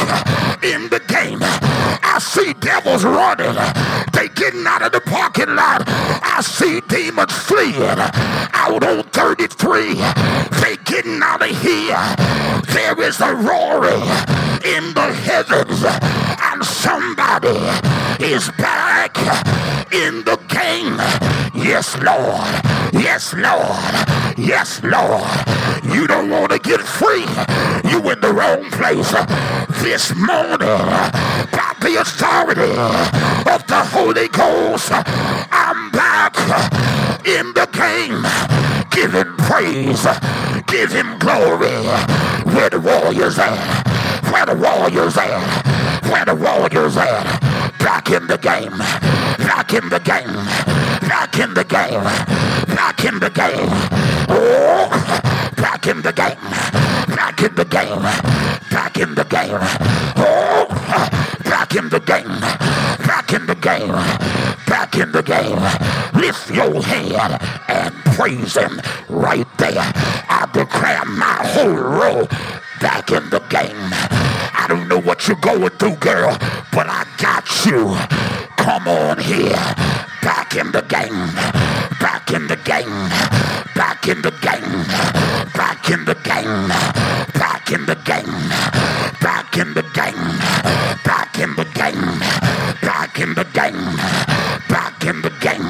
in 0.64 0.88
the 0.88 1.00
game. 1.08 1.40
I 1.42 2.11
see 2.22 2.52
devils 2.54 3.04
running. 3.04 3.54
They 4.12 4.28
getting 4.28 4.64
out 4.66 4.82
of 4.82 4.92
the 4.92 5.00
parking 5.00 5.54
lot. 5.54 5.82
I 5.86 6.40
see 6.40 6.80
demons 6.88 7.32
fleeing 7.32 7.98
out 8.54 8.84
on 8.84 9.02
33. 9.10 9.94
They 10.62 10.76
getting 10.84 11.20
out 11.22 11.42
of 11.42 11.50
here. 11.60 11.98
There 12.72 13.00
is 13.02 13.20
a 13.20 13.34
roaring 13.34 14.06
in 14.64 14.94
the 14.94 15.12
heavens. 15.26 15.82
And 15.84 16.64
somebody 16.64 17.58
is 18.24 18.50
back 18.52 19.18
in 19.92 20.24
the 20.24 20.38
game. 20.48 20.96
Yes, 21.54 21.96
Lord. 21.98 22.48
Yes, 22.94 23.34
Lord. 23.34 24.38
Yes, 24.38 24.82
Lord. 24.82 25.28
You 25.84 26.06
don't 26.06 26.30
want 26.30 26.50
to 26.50 26.58
get 26.58 26.80
free. 26.80 27.26
You 27.90 27.98
in 28.10 28.20
the 28.20 28.32
wrong 28.32 28.64
place. 28.70 29.12
This 29.82 30.14
morning, 30.16 30.58
by 31.52 31.74
the 31.80 32.00
authority 32.00 32.72
of 33.52 33.66
the 33.66 33.84
Holy 33.92 34.28
Ghost, 34.28 34.90
I'm 34.92 35.90
back 35.90 36.36
in 37.26 37.52
the 37.52 37.68
game. 37.72 38.24
Give 38.90 39.12
him 39.12 39.36
praise. 39.36 40.06
Give 40.66 40.90
him 40.90 41.18
glory. 41.18 41.68
Where 42.54 42.70
the 42.70 42.80
warriors 42.80 43.38
at? 43.38 44.30
Where 44.32 44.46
the 44.46 44.54
warriors 44.54 45.18
at? 45.18 46.02
Where 46.10 46.24
the 46.24 46.34
warriors 46.34 46.96
at? 46.96 47.40
Back 47.78 48.10
in 48.10 48.26
the 48.26 48.38
game. 48.38 48.78
Back 48.78 49.74
in 49.74 49.88
the 49.90 49.98
game. 49.98 50.71
Back 51.12 51.38
in 51.40 51.52
the 51.52 51.62
game. 51.62 52.04
Back 52.74 53.04
in 53.04 53.20
the 53.20 53.28
game. 53.28 53.68
Oh, 54.30 54.88
back 55.58 55.86
in 55.86 56.00
the 56.00 56.10
game. 56.10 56.40
Back 57.14 57.42
in 57.42 57.54
the 57.54 57.66
game. 57.66 58.02
Back 58.70 58.96
in 58.98 59.14
the 59.14 59.24
game. 59.24 59.58
Oh, 60.16 60.66
back 61.44 61.76
in 61.76 61.90
the 61.90 62.00
game. 62.00 62.40
Back 63.06 63.34
in 63.34 63.44
the 63.44 63.54
game. 63.54 63.92
Back 64.66 64.96
in 64.96 65.12
the 65.12 65.22
game. 65.22 65.60
Lift 66.18 66.50
your 66.50 66.82
head 66.82 67.38
and 67.68 67.94
praise 68.16 68.56
him 68.56 68.80
right 69.10 69.46
there. 69.58 69.92
I 70.30 70.48
declare 70.54 71.04
my 71.04 71.46
whole 71.52 71.76
row 71.76 72.26
back 72.80 73.12
in 73.12 73.28
the 73.28 73.40
game. 73.50 73.76
I 74.54 74.64
don't 74.66 74.88
know 74.88 75.02
what 75.02 75.28
you're 75.28 75.36
going 75.36 75.68
through, 75.76 75.96
girl, 75.96 76.38
but 76.72 76.86
I 76.88 77.04
got 77.18 77.66
you. 77.66 78.41
Come 78.62 78.86
on 78.86 79.18
here. 79.18 79.58
Back 80.22 80.54
in 80.54 80.70
the 80.70 80.82
game. 80.82 81.18
Back 81.98 82.30
in 82.32 82.46
the 82.46 82.54
game. 82.54 82.94
Back 83.74 84.06
in 84.06 84.22
the 84.22 84.30
game. 84.30 84.86
Back 85.52 85.90
in 85.90 86.04
the 86.04 86.14
game. 86.14 86.68
Back 87.34 87.72
in 87.72 87.84
the 87.86 87.96
game. 87.96 88.30
Back 89.20 89.56
in 89.58 89.74
the 89.74 89.82
game. 89.82 90.38
Back 91.02 91.40
in 91.40 91.54
the 91.56 91.64
game. 91.74 91.98
Back 92.86 93.18
in 93.18 93.34
the 93.34 93.44
game. 93.44 93.74
Back 94.68 95.02
in 95.02 95.20
the 95.20 95.30
game. 95.42 95.68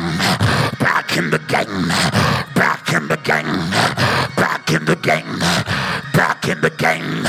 Back 0.79 1.17
in 1.17 1.31
the 1.31 1.39
game. 1.49 1.89
Back 2.77 2.99
in 3.01 3.07
the 3.07 3.17
game. 3.27 3.71
Back 4.37 4.71
in 4.75 4.85
the 4.85 4.97
game. 4.97 5.39
Back 6.13 6.49
in 6.49 6.61
the 6.61 6.71
game. 6.71 7.23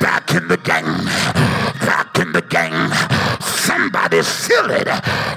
Back 0.00 0.34
in 0.34 0.48
the 0.48 0.56
game. 0.58 1.06
Back 1.80 2.18
in 2.18 2.32
the 2.32 2.42
game. 2.42 3.01
Somebody 4.12 4.28
fill 4.28 4.70
it 4.72 4.88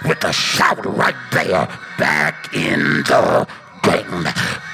with 0.05 0.21
a 0.25 0.33
shout 0.33 0.85
right 0.85 1.15
there. 1.31 1.65
Back 1.97 2.53
in 2.53 3.03
the 3.03 3.47
game. 3.83 4.23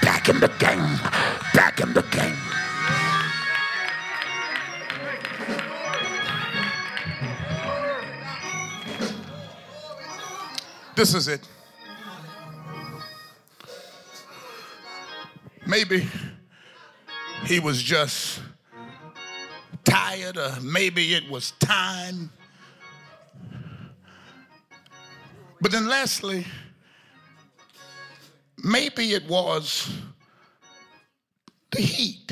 Back 0.01 0.27
in 0.27 0.39
the 0.39 0.47
game. 0.57 0.97
Back 1.53 1.79
in 1.81 1.93
the 1.93 2.01
game. 2.01 2.35
This 10.95 11.13
is 11.13 11.27
it. 11.27 11.47
Maybe 15.67 16.07
he 17.45 17.59
was 17.59 17.83
just 17.83 18.41
tired, 19.83 20.37
or 20.37 20.59
maybe 20.59 21.13
it 21.13 21.29
was 21.29 21.51
time. 21.59 22.31
But 25.61 25.71
then, 25.71 25.87
lastly, 25.87 26.45
maybe 28.63 29.13
it 29.13 29.27
was 29.27 29.91
the 31.69 31.81
heat. 31.81 32.31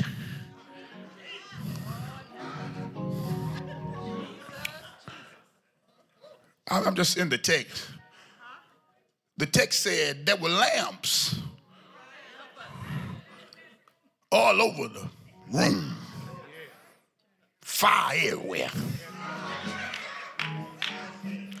I'm 6.68 6.94
just 6.94 7.16
in 7.16 7.28
the 7.28 7.38
text. 7.38 7.88
The 9.36 9.46
text 9.46 9.82
said 9.82 10.26
there 10.26 10.36
were 10.36 10.48
lamps 10.48 11.36
all 14.30 14.60
over 14.60 14.88
the 14.88 15.08
room, 15.50 15.96
fire 17.62 18.18
everywhere. 18.22 18.70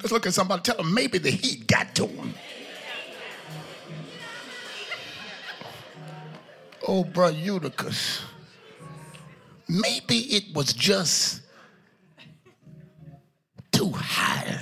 Let's 0.02 0.12
look 0.12 0.26
at 0.26 0.32
somebody, 0.32 0.62
tell 0.62 0.78
them 0.78 0.94
maybe 0.94 1.18
the 1.18 1.30
heat 1.30 1.66
got 1.66 1.94
to 1.96 2.06
him. 2.06 2.34
Oh, 6.88 7.04
bro, 7.04 7.28
Eutychus. 7.28 8.22
Maybe 9.68 10.16
it 10.34 10.54
was 10.54 10.72
just 10.72 11.42
too 13.70 13.90
high. 13.90 14.60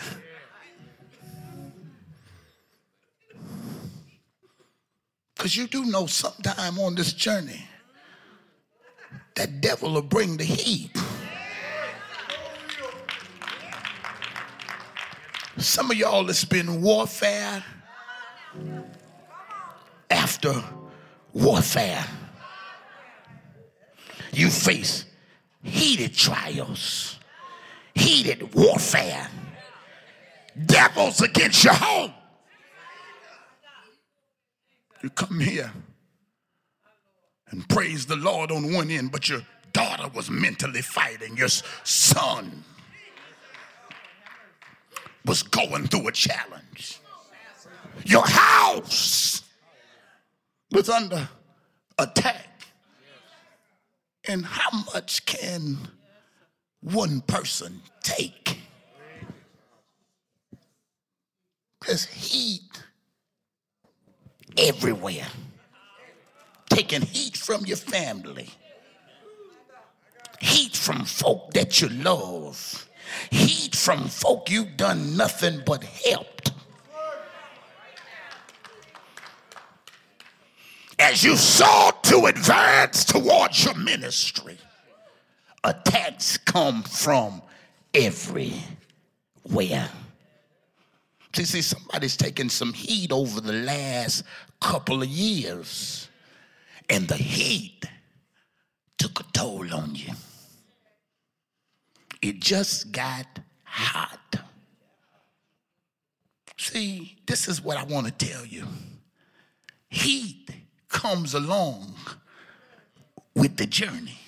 Because 5.36 5.56
you 5.56 5.68
do 5.68 5.84
know 5.84 6.06
sometime 6.06 6.80
on 6.80 6.96
this 6.96 7.12
journey, 7.12 7.64
that 9.36 9.60
devil 9.60 9.94
will 9.94 10.02
bring 10.02 10.36
the 10.36 10.44
heat. 10.44 10.97
Some 15.58 15.90
of 15.90 15.96
y'all, 15.96 16.30
it's 16.30 16.44
been 16.44 16.82
warfare 16.82 17.64
after 20.08 20.54
warfare. 21.32 22.04
You 24.32 24.50
face 24.50 25.04
heated 25.64 26.14
trials, 26.14 27.18
heated 27.92 28.54
warfare, 28.54 29.28
devils 30.66 31.22
against 31.22 31.64
your 31.64 31.74
home. 31.74 32.12
You 35.02 35.10
come 35.10 35.40
here 35.40 35.72
and 37.50 37.68
praise 37.68 38.06
the 38.06 38.16
Lord 38.16 38.52
on 38.52 38.72
one 38.72 38.92
end, 38.92 39.10
but 39.10 39.28
your 39.28 39.40
daughter 39.72 40.08
was 40.14 40.30
mentally 40.30 40.82
fighting, 40.82 41.36
your 41.36 41.48
son 41.82 42.62
was 45.24 45.42
going 45.42 45.86
through 45.86 46.08
a 46.08 46.12
challenge, 46.12 47.00
your 48.04 48.26
house 48.26 49.42
was 50.70 50.88
under 50.88 51.28
attack. 51.98 52.44
And 54.26 54.44
how 54.44 54.84
much 54.92 55.24
can 55.24 55.78
one 56.80 57.22
person 57.22 57.80
take? 58.02 58.58
There's 61.86 62.04
heat 62.04 62.82
everywhere. 64.58 65.26
Taking 66.68 67.00
heat 67.02 67.36
from 67.36 67.64
your 67.64 67.78
family, 67.78 68.50
heat 70.38 70.76
from 70.76 71.06
folk 71.06 71.52
that 71.54 71.80
you 71.80 71.88
love, 71.88 72.87
heat 73.30 73.74
from 73.74 74.08
folk 74.08 74.50
you've 74.50 74.76
done 74.76 75.16
nothing 75.16 75.62
but 75.64 75.82
helped. 75.84 76.52
As 80.98 81.22
you 81.22 81.36
sought 81.36 82.02
to 82.04 82.26
advance 82.26 83.04
towards 83.04 83.64
your 83.64 83.74
ministry, 83.74 84.58
attacks 85.62 86.36
come 86.38 86.82
from 86.82 87.40
everywhere. 87.94 88.62
See, 91.34 91.44
see, 91.44 91.62
somebody's 91.62 92.16
taken 92.16 92.48
some 92.48 92.72
heat 92.72 93.12
over 93.12 93.40
the 93.40 93.52
last 93.52 94.24
couple 94.60 95.02
of 95.02 95.08
years, 95.08 96.08
and 96.88 97.06
the 97.06 97.16
heat 97.16 97.84
took 98.96 99.20
a 99.20 99.24
toll 99.32 99.72
on 99.72 99.94
you. 99.94 100.12
It 102.20 102.40
just 102.40 102.92
got 102.92 103.26
hot. 103.64 104.36
See, 106.56 107.16
this 107.26 107.48
is 107.48 107.62
what 107.62 107.76
I 107.76 107.84
want 107.84 108.06
to 108.06 108.12
tell 108.12 108.44
you. 108.44 108.66
Heat 109.88 110.50
comes 110.88 111.34
along 111.34 111.94
with 113.34 113.56
the 113.56 113.66
journey. 113.66 114.18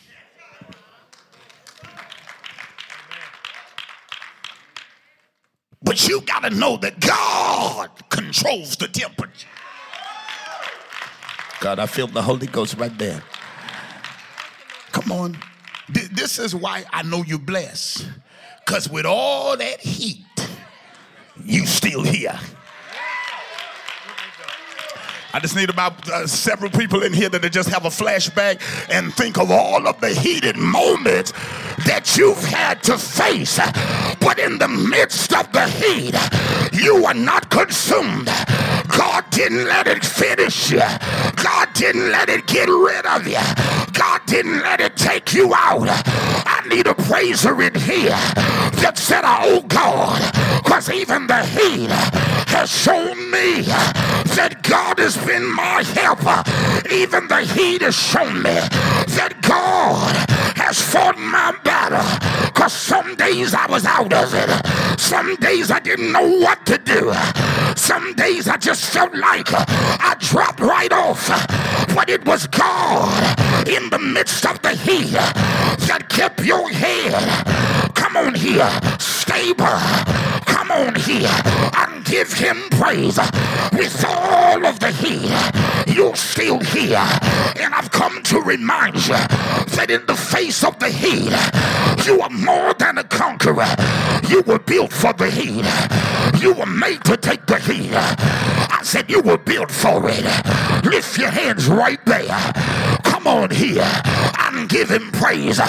But 5.82 6.06
you 6.06 6.20
got 6.20 6.44
to 6.44 6.50
know 6.50 6.76
that 6.76 7.00
God 7.00 7.90
controls 8.10 8.76
the 8.76 8.86
temperature. 8.86 9.48
God, 11.60 11.78
I 11.78 11.86
feel 11.86 12.06
the 12.06 12.22
Holy 12.22 12.46
Ghost 12.46 12.76
right 12.78 12.96
there. 12.96 13.22
Come 14.92 15.12
on. 15.12 15.36
This 15.92 16.38
is 16.38 16.54
why 16.54 16.84
I 16.92 17.02
know 17.02 17.22
you're 17.22 17.38
blessed. 17.38 18.08
Because 18.64 18.88
with 18.88 19.06
all 19.06 19.56
that 19.56 19.80
heat, 19.80 20.24
you 21.44 21.66
still 21.66 22.02
here. 22.02 22.38
I 25.32 25.38
just 25.38 25.54
need 25.54 25.70
about 25.70 26.08
uh, 26.08 26.26
several 26.26 26.70
people 26.70 27.02
in 27.04 27.12
here 27.12 27.28
that 27.28 27.52
just 27.52 27.68
have 27.68 27.84
a 27.84 27.88
flashback 27.88 28.60
and 28.90 29.14
think 29.14 29.38
of 29.38 29.50
all 29.50 29.86
of 29.86 30.00
the 30.00 30.08
heated 30.08 30.56
moments 30.56 31.32
that 31.86 32.16
you've 32.16 32.42
had 32.42 32.82
to 32.84 32.98
face. 32.98 33.58
But 34.20 34.38
in 34.40 34.58
the 34.58 34.68
midst 34.68 35.32
of 35.32 35.52
the 35.52 35.68
heat, 35.68 36.14
you 36.72 37.04
are 37.06 37.14
not 37.14 37.48
consumed. 37.48 38.26
God 38.88 39.24
didn't 39.30 39.64
let 39.64 39.86
it 39.86 40.04
finish 40.04 40.72
you. 40.72 40.82
God 41.42 41.72
didn't 41.74 42.10
let 42.10 42.28
it 42.28 42.46
get 42.46 42.68
rid 42.68 43.06
of 43.06 43.26
you. 43.26 43.40
God 43.92 44.20
didn't 44.26 44.60
let 44.60 44.80
it 44.80 44.96
take 44.96 45.32
you 45.32 45.52
out. 45.54 45.88
I 45.88 46.62
need 46.68 46.86
a 46.86 46.94
praiser 46.94 47.60
in 47.62 47.74
here 47.74 48.18
that 48.82 48.94
said, 48.96 49.22
Oh 49.24 49.62
God, 49.68 50.20
because 50.62 50.90
even 50.90 51.26
the 51.26 51.44
heat 51.46 51.90
has 52.50 52.70
shown 52.70 53.30
me 53.30 53.62
that 54.36 54.60
God 54.62 54.98
has 54.98 55.16
been 55.24 55.48
my 55.54 55.82
helper. 55.94 56.42
Even 56.92 57.28
the 57.28 57.40
heat 57.40 57.82
has 57.82 57.94
shown 57.94 58.42
me 58.42 58.54
that 59.16 59.36
God 59.42 60.14
has 60.56 60.80
fought 60.80 61.18
my 61.18 61.54
battle. 61.64 62.04
Because 62.52 62.72
some 62.72 63.14
days 63.16 63.54
I 63.54 63.66
was 63.66 63.84
out 63.84 64.12
of 64.12 64.34
it. 64.34 65.00
Some 65.00 65.36
days 65.36 65.70
I 65.70 65.78
didn't 65.80 66.12
know 66.12 66.38
what 66.38 66.64
to 66.66 66.78
do. 66.78 67.12
Some 67.76 68.14
days 68.14 68.48
I 68.48 68.56
just 68.56 68.92
felt 68.92 69.14
like 69.14 69.48
I 69.52 70.14
dropped 70.18 70.60
right 70.60 70.92
off. 70.92 71.29
But 71.94 72.08
it 72.08 72.24
was 72.24 72.46
God 72.48 73.38
in 73.68 73.88
the 73.90 73.98
midst 73.98 74.44
of 74.46 74.60
the 74.62 74.70
heat 74.70 75.12
that 75.12 76.08
kept 76.08 76.44
your 76.44 76.68
head. 76.68 77.89
Come 78.12 78.26
on 78.26 78.34
here, 78.34 78.68
stable. 78.98 79.78
Come 80.44 80.72
on 80.72 80.96
here 80.96 81.30
and 81.76 82.04
give 82.04 82.32
him 82.32 82.56
praise 82.70 83.20
with 83.72 84.04
all 84.04 84.66
of 84.66 84.80
the 84.80 84.90
heat. 84.90 85.30
You're 85.94 86.16
still 86.16 86.58
here. 86.58 87.06
And 87.54 87.72
I've 87.72 87.92
come 87.92 88.20
to 88.24 88.40
remind 88.40 88.96
you 88.96 89.14
that 89.14 89.86
in 89.90 90.04
the 90.06 90.16
face 90.16 90.64
of 90.64 90.76
the 90.80 90.88
heat, 90.88 91.30
you 92.04 92.20
are 92.20 92.30
more 92.30 92.74
than 92.74 92.98
a 92.98 93.04
conqueror. 93.04 93.76
You 94.28 94.42
were 94.42 94.58
built 94.58 94.92
for 94.92 95.12
the 95.12 95.30
heat. 95.30 95.64
You 96.42 96.54
were 96.54 96.66
made 96.66 97.04
to 97.04 97.16
take 97.16 97.46
the 97.46 97.60
heat. 97.60 97.92
I 97.94 98.80
said 98.82 99.08
you 99.08 99.20
were 99.20 99.38
built 99.38 99.70
for 99.70 100.02
it. 100.10 100.84
Lift 100.84 101.16
your 101.16 101.30
hands 101.30 101.68
right 101.68 102.04
there. 102.06 103.09
Come 103.22 103.42
on 103.42 103.50
here 103.50 103.86
and 104.38 104.66
give 104.66 104.88
him 104.88 105.12
praise. 105.12 105.60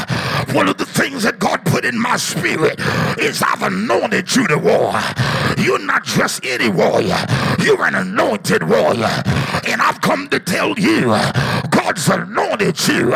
One 0.53 0.69
of 0.69 0.77
the 0.77 0.85
things 0.85 1.23
that 1.23 1.37
God 1.37 1.65
put 1.65 1.83
in 1.83 1.99
my 1.99 2.15
spirit 2.15 2.79
is 3.19 3.43
I've 3.45 3.61
anointed 3.61 4.33
you 4.33 4.47
to 4.47 4.57
war. 4.57 4.93
You're 5.57 5.85
not 5.85 6.05
just 6.05 6.45
any 6.45 6.69
warrior, 6.69 7.17
you're 7.59 7.83
an 7.83 7.95
anointed 7.95 8.63
warrior. 8.63 9.11
And 9.67 9.81
I've 9.81 9.99
come 9.99 10.29
to 10.29 10.39
tell 10.39 10.79
you, 10.79 11.07
God's 11.69 12.07
anointed 12.07 12.87
you 12.87 13.11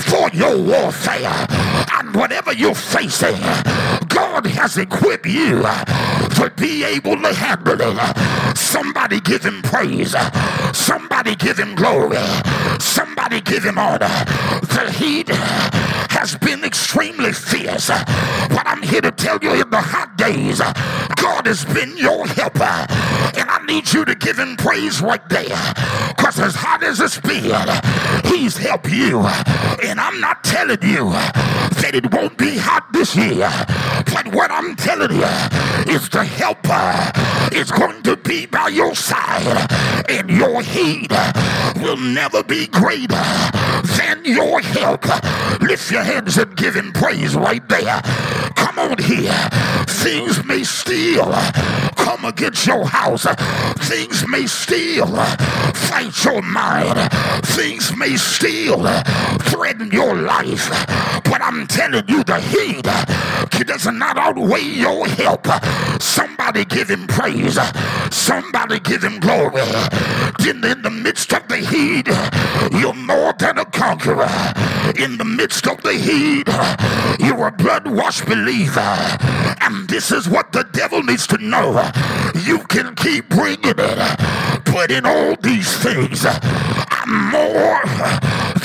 for 0.00 0.30
your 0.32 0.56
warfare. 0.56 1.46
And 1.92 2.14
whatever 2.14 2.54
you're 2.54 2.74
facing, 2.74 3.36
God 4.14 4.46
has 4.46 4.78
equipped 4.78 5.26
you 5.26 5.62
to 5.62 6.52
be 6.56 6.84
able 6.84 7.16
to 7.20 7.34
handle 7.34 7.80
it. 7.80 8.56
Somebody 8.56 9.20
give 9.20 9.44
him 9.44 9.60
praise. 9.62 10.14
Somebody 10.72 11.34
give 11.34 11.58
him 11.58 11.74
glory. 11.74 12.18
Somebody 12.78 13.40
give 13.40 13.64
him 13.64 13.78
honor. 13.78 14.14
The 14.74 14.92
heat 14.96 15.28
has 16.24 16.36
been 16.36 16.64
extremely 16.64 17.32
fierce. 17.32 17.88
But 17.88 18.62
I'm 18.64 18.82
here 18.82 19.02
to 19.02 19.10
tell 19.10 19.38
you 19.42 19.52
in 19.60 19.68
the 19.68 19.80
hot 19.80 20.16
days, 20.16 20.58
God 21.20 21.46
has 21.46 21.66
been 21.66 21.94
your 21.98 22.26
helper. 22.26 22.86
And 23.36 23.50
I 23.50 23.62
need 23.66 23.92
you 23.92 24.06
to 24.06 24.14
give 24.14 24.38
him 24.38 24.56
praise 24.56 25.02
right 25.02 25.26
there. 25.28 25.60
Because 26.16 26.40
as 26.40 26.54
hot 26.54 26.82
as 26.82 26.98
it's 27.00 27.20
been, 27.20 27.68
he's 28.24 28.56
helped 28.56 28.88
you. 28.88 29.20
And 29.84 30.00
I'm 30.00 30.18
not 30.18 30.42
telling 30.44 30.80
you 30.80 31.10
that 31.10 31.92
it 31.92 32.10
won't 32.10 32.38
be 32.38 32.56
hot 32.56 32.90
this 32.94 33.14
year. 33.14 33.50
But 34.06 34.34
what 34.34 34.50
I'm 34.50 34.76
telling 34.76 35.12
you 35.12 35.94
is 35.94 36.08
the 36.08 36.24
helper 36.24 37.12
is 37.54 37.70
going 37.70 38.02
to 38.04 38.16
be 38.16 38.46
by 38.46 38.68
your 38.68 38.94
side. 38.94 39.68
And 40.08 40.30
your 40.30 40.62
heat 40.62 41.12
will 41.82 41.98
never 41.98 42.42
be 42.42 42.66
greater 42.68 43.24
than 43.98 44.24
your 44.24 44.60
help. 44.60 45.04
Lift 45.60 45.90
your 45.90 46.02
hands 46.14 46.38
and 46.38 46.56
give 46.56 46.74
him 46.74 46.92
praise 46.92 47.34
right 47.34 47.66
there. 47.68 48.00
Come 48.54 48.78
on 48.78 48.98
here. 48.98 49.48
Things 49.86 50.44
may 50.44 50.62
still 50.62 51.32
come 51.96 52.24
against 52.24 52.66
your 52.66 52.86
house. 52.86 53.26
Things 53.88 54.26
may 54.28 54.46
still 54.46 55.14
fight 55.74 56.24
your 56.24 56.42
mind. 56.42 56.96
Things 57.46 57.96
may 57.96 58.16
still 58.16 58.82
threaten 59.50 59.90
your 59.90 60.14
life. 60.14 60.68
But 61.24 61.42
I'm 61.42 61.66
telling 61.66 62.08
you, 62.08 62.22
the 62.22 62.40
heat 62.40 62.86
does 63.66 63.86
not 63.86 64.16
outweigh 64.16 64.62
your 64.62 65.06
help. 65.06 65.46
Somebody 66.00 66.64
give 66.64 66.88
him 66.88 67.06
praise. 67.06 67.58
Somebody 68.10 68.78
give 68.80 69.02
him 69.02 69.20
glory. 69.20 69.62
In, 70.48 70.62
in 70.64 70.82
the 70.82 70.90
midst 70.90 71.32
of 71.32 71.48
the 71.48 71.56
heat, 71.56 72.06
you're 72.78 72.94
more 72.94 73.32
than 73.38 73.58
a 73.58 73.64
conqueror. 73.64 74.28
In 74.96 75.16
the 75.16 75.24
midst 75.24 75.66
of 75.66 75.82
the 75.82 75.93
heat, 75.98 76.48
you're 77.18 77.48
a 77.48 77.52
blood 77.52 77.86
washed 77.86 78.26
believer. 78.26 78.96
And 79.60 79.88
this 79.88 80.10
is 80.10 80.28
what 80.28 80.52
the 80.52 80.64
devil 80.72 81.02
needs 81.02 81.26
to 81.28 81.38
know. 81.38 81.90
You 82.44 82.58
can 82.68 82.94
keep 82.94 83.28
bringing 83.28 83.74
it, 83.78 84.64
but 84.66 84.90
in 84.90 85.06
all 85.06 85.36
these 85.36 85.76
things, 85.78 86.24
I'm 86.26 87.30
more 87.30 87.82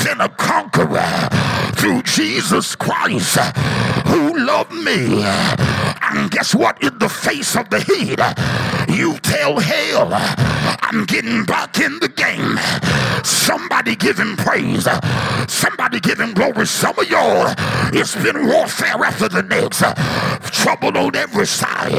than 0.04 0.22
a 0.22 0.30
conqueror 0.30 1.30
through 1.76 2.04
Jesus 2.04 2.76
Christ 2.76 3.38
who 4.08 4.38
loved 4.38 4.74
me. 4.74 5.24
And 5.24 6.32
guess 6.32 6.56
what? 6.56 6.82
In 6.84 6.98
the 6.98 7.10
face 7.10 7.56
of 7.56 7.70
the 7.70 7.80
heat, 7.80 8.20
you 8.96 9.18
tell 9.20 9.60
hell, 9.60 10.10
I'm 10.82 11.06
getting 11.06 11.46
back 11.46 11.80
in 11.80 12.00
the 12.00 12.10
game. 12.10 12.58
Somebody 13.24 13.96
give 13.96 14.18
him 14.18 14.36
praise. 14.36 14.88
Somebody 15.48 16.00
give 16.00 16.20
him 16.20 16.34
glory. 16.34 16.66
Some 16.66 16.98
of 16.98 17.10
it's 17.93 18.15
been 18.15 18.47
warfare 18.47 19.03
after 19.03 19.30
the 19.30 19.43
next. 19.43 19.84
Trouble 20.51 20.97
on 20.97 21.15
every 21.15 21.45
side. 21.47 21.91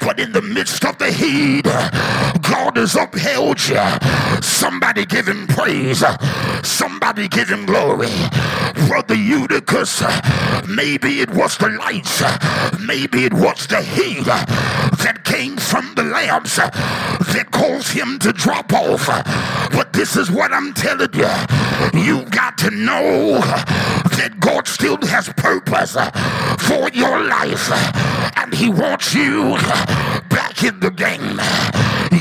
But 0.00 0.20
in 0.20 0.32
the 0.32 0.42
midst 0.42 0.84
of 0.84 0.98
the 0.98 1.10
heat, 1.10 1.64
God 2.42 2.76
has 2.76 2.96
upheld 2.96 3.60
you. 3.68 3.80
Somebody 4.40 5.06
give 5.06 5.26
him 5.26 5.46
praise. 5.46 6.04
Somebody 6.62 7.28
give 7.28 7.48
him 7.48 7.66
glory. 7.66 8.08
Brother 8.86 9.14
Eutychus, 9.14 10.02
maybe 10.68 11.20
it 11.20 11.30
was 11.30 11.56
the 11.58 11.68
lights. 11.68 12.22
Maybe 12.80 13.24
it 13.24 13.34
was 13.34 13.66
the 13.66 13.82
heat 13.82 14.24
that 14.24 15.22
came 15.24 15.56
from 15.56 15.94
the 15.94 16.04
lamps 16.04 16.56
that 16.56 17.48
caused 17.50 17.92
him 17.92 18.18
to 18.20 18.32
drop 18.32 18.72
off. 18.72 19.06
But 19.72 19.92
this 19.92 20.16
is 20.16 20.30
what 20.30 20.52
I'm 20.52 20.72
telling 20.74 21.12
you. 21.12 22.00
You've 22.00 22.30
got 22.30 22.56
to 22.58 22.70
know 22.70 23.38
that 23.38 24.37
God 24.40 24.66
still 24.68 24.98
has 25.02 25.28
purpose 25.30 25.96
uh, 25.96 26.10
for 26.58 26.88
your 26.90 27.24
life. 27.24 27.68
Uh, 27.70 28.32
and 28.36 28.54
he 28.54 28.68
wants 28.68 29.14
you 29.14 29.54
uh, 29.56 30.20
back 30.28 30.62
in 30.62 30.78
the 30.80 30.90
game. 30.90 31.40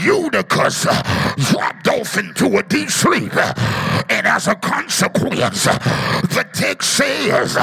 Eutychus 0.03 0.83
dropped 1.51 1.87
off 1.87 2.17
into 2.17 2.57
a 2.57 2.63
deep 2.63 2.89
sleep. 2.89 3.35
And 4.09 4.25
as 4.27 4.47
a 4.47 4.55
consequence, 4.55 5.63
the 5.65 6.47
text 6.53 6.89
says 6.95 7.55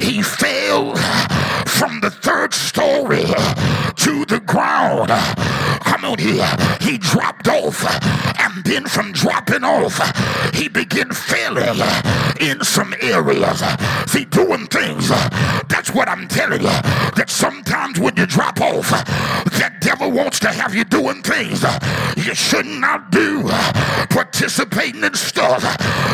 he 0.00 0.22
fell 0.22 0.94
from 1.66 2.00
the 2.00 2.10
third 2.10 2.54
story 2.54 3.24
to 3.96 4.24
the 4.26 4.40
ground. 4.46 5.10
Come 5.84 6.04
on 6.04 6.18
here. 6.18 6.48
He 6.80 6.98
dropped 6.98 7.48
off. 7.48 7.84
And 8.40 8.64
then 8.64 8.86
from 8.86 9.12
dropping 9.12 9.64
off, 9.64 9.98
he 10.54 10.68
began 10.68 11.10
failing 11.12 11.80
in 12.40 12.62
some 12.64 12.94
areas. 13.00 13.62
See, 14.06 14.24
doing 14.24 14.66
things. 14.66 15.08
That's 15.68 15.92
what 15.92 16.08
I'm 16.08 16.28
telling 16.28 16.62
you. 16.62 16.80
That 17.16 17.26
sometimes 17.28 17.98
when 17.98 18.16
you 18.16 18.26
drop 18.26 18.60
off, 18.60 18.90
that 18.90 19.78
devil 19.80 20.10
wants 20.10 20.40
to 20.40 20.48
have 20.48 20.74
you 20.74 20.84
doing 20.84 21.22
things 21.22 21.62
you 22.16 22.34
should 22.34 22.66
not 22.66 23.10
do. 23.10 23.42
Participating 24.10 25.04
in 25.04 25.14
stuff 25.14 25.62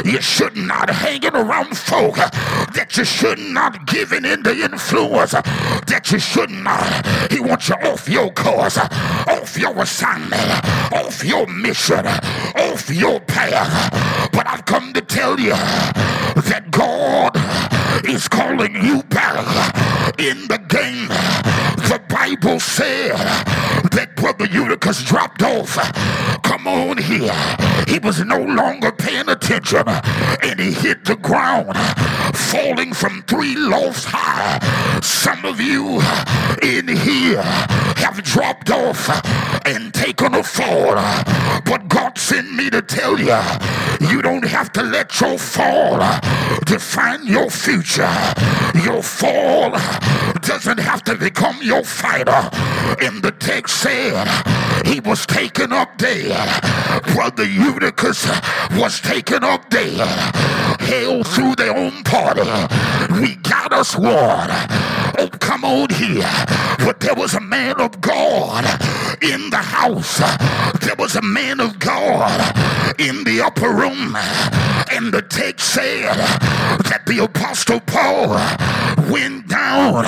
you 0.05 0.21
should 0.21 0.57
not 0.57 0.91
hanging 0.91 1.35
around 1.35 1.77
folk 1.77 2.17
that 2.17 2.97
you 2.97 3.05
should 3.05 3.39
not 3.39 3.87
giving 3.87 4.25
into 4.25 4.51
influence 4.51 5.33
that 5.33 6.09
you 6.11 6.19
should 6.19 6.51
not. 6.51 7.07
He 7.31 7.41
wants 7.41 7.69
you 7.69 7.75
off 7.77 8.09
your 8.09 8.31
course, 8.33 8.79
off 8.79 9.58
your 9.59 9.83
assignment, 9.83 10.51
off 10.93 11.25
your 11.25 11.47
mission, 11.47 12.07
off 12.07 12.89
your 12.91 13.21
path. 13.21 14.31
But 14.33 14.47
I've 14.47 14.65
come 14.65 14.93
to 14.93 15.01
tell 15.01 15.39
you 15.39 15.51
that 15.51 16.71
God 16.71 17.37
is 18.09 18.29
calling 18.29 18.75
you 18.85 19.03
back 19.05 19.45
in 20.19 20.47
the 20.49 20.59
game. 20.69 21.09
The 21.89 22.01
Bible 22.21 22.59
said 22.59 23.17
that 23.93 24.17
Brother 24.17 24.47
Eutychus 24.47 25.05
dropped 25.05 25.41
off. 25.41 25.77
Come 26.43 26.67
on 26.67 26.99
here. 26.99 27.33
He 27.87 28.01
was 28.01 28.25
no 28.25 28.41
longer 28.41 28.91
paying 28.91 29.29
attention 29.29 29.85
and 29.87 30.59
he 30.59 30.73
hit 30.73 31.05
the 31.05 31.15
ground, 31.15 31.77
falling 32.37 32.93
from 32.93 33.23
three 33.29 33.55
lofts 33.55 34.05
high. 34.05 34.59
Some 35.01 35.45
of 35.45 35.61
you 35.61 36.01
in 36.61 36.89
here 36.89 37.41
have 38.03 38.21
dropped 38.25 38.71
off 38.71 39.09
and 39.65 39.95
taken 39.95 40.35
a 40.35 40.43
fall. 40.43 40.97
But 41.65 41.89
God 41.89 42.19
sent 42.19 42.53
me 42.53 42.69
to 42.71 42.83
tell 42.83 43.17
you, 43.19 43.39
you 44.11 44.23
don't 44.23 44.45
have 44.45 44.73
to 44.73 44.83
let 44.83 45.21
your 45.21 45.39
fall 45.39 45.99
define 46.65 47.27
your 47.27 47.49
future. 47.49 48.11
Your 48.83 49.03
fall 49.03 49.71
doesn't 50.43 50.79
have 50.79 51.05
to 51.05 51.15
become 51.15 51.59
your 51.63 51.85
fighter. 52.09 52.51
In 53.05 53.21
the 53.21 53.33
text 53.33 53.81
said, 53.81 54.27
he 54.87 55.01
was 55.01 55.27
taken 55.27 55.73
up 55.73 55.97
dead. 55.99 56.37
Brother 57.15 57.45
Eutychus 57.45 58.27
was 58.73 59.01
taken 59.01 59.45
up 59.45 59.69
dead. 59.69 60.07
Held 60.81 61.27
through 61.27 61.55
their 61.57 61.77
own 61.77 62.03
party. 62.05 62.49
We 63.21 63.37
got 63.37 63.73
us 63.73 63.97
one. 63.97 64.51
Come 65.27 65.65
on 65.65 65.91
here. 65.91 66.31
But 66.79 67.01
there 67.01 67.15
was 67.15 67.35
a 67.35 67.41
man 67.41 67.81
of 67.81 68.01
God 68.01 68.65
in 69.23 69.51
the 69.51 69.57
house. 69.57 70.19
There 70.81 70.95
was 70.97 71.17
a 71.17 71.23
man 71.23 71.61
of 71.61 71.79
God 71.79 72.41
in 73.01 73.25
the 73.25 73.43
upper 73.45 73.71
room. 73.71 74.17
And 74.91 75.13
the 75.13 75.23
text 75.23 75.75
said 75.75 76.17
that 76.85 77.03
the 77.07 77.25
apostle 77.25 77.81
Paul 77.81 78.29
went 79.11 79.49
down 79.49 80.07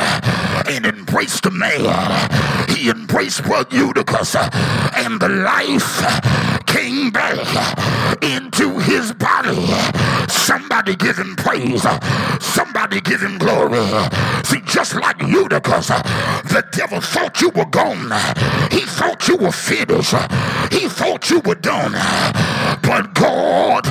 and 0.69 0.87
embraced 0.87 1.43
the 1.43 1.51
man. 1.51 2.69
He 2.71 2.89
embraced 2.89 3.43
Brother 3.43 3.77
Eutychus 3.77 4.37
and 4.37 5.21
the 5.21 5.29
life 5.29 6.60
came 6.71 7.11
back 7.11 7.37
into 8.23 8.79
his 8.79 9.13
body. 9.13 9.67
Somebody 10.29 10.97
give 10.97 11.17
him 11.19 11.35
praise. 11.37 11.85
Somebody 12.41 13.01
give 13.01 13.21
him 13.21 13.39
glory. 13.39 13.81
See, 14.45 14.61
just 14.65 14.95
like 14.95 15.21
Eutychus, 15.21 15.89
the 15.89 16.65
devil 16.73 17.01
thought 17.01 17.41
you 17.41 17.51
were 17.51 17.67
gone. 17.67 18.11
He 18.71 18.81
thought 18.81 19.27
you 19.29 19.37
were 19.37 19.53
finished. 19.53 20.15
He 20.73 20.89
thought 20.89 21.29
you 21.31 21.41
were 21.41 21.57
done. 21.57 21.93
But 22.83 23.15
God 23.15 23.87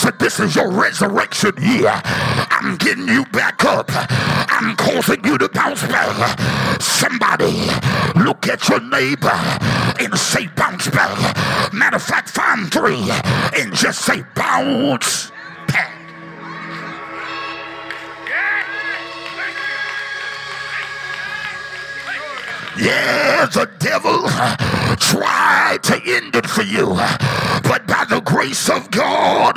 said, 0.00 0.18
This 0.18 0.40
is 0.40 0.56
your 0.56 0.70
resurrection 0.70 1.52
year. 1.60 1.92
I'm 2.04 2.76
getting 2.76 3.06
you 3.06 3.26
back 3.26 3.64
up. 3.66 3.86
I'm 3.90 4.74
causing 4.76 5.22
you 5.24 5.36
to 5.36 5.48
bounce 5.50 5.82
back. 5.82 6.40
Somebody 6.80 7.52
look 8.16 8.48
at 8.48 8.66
your 8.68 8.80
neighbor 8.80 9.38
and 10.00 10.18
say, 10.18 10.46
Bounce 10.56 10.88
back. 10.88 11.72
Matter 11.74 11.96
of 11.96 12.02
fact, 12.02 12.30
find 12.30 12.72
three 12.72 13.10
and 13.60 13.74
just 13.74 14.00
say, 14.06 14.24
Bounce 14.34 15.30
Yeah, 22.80 23.44
the 23.44 23.68
devil 23.78 24.22
uh, 24.24 24.96
tried 24.96 25.82
to 25.82 26.00
end 26.02 26.34
it 26.34 26.46
for 26.46 26.62
you, 26.62 26.92
uh, 26.92 27.60
but 27.62 27.86
by 27.86 28.06
the 28.08 28.20
grace 28.20 28.70
of 28.70 28.90
God, 28.90 29.56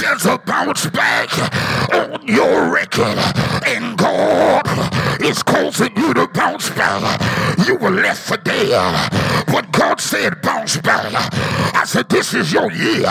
there's 0.00 0.26
a 0.26 0.36
bounce 0.36 0.84
back 0.90 1.30
on 1.94 2.28
your 2.28 2.70
record, 2.70 3.16
and 3.66 3.96
God 3.96 4.07
is 5.20 5.42
causing 5.42 5.96
you 5.96 6.14
to 6.14 6.26
bounce 6.28 6.70
back. 6.70 7.20
You 7.66 7.76
were 7.76 7.90
left 7.90 8.20
for 8.20 8.36
dead, 8.38 9.10
but 9.46 9.70
God 9.72 10.00
said, 10.00 10.40
bounce 10.42 10.76
back. 10.78 11.12
I 11.74 11.84
said, 11.84 12.08
this 12.08 12.34
is 12.34 12.52
your 12.52 12.70
year 12.72 13.08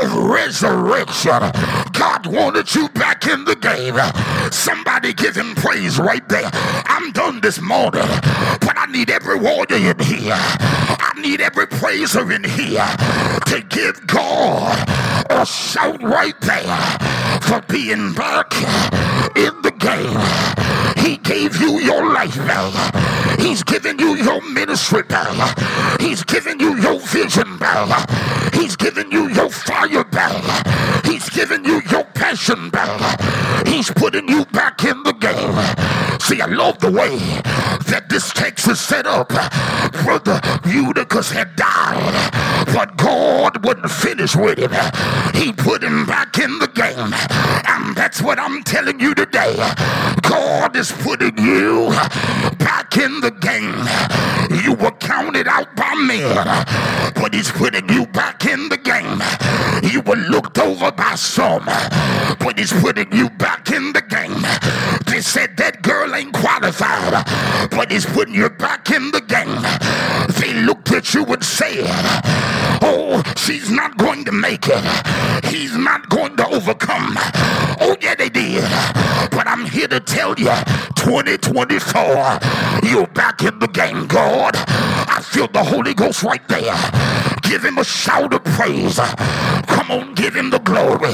of 0.00 0.14
resurrection. 0.14 1.40
God 1.92 2.26
wanted 2.26 2.74
you 2.74 2.88
back 2.90 3.26
in 3.26 3.44
the 3.44 3.56
game. 3.56 3.98
Somebody 4.50 5.12
give 5.12 5.36
him 5.36 5.54
praise 5.54 5.98
right 5.98 6.26
there. 6.28 6.50
I'm 6.86 7.12
done 7.12 7.40
this 7.40 7.60
morning, 7.60 8.08
but 8.60 8.76
I 8.76 8.86
need 8.90 9.10
every 9.10 9.38
warrior 9.38 9.90
in 9.90 9.98
here. 10.00 10.34
I 10.34 11.12
need 11.20 11.40
every 11.40 11.66
praiser 11.66 12.30
in 12.32 12.44
here 12.44 12.86
to 13.46 13.64
give 13.68 14.06
God 14.06 15.11
a 15.30 15.46
shout 15.46 16.02
right 16.02 16.38
there 16.40 16.98
for 17.40 17.60
being 17.68 18.12
back 18.14 18.52
in 19.36 19.54
the 19.62 19.72
game. 19.78 21.04
He 21.04 21.16
gave 21.18 21.60
you 21.60 21.80
your 21.80 22.12
life 22.12 22.36
back. 22.36 23.40
He's 23.40 23.62
given 23.62 23.98
you 23.98 24.16
your 24.16 24.40
ministry 24.52 25.02
back. 25.02 25.58
He's 26.00 26.22
given 26.24 26.60
you 26.60 26.76
your 26.80 27.00
vision 27.00 27.58
back. 27.58 28.54
He's 28.54 28.76
given 28.76 29.10
you 29.10 29.28
your 29.30 29.50
fire 29.50 30.04
back. 30.04 30.91
He's 31.12 31.28
giving 31.28 31.62
you 31.66 31.82
your 31.90 32.04
passion 32.04 32.70
back. 32.70 33.20
He's 33.66 33.90
putting 33.90 34.26
you 34.30 34.46
back 34.46 34.82
in 34.82 35.02
the 35.02 35.12
game. 35.12 36.18
See, 36.20 36.40
I 36.40 36.46
love 36.46 36.78
the 36.78 36.90
way 36.90 37.18
that 37.90 38.06
this 38.08 38.32
text 38.32 38.66
is 38.66 38.80
set 38.80 39.06
up. 39.06 39.28
Brother 40.04 40.40
Eutychus 40.64 41.30
had 41.30 41.54
died, 41.54 42.64
but 42.72 42.96
God 42.96 43.62
wouldn't 43.62 43.90
finish 43.90 44.34
with 44.34 44.58
him. 44.58 44.72
He 45.34 45.52
put 45.52 45.84
him 45.84 46.06
back 46.06 46.38
in 46.38 46.58
the 46.60 46.68
game. 46.68 47.12
And 47.68 47.94
that's 47.94 48.22
what 48.22 48.38
I'm 48.38 48.62
telling 48.62 48.98
you 48.98 49.14
today. 49.14 49.54
God 50.22 50.74
is 50.76 50.92
putting 50.92 51.36
you 51.36 51.90
back 52.58 52.96
in 52.96 53.20
the 53.20 53.32
game. 53.32 53.84
You 54.64 54.72
were 54.74 54.92
counted 54.92 55.46
out 55.46 55.74
by 55.76 55.94
men, 55.94 56.34
but 57.14 57.34
He's 57.34 57.50
putting 57.50 57.88
you 57.88 58.06
back 58.06 58.46
in 58.46 58.68
the 58.68 58.76
game. 58.76 59.20
You 59.90 60.00
were 60.02 60.16
looked 60.16 60.58
over 60.58 60.92
by 60.92 61.01
some, 61.16 61.64
but 61.64 62.58
He's 62.58 62.72
putting 62.72 63.12
you 63.12 63.28
back 63.30 63.70
in 63.70 63.92
the 63.92 64.02
game. 64.02 64.42
They 65.06 65.20
said 65.20 65.56
that 65.56 65.82
girl 65.82 66.14
ain't 66.14 66.32
qualified, 66.32 67.24
but 67.70 67.90
He's 67.90 68.06
putting 68.06 68.34
you 68.34 68.48
back 68.48 68.90
in 68.90 69.10
the 69.10 69.20
game. 69.20 69.62
They 70.40 70.54
looked 70.64 70.90
at 70.92 71.14
you 71.14 71.24
and 71.26 71.44
said, 71.44 71.84
Oh, 72.84 73.22
she's 73.36 73.70
not 73.70 73.96
going 73.96 74.24
to 74.24 74.32
make 74.32 74.66
it. 74.68 75.44
He's 75.44 75.76
not 75.76 76.08
going 76.08 76.36
to 76.36 76.46
overcome. 76.48 77.14
Oh, 77.80 77.96
yeah, 78.00 78.14
they 78.14 78.28
did. 78.28 78.62
But 79.30 79.46
I'm 79.46 79.66
here 79.66 79.88
to 79.88 80.00
tell 80.00 80.30
you 80.38 80.50
2024, 80.96 82.02
you're 82.88 83.06
back 83.08 83.42
in 83.42 83.58
the 83.58 83.68
game, 83.68 84.06
God. 84.06 84.54
I 84.56 85.20
feel 85.22 85.48
the 85.48 85.62
Holy 85.62 85.94
Ghost 85.94 86.22
right 86.22 86.46
there. 86.48 87.31
Give 87.52 87.64
him 87.64 87.76
a 87.76 87.84
shout 87.84 88.32
of 88.32 88.42
praise. 88.44 88.96
Come 88.96 89.90
on, 89.90 90.14
give 90.14 90.34
him 90.34 90.48
the 90.48 90.58
glory. 90.60 91.12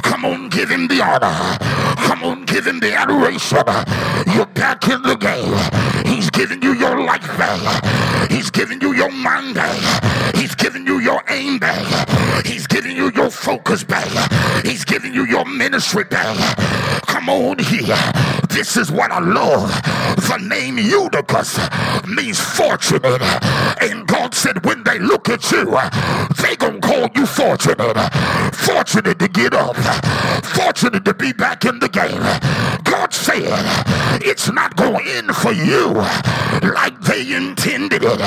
Come 0.00 0.24
on, 0.24 0.48
give 0.48 0.70
him 0.70 0.86
the 0.86 1.02
honor. 1.02 1.58
Come 2.06 2.22
on, 2.22 2.44
give 2.44 2.64
him 2.64 2.78
the 2.78 2.92
adoration. 2.92 3.64
You're 4.32 4.46
back 4.46 4.86
in 4.86 5.02
the 5.02 5.16
game. 5.16 6.06
He's 6.06 6.30
giving 6.30 6.62
you 6.62 6.74
your 6.74 7.04
life 7.04 7.26
back. 7.36 8.30
He's 8.30 8.48
giving 8.48 8.80
you 8.80 8.94
your 8.94 9.10
mind 9.10 9.56
back. 9.56 10.15
Your 11.06 11.22
aim 11.28 11.60
back. 11.60 12.44
He's 12.44 12.66
giving 12.66 12.96
you 12.96 13.12
your 13.14 13.30
focus 13.30 13.84
back. 13.84 14.10
He's 14.64 14.84
giving 14.84 15.14
you 15.14 15.24
your 15.24 15.44
ministry 15.44 16.02
back. 16.02 16.36
Come 17.06 17.28
on 17.28 17.60
here. 17.60 17.96
This 18.50 18.76
is 18.76 18.90
what 18.90 19.12
I 19.12 19.20
love. 19.20 19.68
The 20.16 20.38
name 20.38 20.78
Eutychus 20.78 21.60
means 22.08 22.40
fortunate. 22.40 23.22
And 23.80 24.04
God 24.08 24.34
said 24.34 24.64
when 24.66 24.82
they 24.82 24.98
look 24.98 25.28
at 25.28 25.48
you, 25.52 25.66
they 26.42 26.56
gonna 26.56 26.80
call 26.80 27.08
you 27.14 27.24
fortunate. 27.24 27.94
Fortunate 28.52 29.20
to 29.20 29.28
get 29.28 29.54
up. 29.54 29.76
Fortunate 30.44 31.04
to 31.04 31.14
be 31.14 31.32
back 31.32 31.64
in 31.64 31.78
the 31.78 31.88
game. 31.88 32.20
God 32.82 33.14
said 33.14 33.44
it's 34.22 34.50
not 34.50 34.74
going 34.74 35.06
in 35.06 35.32
for 35.32 35.52
you 35.52 35.92
like 36.74 37.00
they 37.02 37.32
intended 37.32 38.02
it. 38.02 38.20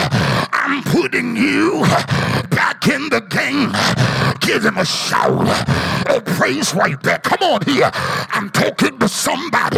I'm 0.54 0.84
putting 0.84 1.36
you 1.36 1.84
back 2.52 2.69
in 2.88 3.10
the 3.10 3.22
game. 3.22 4.39
Give 4.50 4.66
him 4.66 4.80
a 4.80 4.86
shout. 4.86 5.48
of 6.10 6.26
praise 6.26 6.74
right 6.74 7.00
there. 7.04 7.20
Come 7.20 7.54
on 7.54 7.62
here. 7.68 7.92
I'm 7.94 8.50
talking 8.50 8.98
to 8.98 9.08
somebody. 9.08 9.78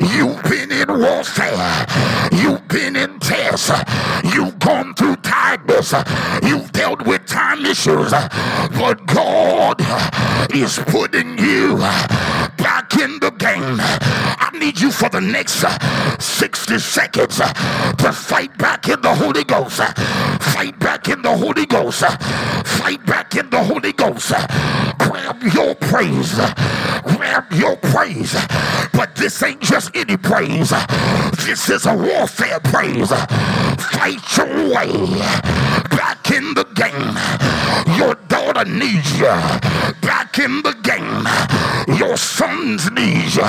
You've 0.00 0.42
been 0.44 0.72
in 0.72 0.88
warfare. 0.88 1.86
You've 2.32 2.66
been 2.68 2.96
in 2.96 3.18
tests. 3.20 3.70
You've 4.34 4.58
gone 4.60 4.94
through 4.94 5.16
tiredness. 5.16 5.92
You've 6.42 6.72
dealt 6.72 7.04
with 7.04 7.26
time 7.26 7.66
issues. 7.66 8.10
But 8.10 9.04
God 9.04 9.76
is 10.54 10.78
putting 10.86 11.36
you 11.36 11.76
back 12.56 12.94
in 12.94 13.20
the 13.20 13.30
game. 13.36 13.76
I 13.80 14.50
need 14.58 14.80
you 14.80 14.90
for 14.90 15.08
the 15.08 15.20
next 15.20 15.64
uh, 15.64 16.18
60 16.18 16.78
seconds 16.78 17.36
to 17.36 18.12
fight 18.12 18.56
back 18.58 18.88
in 18.88 19.00
the 19.02 19.14
Holy 19.14 19.44
Ghost. 19.44 19.82
Fight 20.54 20.78
back 20.78 21.08
in 21.08 21.22
the 21.22 21.36
Holy 21.36 21.66
Ghost. 21.66 22.00
Fight 22.00 23.04
back 23.06 23.36
in 23.36 23.50
the 23.50 23.62
Holy 23.62 23.92
Ghost. 23.98 24.32
Grab 24.98 25.42
your 25.52 25.74
praise. 25.74 26.34
Grab 27.02 27.52
your 27.52 27.76
praise. 27.76 28.32
But 28.92 29.16
this 29.16 29.42
ain't 29.42 29.60
just 29.60 29.94
any 29.94 30.16
praise. 30.16 30.70
This 31.44 31.68
is 31.68 31.84
a 31.84 31.94
warfare 31.96 32.60
praise. 32.60 33.10
Fight 33.10 34.36
your 34.36 34.70
way 34.70 34.92
back 35.90 36.30
in 36.30 36.54
the 36.54 36.64
game. 36.74 37.98
Your 37.98 38.14
daughter 38.28 38.64
needs 38.64 39.18
you 39.18 39.34
back 40.00 40.38
in 40.38 40.62
the 40.62 40.74
game. 40.82 41.98
Your 41.98 42.16
sons 42.16 42.90
need 42.92 43.34
you 43.34 43.42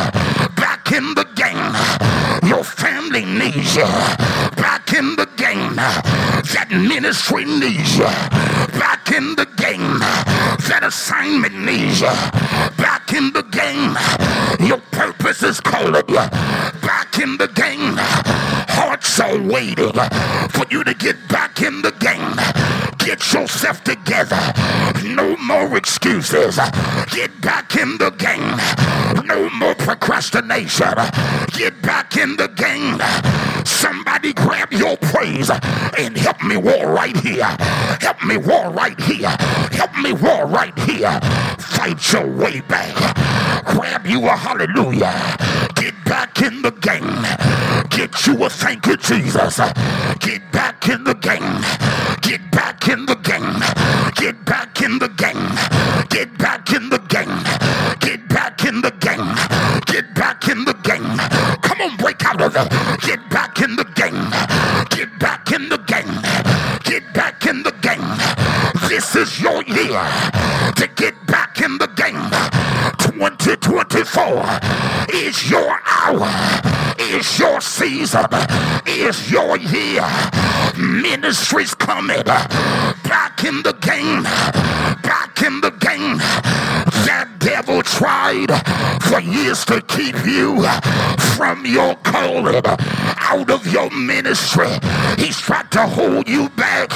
back 0.56 0.92
in 0.92 1.14
the 1.14 1.28
game. 1.36 2.49
Your 2.60 2.66
family 2.66 3.24
needs 3.24 3.78
you 3.78 3.86
back 4.58 4.92
in 4.92 5.16
the 5.16 5.30
game. 5.38 5.80
Uh, 5.80 6.02
that 6.52 6.68
ministry 6.70 7.46
needs 7.46 7.98
you 7.98 8.04
back 8.78 9.14
in 9.14 9.34
the 9.36 9.46
game. 9.56 10.00
That 10.68 10.82
assignment 10.84 11.56
needs 11.56 12.02
you 12.02 12.12
back 12.76 13.14
in 13.14 13.32
the 13.32 13.44
game. 13.44 13.96
Your 14.68 14.80
purpose 14.92 15.42
is 15.42 15.62
calling 15.62 16.04
you 16.10 16.28
back 16.84 17.18
in 17.18 17.38
the 17.38 17.48
game. 17.48 17.96
Hearts 18.68 19.22
are 19.22 19.42
waiting 19.42 19.94
for 20.50 20.66
you 20.70 20.84
to 20.84 20.94
get 20.94 21.16
back 21.30 21.62
in 21.62 21.82
the 21.82 21.94
game. 21.94 22.89
Get 23.00 23.34
yourself 23.34 23.84
together. 23.84 24.40
No 25.04 25.36
more 25.38 25.76
excuses. 25.76 26.60
Get 27.12 27.42
back 27.42 27.76
in 27.76 27.98
the 27.98 28.12
game. 28.12 29.26
No 29.26 29.50
more 29.52 29.74
procrastination. 29.76 30.94
Get 31.52 31.82
back 31.82 32.18
in 32.18 32.36
the 32.38 32.48
game. 32.50 33.00
Somebody 33.66 34.34
grab 34.34 34.72
your 34.72 34.98
praise 34.98 35.50
and 35.50 36.18
help 36.18 36.44
me 36.44 36.58
war 36.58 36.94
right 36.94 37.16
here. 37.18 37.56
Help 38.02 38.24
me 38.24 38.38
war 38.38 38.70
right 38.70 39.00
here. 39.02 39.36
Help 39.72 39.96
me 39.98 40.14
war 40.14 40.46
right 40.46 40.78
here. 40.80 41.20
Fight 41.58 42.14
your 42.14 42.28
way 42.28 42.62
back. 42.62 42.96
Grab 43.66 44.06
you 44.06 44.26
a 44.26 44.32
hallelujah. 44.32 45.14
Get 45.76 45.94
back 46.06 46.42
in 46.42 46.62
the 46.62 46.72
game. 46.72 47.24
Get 47.90 48.28
you 48.28 48.44
a 48.44 48.50
thank 48.50 48.86
you, 48.88 48.98
Jesus. 48.98 49.58
Get 50.20 50.52
back 50.52 50.88
in 50.90 51.04
the 51.04 51.14
game. 51.14 52.09
Get 52.22 52.52
back 52.52 52.88
in 52.88 53.06
the 53.06 53.16
game. 53.16 53.60
Get 54.16 54.46
back 54.46 54.82
in 54.82 55.00
the 55.00 55.08
game. 55.10 55.50
Get 56.10 56.38
back 56.38 56.72
in 56.74 56.90
the 56.90 57.00
game. 57.00 57.44
Get 58.00 58.28
back 58.28 58.66
in 58.66 58.82
the 58.82 58.92
game. 58.92 59.28
Get 59.86 60.14
back 60.16 60.48
in 60.48 60.66
the 60.66 60.74
game. 60.74 61.18
Come 61.62 61.82
on, 61.82 61.98
break 61.98 62.24
out 62.26 62.42
of 62.42 62.56
it. 62.56 63.02
Get 63.02 63.30
back 63.30 63.62
in 63.62 63.76
the 63.76 63.86
game. 63.96 64.30
Get 64.90 65.20
back 65.20 65.52
in 65.52 65.70
the 65.70 65.78
game. 65.78 66.12
Get 66.84 67.14
back 67.14 67.46
in 67.46 67.64
the 67.64 67.72
game. 67.82 68.04
This 68.90 69.16
is 69.16 69.42
your 69.42 69.64
year 69.64 70.02
to 70.76 70.90
get 70.96 71.16
back 71.28 71.62
in 71.62 71.78
the 71.78 71.88
game. 71.88 71.99
2024 74.06 75.14
is 75.14 75.50
your 75.50 75.80
hour, 75.86 76.30
is 77.00 77.38
your 77.38 77.60
season, 77.60 78.26
is 78.88 79.30
your 79.30 79.58
year. 79.58 80.06
Ministry's 80.78 81.76
coming. 81.76 82.24
Back 82.24 83.44
in 83.44 83.62
the 83.64 83.74
game, 83.82 84.24
back 85.04 85.42
in 85.42 85.60
the 85.60 85.72
game. 85.72 86.18
That 87.06 87.29
devil 87.40 87.82
tried 87.82 88.52
for 89.04 89.20
years 89.20 89.66
to 89.66 89.82
keep 89.82 90.16
you 90.26 90.64
from 91.36 91.66
your 91.66 91.96
calling, 92.04 92.62
out 92.66 93.50
of 93.50 93.66
your 93.68 93.90
ministry. 93.92 94.68
He's 95.18 95.40
tried 95.40 95.72
to 95.72 95.88
hold 95.88 96.28
you 96.28 96.50
back 96.50 96.92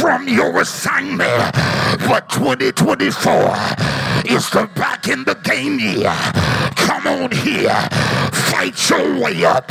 from 0.00 0.26
your 0.26 0.60
assignment. 0.60 1.52
But 2.08 2.28
2024 2.30 3.32
is 4.34 4.48
the 4.50 4.68
back 4.74 5.08
in 5.08 5.24
the 5.24 5.34
game 5.44 5.78
year. 5.78 6.14
Come 6.76 7.06
on 7.06 7.30
here. 7.30 7.78
Fight 8.50 8.90
your 8.90 9.20
way 9.20 9.44
up. 9.44 9.70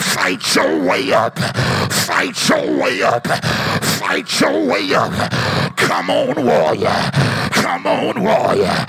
Fight 0.00 0.54
your 0.54 0.82
way 0.82 1.12
up. 1.12 1.38
Fight 1.92 2.48
your 2.48 2.76
way 2.76 3.02
up. 3.02 3.26
Fight 3.26 4.40
your 4.40 4.66
way 4.66 4.94
up. 4.94 5.12
Come 5.76 6.10
on, 6.10 6.44
warrior. 6.44 7.10
Come 7.52 7.86
on, 7.86 8.22
warrior. 8.22 8.86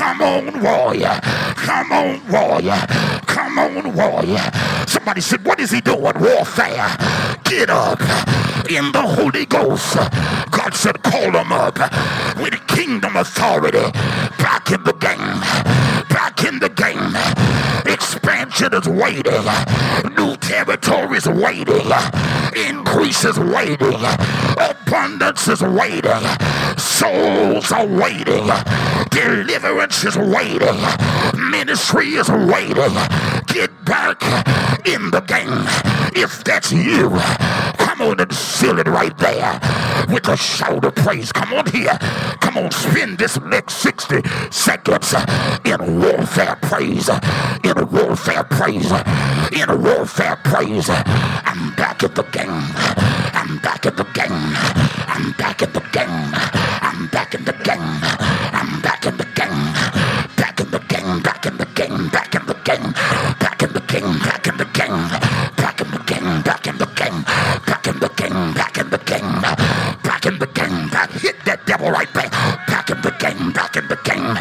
Come 0.00 0.22
on, 0.22 0.62
warrior. 0.62 1.20
Come 1.56 1.92
on, 1.92 2.26
warrior. 2.32 2.86
Come 3.26 3.58
on, 3.58 3.94
warrior. 3.94 4.40
Somebody 4.86 5.20
said, 5.20 5.44
What 5.44 5.60
is 5.60 5.70
he 5.70 5.82
doing? 5.82 6.00
Warfare. 6.00 6.96
Get 7.44 7.68
up 7.68 8.00
in 8.70 8.92
the 8.92 9.02
Holy 9.02 9.44
Ghost. 9.44 9.96
God 10.50 10.72
said, 10.72 11.02
Call 11.02 11.36
him 11.36 11.52
up 11.52 11.76
with 12.38 12.66
kingdom 12.66 13.14
authority. 13.14 13.92
Back 14.38 14.70
in 14.72 14.82
the 14.84 14.94
game. 14.94 15.40
Back 16.08 16.44
in 16.44 16.60
the 16.60 16.70
game. 16.70 17.69
Expansion 18.00 18.72
is 18.72 18.88
waiting. 18.88 19.44
New 20.16 20.34
territories 20.36 21.26
waiting. 21.28 21.92
Increase 22.56 23.26
is 23.26 23.38
waiting. 23.38 24.00
Abundance 24.56 25.46
is 25.48 25.60
waiting. 25.60 26.24
Souls 26.78 27.70
are 27.70 27.86
waiting. 27.86 28.48
Deliverance 29.10 30.02
is 30.04 30.16
waiting. 30.16 30.80
Ministry 31.50 32.14
is 32.14 32.30
waiting. 32.30 32.94
Get 33.46 33.70
back 33.84 34.22
in 34.86 35.10
the 35.10 35.20
game. 35.20 35.66
If 36.16 36.42
that's 36.42 36.72
you, 36.72 37.10
come 37.76 38.00
on 38.00 38.18
and 38.18 38.32
seal 38.32 38.78
it 38.78 38.88
right 38.88 39.16
there 39.18 39.60
with 40.08 40.26
a 40.28 40.36
shout 40.36 40.84
of 40.84 40.94
praise. 40.94 41.32
Come 41.32 41.52
on 41.52 41.66
here. 41.70 41.98
Come 42.40 42.64
on, 42.64 42.70
spend 42.70 43.18
this 43.18 43.38
next 43.42 43.76
60 43.76 44.22
seconds 44.50 45.14
in 45.64 46.00
warfare 46.00 46.56
praise. 46.62 47.08
In 47.62 47.76
warfare 47.90 48.44
praise. 48.44 48.90
In 49.52 49.68
a 49.68 49.76
warfare 49.76 50.36
praise. 50.44 50.88
I'm 50.88 51.74
back 51.74 52.02
at 52.02 52.14
the 52.14 52.22
game. 52.22 52.62
I'm 53.34 53.58
back 53.58 53.86
at 53.86 53.96
the 53.96 54.04
game. 54.04 54.30
I'm 54.30 55.32
back 55.32 55.62
at 55.62 55.74
the 55.74 55.80
game. 55.80 56.08
I'm 56.82 57.08
back 57.08 57.34
in 57.34 57.44
the 57.44 57.52
game. 57.52 57.80
I'm 57.80 58.80
back 58.80 59.06
in 59.06 59.16
the 59.16 59.24
game. 59.24 59.72
Back 60.36 60.60
in 60.60 60.70
the 60.70 60.78
game. 60.78 61.20
Back 61.22 61.46
in 61.46 61.56
the 61.56 61.64
game. 61.74 62.08
Back 62.08 62.34
in 62.34 62.46
the 62.46 62.54
game. 62.54 62.92
Back 63.38 63.62
in 63.62 63.72
the 63.72 63.80
game. 63.80 64.18
Back 64.18 64.46
in 64.46 64.56
the 64.56 64.64
game. 64.64 65.08
Back 65.56 65.80
in 65.80 65.90
the 65.90 65.98
game. 66.06 66.32
Back 66.44 66.66
in 66.66 66.78
the 66.78 66.88
game. 66.88 67.24
Back 67.64 67.86
in 67.88 67.98
the 67.98 68.08
game. 68.08 68.52
Back 68.54 68.78
in 68.78 68.90
the 68.90 68.98
game. 68.98 69.40
Back 70.02 70.26
in 70.26 70.38
the 70.38 70.46
game. 70.46 70.88
Hit 71.20 71.36
that 71.44 71.66
devil 71.66 71.90
right 71.90 72.12
back. 72.12 72.30
Back 72.66 72.90
in 72.90 73.00
the 73.02 73.10
game. 73.18 73.52
Back 73.52 73.76
in 73.76 73.88
the 73.88 73.96
game. 74.04 74.38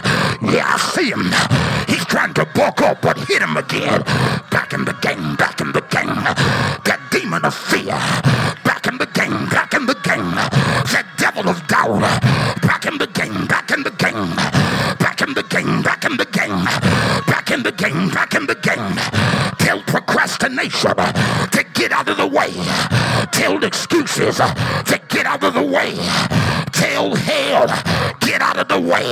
Yeah, 0.54 0.66
I 0.68 0.78
see 0.78 1.10
him. 1.10 1.49
Trying 2.60 2.92
up, 2.92 3.02
but 3.02 3.18
hit 3.18 3.42
him 3.42 3.56
again. 3.56 4.02
Back 4.52 4.74
in 4.74 4.84
the 4.84 4.92
game. 5.00 5.36
Back 5.38 5.62
in 5.62 5.72
the 5.72 5.80
game. 5.80 6.14
That 6.84 7.00
demon 7.10 7.46
of 7.46 7.56
fear. 7.56 7.96
Back 8.66 8.86
in 8.86 8.98
the 8.98 9.06
game. 9.06 9.48
Back 9.48 9.74
in 9.74 9.86
the 9.86 9.94
game. 10.04 10.36
That 10.92 11.06
devil 11.18 11.48
of 11.48 11.66
doubt. 11.68 12.02
Back 12.62 12.86
in 12.86 12.98
the 12.98 13.08
game. 13.08 13.48
Back 13.48 13.72
in 13.72 13.84
the 13.84 13.92
game. 13.92 14.36
Back 15.00 15.22
in 15.22 15.34
the 15.36 15.44
game. 15.44 15.82
Back 15.82 16.04
in 16.04 16.18
the 16.18 16.26
game. 16.26 16.66
Back 17.32 17.52
in 17.52 17.64
the 17.64 17.72
game. 17.72 18.10
Back 18.10 18.36
in 18.36 18.46
the 18.46 18.56
game. 18.56 18.96
Tell 19.60 19.82
procrastination 19.84 20.96
to 21.56 21.66
get 21.74 21.94
out 21.94 22.10
of 22.10 22.18
the 22.18 22.28
way. 22.28 22.52
Tell 23.32 23.64
excuses 23.64 24.36
to 24.36 25.00
get 25.08 25.26
out 25.26 25.44
of 25.46 25.54
the 25.54 25.64
way. 25.64 25.96
Tell 26.80 27.14
hell, 27.14 27.68
get 28.22 28.42
out 28.42 28.58
of 28.58 28.70
the 28.70 28.80
way. 28.80 29.12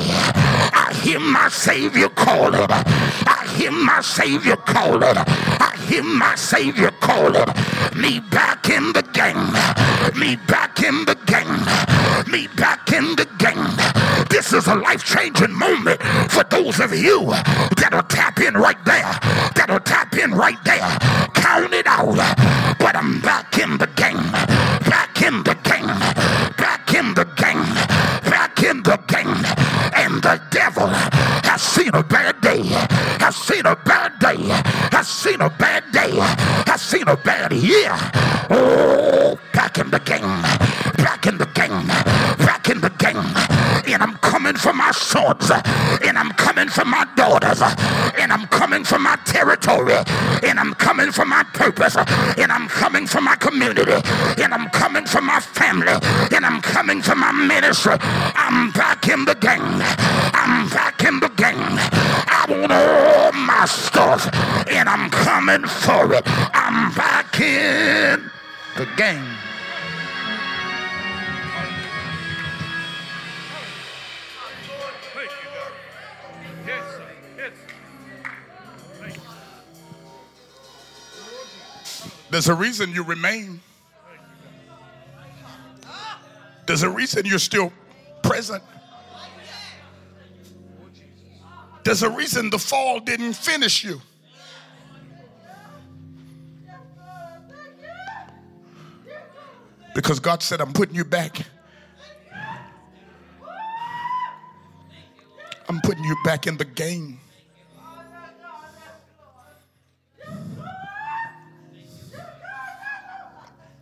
I 0.72 0.94
hear 1.04 1.20
my 1.20 1.50
Savior 1.50 2.08
calling. 2.08 2.66
I 2.72 3.46
hear 3.58 3.72
my 3.72 4.00
Savior 4.00 4.56
calling. 4.56 5.04
I 5.04 5.76
hear 5.86 6.02
my 6.02 6.36
Savior 6.36 6.92
calling. 7.02 7.46
Me 7.94 8.22
back 8.22 8.70
in 8.70 8.94
the 8.94 9.04
game. 9.12 9.52
Me 10.18 10.38
back 10.48 10.82
in 10.82 11.04
the 11.04 11.16
game. 11.26 11.60
Me 12.32 12.48
back 12.56 12.94
in 12.94 13.18
the 13.18 13.28
game. 13.38 13.68
This 14.30 14.54
is 14.54 14.68
a 14.68 14.76
life 14.76 15.04
changing 15.04 15.52
moment 15.52 16.02
for 16.32 16.46
those 16.46 16.80
of 16.80 16.96
you 16.96 17.26
that'll 17.76 18.04
tap 18.04 18.40
in 18.40 18.54
right 18.54 18.82
there. 18.86 19.12
That'll 19.56 19.82
tap 19.82 20.16
in 20.18 20.32
right 20.32 20.62
there. 20.64 20.88
Count 21.34 21.74
it 21.74 21.86
out. 21.86 22.16
But 22.80 22.96
I'm 22.96 23.20
back 23.20 23.58
in 23.58 23.78
the 23.78 23.88
game. 23.88 24.32
Back 24.90 25.22
in 25.22 25.44
the 25.44 25.56
game. 25.64 25.88
Back 26.58 26.94
in 26.94 27.14
the 27.14 27.26
game. 27.36 27.47
In 28.70 28.84
the 28.84 28.98
game. 29.08 29.46
And 29.96 30.22
the 30.22 30.42
devil 30.52 30.88
has 30.88 31.62
seen 31.62 31.92
a 31.94 32.04
bad 32.04 32.42
day. 32.42 32.64
Has 33.24 33.36
seen 33.36 33.66
a 33.66 33.76
bad 33.76 34.20
day. 34.20 34.38
Has 34.92 35.08
seen 35.08 35.40
a 35.40 35.50
bad 35.50 35.84
day. 35.94 36.12
Has 36.66 36.82
seen 36.82 37.08
a 37.08 37.16
bad 37.16 37.54
year. 37.54 37.96
Oh, 38.50 39.40
back 39.54 39.78
in 39.78 39.90
the 39.90 40.00
game. 40.00 40.42
Back 40.98 41.28
in 41.28 41.38
the 41.38 41.46
game. 41.46 41.88
Back 42.46 42.70
in 42.70 42.82
the 42.82 42.90
game. 42.90 43.24
And 43.88 44.04
I'm 44.04 44.18
coming 44.18 44.38
for 44.58 44.74
my 44.74 44.92
sons. 44.92 45.52
and 46.04 46.18
I'm 46.18 46.32
coming 46.32 46.70
for 46.70 46.86
my 46.86 47.06
daughters, 47.16 47.62
and 48.20 48.32
I'm 48.32 48.48
coming 48.48 48.84
for 48.84 49.00
my 49.00 49.16
territory, 49.26 49.98
and 50.44 50.60
I'm 50.60 50.74
coming 50.76 51.12
for 51.12 51.26
my 51.26 51.44
purpose, 51.54 51.96
and 51.96 52.52
I'm 52.52 52.68
coming 52.68 53.08
for 53.08 53.22
my 53.22 53.36
community, 53.36 53.98
and 54.42 54.54
I'm 54.54 54.70
coming 54.70 55.06
for 55.06 55.22
my 55.22 55.40
family, 55.40 55.94
and 56.36 56.46
I'm 56.46 56.62
coming 56.62 57.02
for 57.02 57.16
my 57.16 57.32
ministry. 57.32 57.96
I'm 58.00 58.72
back 58.72 59.08
in 59.08 59.26
the 59.26 59.36
game. 59.36 59.82
I'm 60.34 60.70
back 60.70 61.04
in 61.04 61.20
the 61.20 61.30
game. 61.30 61.78
I 62.40 62.46
want 62.50 62.72
all 62.72 63.32
my 63.34 63.66
stuff, 63.66 64.30
and 64.68 64.90
I'm 64.90 65.10
coming 65.10 65.66
for 65.68 66.14
it. 66.14 66.24
I'm 66.54 66.94
back 66.94 67.40
in 67.40 68.30
the 68.76 68.88
game. 68.96 69.47
There's 82.30 82.50
a 82.50 82.56
reason 82.56 82.94
you 82.94 83.04
remain. 83.04 83.62
There's 86.66 86.84
a 86.84 86.90
reason 86.90 87.26
you're 87.26 87.40
still 87.40 87.72
present. 88.22 88.62
There's 91.84 92.04
a 92.04 92.10
reason 92.10 92.50
the 92.50 92.60
fall 92.60 93.00
didn't 93.00 93.34
finish 93.34 93.84
you. 93.84 94.02
Because 99.96 100.20
God 100.20 100.44
said, 100.44 100.60
I'm 100.60 100.74
putting 100.74 100.96
you 100.96 101.06
back. 101.06 101.46
I'm 105.70 105.82
putting 105.82 106.04
you 106.04 106.16
back 106.24 106.46
in 106.46 106.58
the 106.58 106.66
game. 106.66 107.20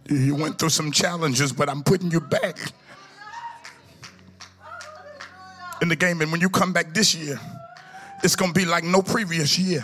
You 0.07 0.35
went 0.35 0.59
through 0.59 0.69
some 0.69 0.91
challenges, 0.91 1.51
but 1.51 1.67
I'm 1.67 1.83
putting 1.83 2.11
you 2.11 2.19
back 2.19 2.57
in 5.81 5.89
the 5.89 5.95
game. 5.95 6.21
And 6.21 6.31
when 6.31 6.41
you 6.41 6.49
come 6.49 6.73
back 6.73 6.93
this 6.93 7.15
year, 7.15 7.39
it's 8.23 8.35
going 8.35 8.53
to 8.53 8.59
be 8.59 8.65
like 8.65 8.83
no 8.83 9.01
previous 9.01 9.57
year. 9.57 9.83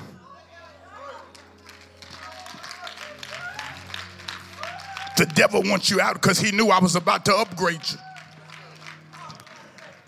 The 5.18 5.26
devil 5.26 5.62
wants 5.64 5.90
you 5.90 6.02
out 6.02 6.16
because 6.16 6.40
he 6.40 6.52
knew 6.52 6.70
I 6.70 6.80
was 6.80 6.96
about 6.96 7.26
to 7.26 7.36
upgrade 7.36 7.82
you. 7.90 7.98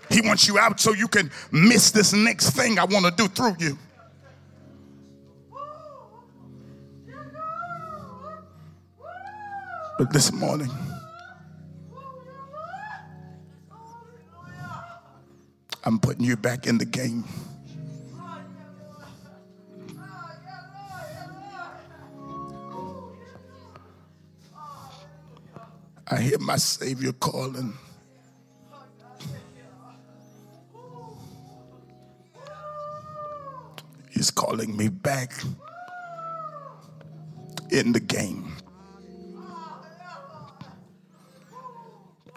He 0.09 0.21
wants 0.21 0.47
you 0.47 0.59
out 0.59 0.79
so 0.79 0.93
you 0.93 1.07
can 1.07 1.31
miss 1.51 1.91
this 1.91 2.13
next 2.13 2.51
thing 2.51 2.77
I 2.77 2.85
want 2.85 3.05
to 3.05 3.11
do 3.11 3.27
through 3.27 3.55
you. 3.59 3.77
But 9.97 10.11
this 10.11 10.31
morning, 10.31 10.71
I'm 15.83 15.99
putting 15.99 16.25
you 16.25 16.35
back 16.35 16.65
in 16.65 16.79
the 16.79 16.85
game. 16.85 17.23
I 26.07 26.21
hear 26.21 26.39
my 26.39 26.57
Savior 26.57 27.11
calling. 27.13 27.73
He's 34.09 34.31
calling 34.31 34.75
me 34.75 34.89
back 34.89 35.33
in 37.71 37.91
the 37.91 37.99
game. 37.99 38.52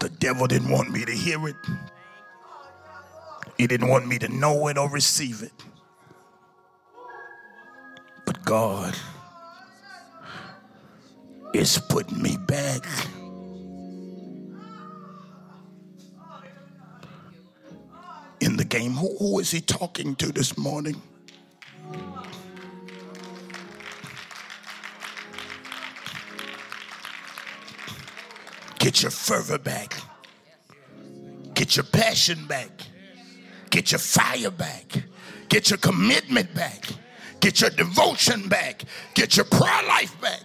The 0.00 0.08
devil 0.10 0.46
didn't 0.46 0.70
want 0.70 0.90
me 0.90 1.04
to 1.04 1.12
hear 1.12 1.48
it. 1.48 1.56
He 3.58 3.66
didn't 3.66 3.88
want 3.88 4.06
me 4.06 4.18
to 4.18 4.28
know 4.28 4.68
it 4.68 4.76
or 4.76 4.90
receive 4.90 5.42
it. 5.42 5.52
But 8.26 8.44
God 8.44 8.94
is 11.54 11.78
putting 11.88 12.20
me 12.20 12.36
back. 12.36 12.86
In 18.40 18.56
the 18.56 18.64
game. 18.64 18.92
Who, 18.92 19.16
who 19.16 19.38
is 19.40 19.50
he 19.50 19.60
talking 19.60 20.14
to 20.16 20.30
this 20.30 20.58
morning? 20.58 21.00
Get 28.86 29.02
your 29.02 29.10
fervor 29.10 29.58
back. 29.58 29.96
Get 31.54 31.74
your 31.74 31.82
passion 31.82 32.46
back. 32.46 32.70
Get 33.70 33.90
your 33.90 33.98
fire 33.98 34.52
back. 34.52 35.02
Get 35.48 35.70
your 35.70 35.78
commitment 35.78 36.54
back. 36.54 36.86
Get 37.40 37.60
your 37.60 37.70
devotion 37.70 38.48
back. 38.48 38.84
Get 39.14 39.36
your 39.36 39.44
prayer 39.46 39.82
life 39.88 40.16
back. 40.20 40.42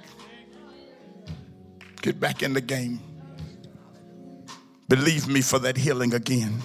Get 2.02 2.20
back 2.20 2.42
in 2.42 2.54
the 2.54 2.62
game. 2.62 3.00
Believe 4.90 5.28
me 5.28 5.42
for 5.42 5.60
that 5.60 5.78
healing 5.78 6.16
again. 6.16 6.64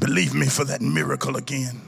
Believe 0.00 0.32
me 0.32 0.46
for 0.46 0.64
that 0.64 0.80
miracle 0.80 1.36
again. 1.36 1.82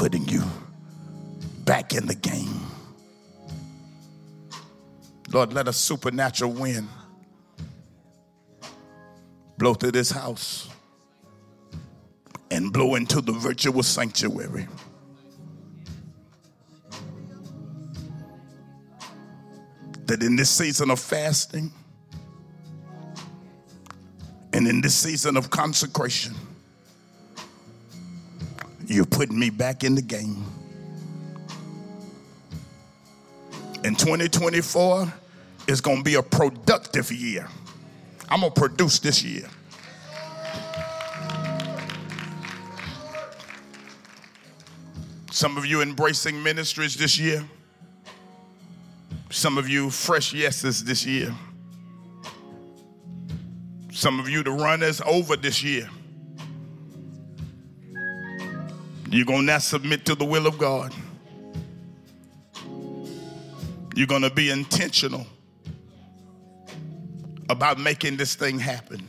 Putting 0.00 0.26
you 0.28 0.42
back 1.66 1.92
in 1.92 2.06
the 2.06 2.14
game. 2.14 2.58
Lord, 5.30 5.52
let 5.52 5.68
a 5.68 5.74
supernatural 5.74 6.52
wind 6.52 6.88
blow 9.58 9.74
through 9.74 9.90
this 9.90 10.10
house 10.10 10.70
and 12.50 12.72
blow 12.72 12.94
into 12.94 13.20
the 13.20 13.32
virtual 13.32 13.82
sanctuary. 13.82 14.68
That 20.06 20.22
in 20.22 20.34
this 20.34 20.48
season 20.48 20.90
of 20.90 20.98
fasting 20.98 21.70
and 24.54 24.66
in 24.66 24.80
this 24.80 24.94
season 24.94 25.36
of 25.36 25.50
consecration, 25.50 26.34
you're 28.90 29.04
putting 29.04 29.38
me 29.38 29.50
back 29.50 29.84
in 29.84 29.94
the 29.94 30.02
game. 30.02 30.44
In 33.84 33.94
2024 33.94 35.12
is 35.68 35.80
going 35.80 35.98
to 35.98 36.02
be 36.02 36.16
a 36.16 36.22
productive 36.22 37.12
year. 37.12 37.48
I'm 38.28 38.40
going 38.40 38.52
to 38.52 38.60
produce 38.60 38.98
this 38.98 39.22
year. 39.22 39.48
Some 45.30 45.56
of 45.56 45.64
you 45.64 45.80
embracing 45.82 46.42
ministries 46.42 46.96
this 46.96 47.18
year. 47.18 47.44
Some 49.30 49.56
of 49.56 49.68
you 49.68 49.88
fresh 49.90 50.34
yeses 50.34 50.82
this 50.82 51.06
year. 51.06 51.32
Some 53.92 54.18
of 54.18 54.28
you 54.28 54.42
the 54.42 54.50
runners 54.50 55.00
over 55.06 55.36
this 55.36 55.62
year. 55.62 55.88
You're 59.10 59.26
going 59.26 59.40
to 59.40 59.46
now 59.46 59.58
submit 59.58 60.06
to 60.06 60.14
the 60.14 60.24
will 60.24 60.46
of 60.46 60.56
God. 60.56 60.94
You're 63.96 64.06
going 64.06 64.22
to 64.22 64.30
be 64.30 64.50
intentional 64.50 65.26
about 67.48 67.80
making 67.80 68.16
this 68.16 68.36
thing 68.36 68.60
happen. 68.60 69.08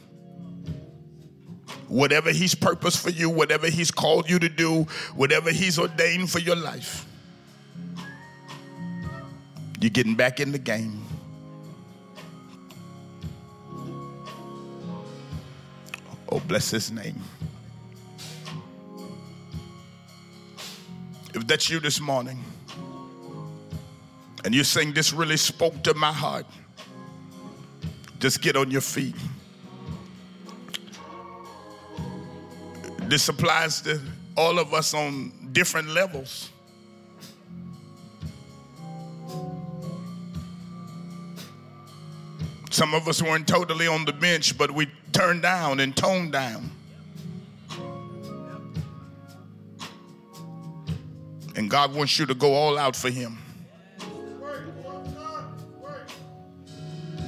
Whatever 1.87 2.31
He's 2.31 2.55
purposed 2.55 3.03
for 3.03 3.11
you, 3.11 3.29
whatever 3.29 3.67
He's 3.67 3.91
called 3.91 4.27
you 4.27 4.39
to 4.39 4.49
do, 4.49 4.87
whatever 5.15 5.51
He's 5.51 5.77
ordained 5.77 6.31
for 6.31 6.39
your 6.39 6.55
life, 6.55 7.05
you're 9.79 9.91
getting 9.91 10.15
back 10.15 10.39
in 10.39 10.51
the 10.51 10.59
game. 10.59 11.05
Oh, 16.29 16.39
bless 16.47 16.71
His 16.71 16.91
name. 16.91 17.21
If 21.33 21.47
that's 21.47 21.69
you 21.69 21.79
this 21.79 22.01
morning, 22.01 22.43
and 24.43 24.53
you're 24.53 24.63
saying 24.63 24.93
this 24.93 25.13
really 25.13 25.37
spoke 25.37 25.81
to 25.83 25.93
my 25.93 26.11
heart, 26.11 26.45
just 28.19 28.41
get 28.41 28.55
on 28.55 28.69
your 28.69 28.81
feet. 28.81 29.15
This 33.03 33.29
applies 33.29 33.81
to 33.81 33.99
all 34.35 34.59
of 34.59 34.73
us 34.73 34.93
on 34.93 35.31
different 35.51 35.89
levels. 35.89 36.49
Some 42.69 42.93
of 42.93 43.07
us 43.07 43.21
weren't 43.21 43.47
totally 43.47 43.85
on 43.85 44.05
the 44.05 44.13
bench, 44.13 44.57
but 44.57 44.71
we 44.71 44.87
turned 45.11 45.41
down 45.41 45.81
and 45.81 45.95
toned 45.95 46.31
down. 46.31 46.71
And 51.61 51.69
God 51.69 51.93
wants 51.93 52.17
you 52.17 52.25
to 52.25 52.33
go 52.33 52.55
all 52.55 52.75
out 52.75 52.95
for 52.95 53.11
Him. 53.11 53.37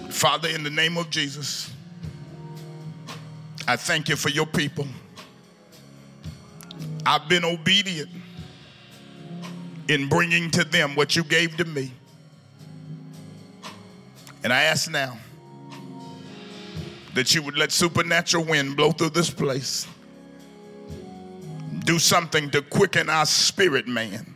Father, 0.10 0.50
in 0.50 0.64
the 0.64 0.72
name 0.72 0.98
of 0.98 1.12
Jesus, 1.12 1.72
I 3.68 3.76
thank 3.76 4.10
you 4.10 4.16
for 4.16 4.30
your 4.30 4.48
people. 4.48 4.88
I've 7.06 7.30
been 7.30 7.46
obedient 7.46 8.10
in 9.88 10.10
bringing 10.10 10.50
to 10.50 10.64
them 10.64 10.96
what 10.96 11.16
you 11.16 11.24
gave 11.24 11.56
to 11.58 11.66
me. 11.66 11.92
And 14.44 14.52
I 14.52 14.64
ask 14.64 14.90
now 14.90 15.16
that 17.14 17.36
you 17.36 17.44
would 17.44 17.56
let 17.56 17.72
supernatural 17.72 18.46
wind 18.46 18.76
blow 18.78 18.94
through 18.94 19.12
this 19.12 19.30
place. 19.30 19.86
Do 21.84 22.00
something 22.00 22.50
to 22.52 22.62
quicken 22.62 23.10
our 23.10 23.26
spirit, 23.26 23.88
man. 23.88 24.36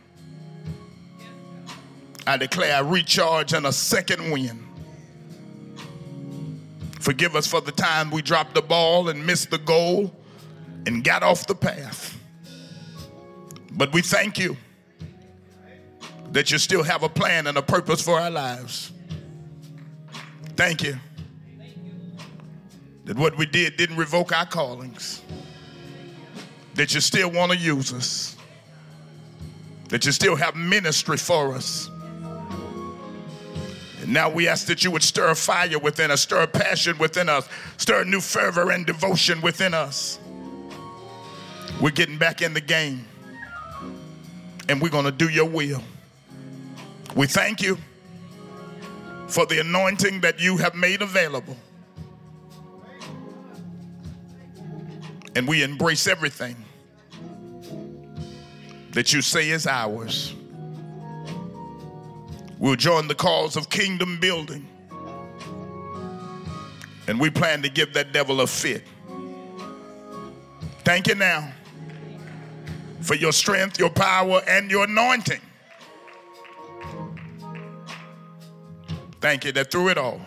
I 2.26 2.36
declare 2.36 2.80
a 2.80 2.84
recharge 2.84 3.54
and 3.54 3.66
a 3.66 3.72
second 3.72 4.30
wind. 4.30 4.64
Forgive 7.00 7.36
us 7.36 7.46
for 7.46 7.60
the 7.60 7.72
time 7.72 8.10
we 8.10 8.20
dropped 8.20 8.54
the 8.54 8.60
ball 8.60 9.08
and 9.08 9.26
missed 9.26 9.50
the 9.50 9.58
goal 9.58 10.14
and 10.86 11.02
got 11.02 11.22
off 11.22 11.46
the 11.46 11.54
path. 11.54 12.18
But 13.72 13.92
we 13.92 14.02
thank 14.02 14.38
you 14.38 14.56
that 16.32 16.50
you 16.50 16.58
still 16.58 16.82
have 16.82 17.02
a 17.02 17.08
plan 17.08 17.46
and 17.46 17.56
a 17.56 17.62
purpose 17.62 18.02
for 18.02 18.20
our 18.20 18.30
lives. 18.30 18.92
Thank 20.56 20.82
you 20.82 20.98
that 23.08 23.16
what 23.16 23.38
we 23.38 23.46
did 23.46 23.78
didn't 23.78 23.96
revoke 23.96 24.36
our 24.36 24.44
callings, 24.44 25.22
that 26.78 26.94
you 26.94 27.00
still 27.00 27.28
want 27.28 27.50
to 27.50 27.58
use 27.58 27.92
us, 27.92 28.36
that 29.88 30.06
you 30.06 30.12
still 30.12 30.36
have 30.36 30.54
ministry 30.54 31.16
for 31.16 31.52
us. 31.52 31.90
And 34.00 34.12
now 34.12 34.30
we 34.30 34.46
ask 34.46 34.68
that 34.68 34.84
you 34.84 34.92
would 34.92 35.02
stir 35.02 35.30
a 35.30 35.34
fire 35.34 35.76
within 35.80 36.12
us, 36.12 36.20
stir 36.20 36.42
a 36.42 36.46
passion 36.46 36.96
within 36.98 37.28
us, 37.28 37.48
stir 37.78 38.02
a 38.02 38.04
new 38.04 38.20
fervor 38.20 38.70
and 38.70 38.86
devotion 38.86 39.40
within 39.40 39.74
us. 39.74 40.20
We're 41.80 41.90
getting 41.90 42.16
back 42.16 42.42
in 42.42 42.54
the 42.54 42.60
game 42.60 43.04
and 44.68 44.80
we're 44.80 44.88
going 44.88 45.04
to 45.04 45.10
do 45.10 45.28
your 45.28 45.46
will. 45.46 45.82
We 47.16 47.26
thank 47.26 47.60
you 47.60 47.76
for 49.26 49.46
the 49.46 49.58
anointing 49.58 50.20
that 50.20 50.38
you 50.40 50.58
have 50.58 50.76
made 50.76 51.02
available. 51.02 51.56
And 55.34 55.48
we 55.48 55.64
embrace 55.64 56.06
everything 56.06 56.64
that 58.98 59.12
you 59.12 59.22
say 59.22 59.50
is 59.50 59.64
ours. 59.64 60.34
We'll 62.58 62.74
join 62.74 63.06
the 63.06 63.14
cause 63.14 63.54
of 63.54 63.70
kingdom 63.70 64.18
building. 64.18 64.66
And 67.06 67.20
we 67.20 67.30
plan 67.30 67.62
to 67.62 67.68
give 67.68 67.94
that 67.94 68.12
devil 68.12 68.40
a 68.40 68.46
fit. 68.48 68.82
Thank 70.82 71.06
you 71.06 71.14
now 71.14 71.52
for 73.00 73.14
your 73.14 73.30
strength, 73.30 73.78
your 73.78 73.88
power, 73.88 74.42
and 74.48 74.68
your 74.68 74.82
anointing. 74.82 75.42
Thank 79.20 79.44
you 79.44 79.52
that 79.52 79.70
through 79.70 79.90
it 79.90 79.98
all, 79.98 80.20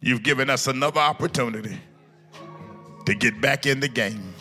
you've 0.00 0.22
given 0.22 0.48
us 0.48 0.66
another 0.66 1.00
opportunity 1.00 1.78
to 3.04 3.14
get 3.14 3.38
back 3.42 3.66
in 3.66 3.80
the 3.80 3.88
game. 3.88 4.32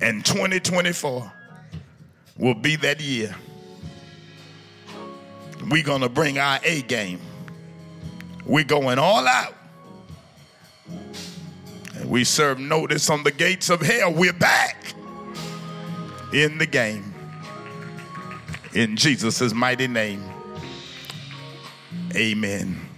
And 0.00 0.24
2024 0.24 1.31
will 2.36 2.54
be 2.54 2.76
that 2.76 3.00
year. 3.00 3.34
We're 5.70 5.82
going 5.82 6.00
to 6.00 6.08
bring 6.08 6.38
our 6.38 6.58
A 6.64 6.82
game. 6.82 7.20
We're 8.44 8.64
going 8.64 8.98
all 8.98 9.26
out. 9.26 9.54
And 11.94 12.10
we 12.10 12.24
serve 12.24 12.58
notice 12.58 13.08
on 13.10 13.22
the 13.22 13.30
gates 13.30 13.70
of 13.70 13.80
hell. 13.80 14.12
We're 14.12 14.32
back 14.32 14.94
in 16.32 16.58
the 16.58 16.66
game. 16.66 17.14
In 18.74 18.96
Jesus' 18.96 19.52
mighty 19.52 19.86
name. 19.86 20.22
Amen. 22.14 22.91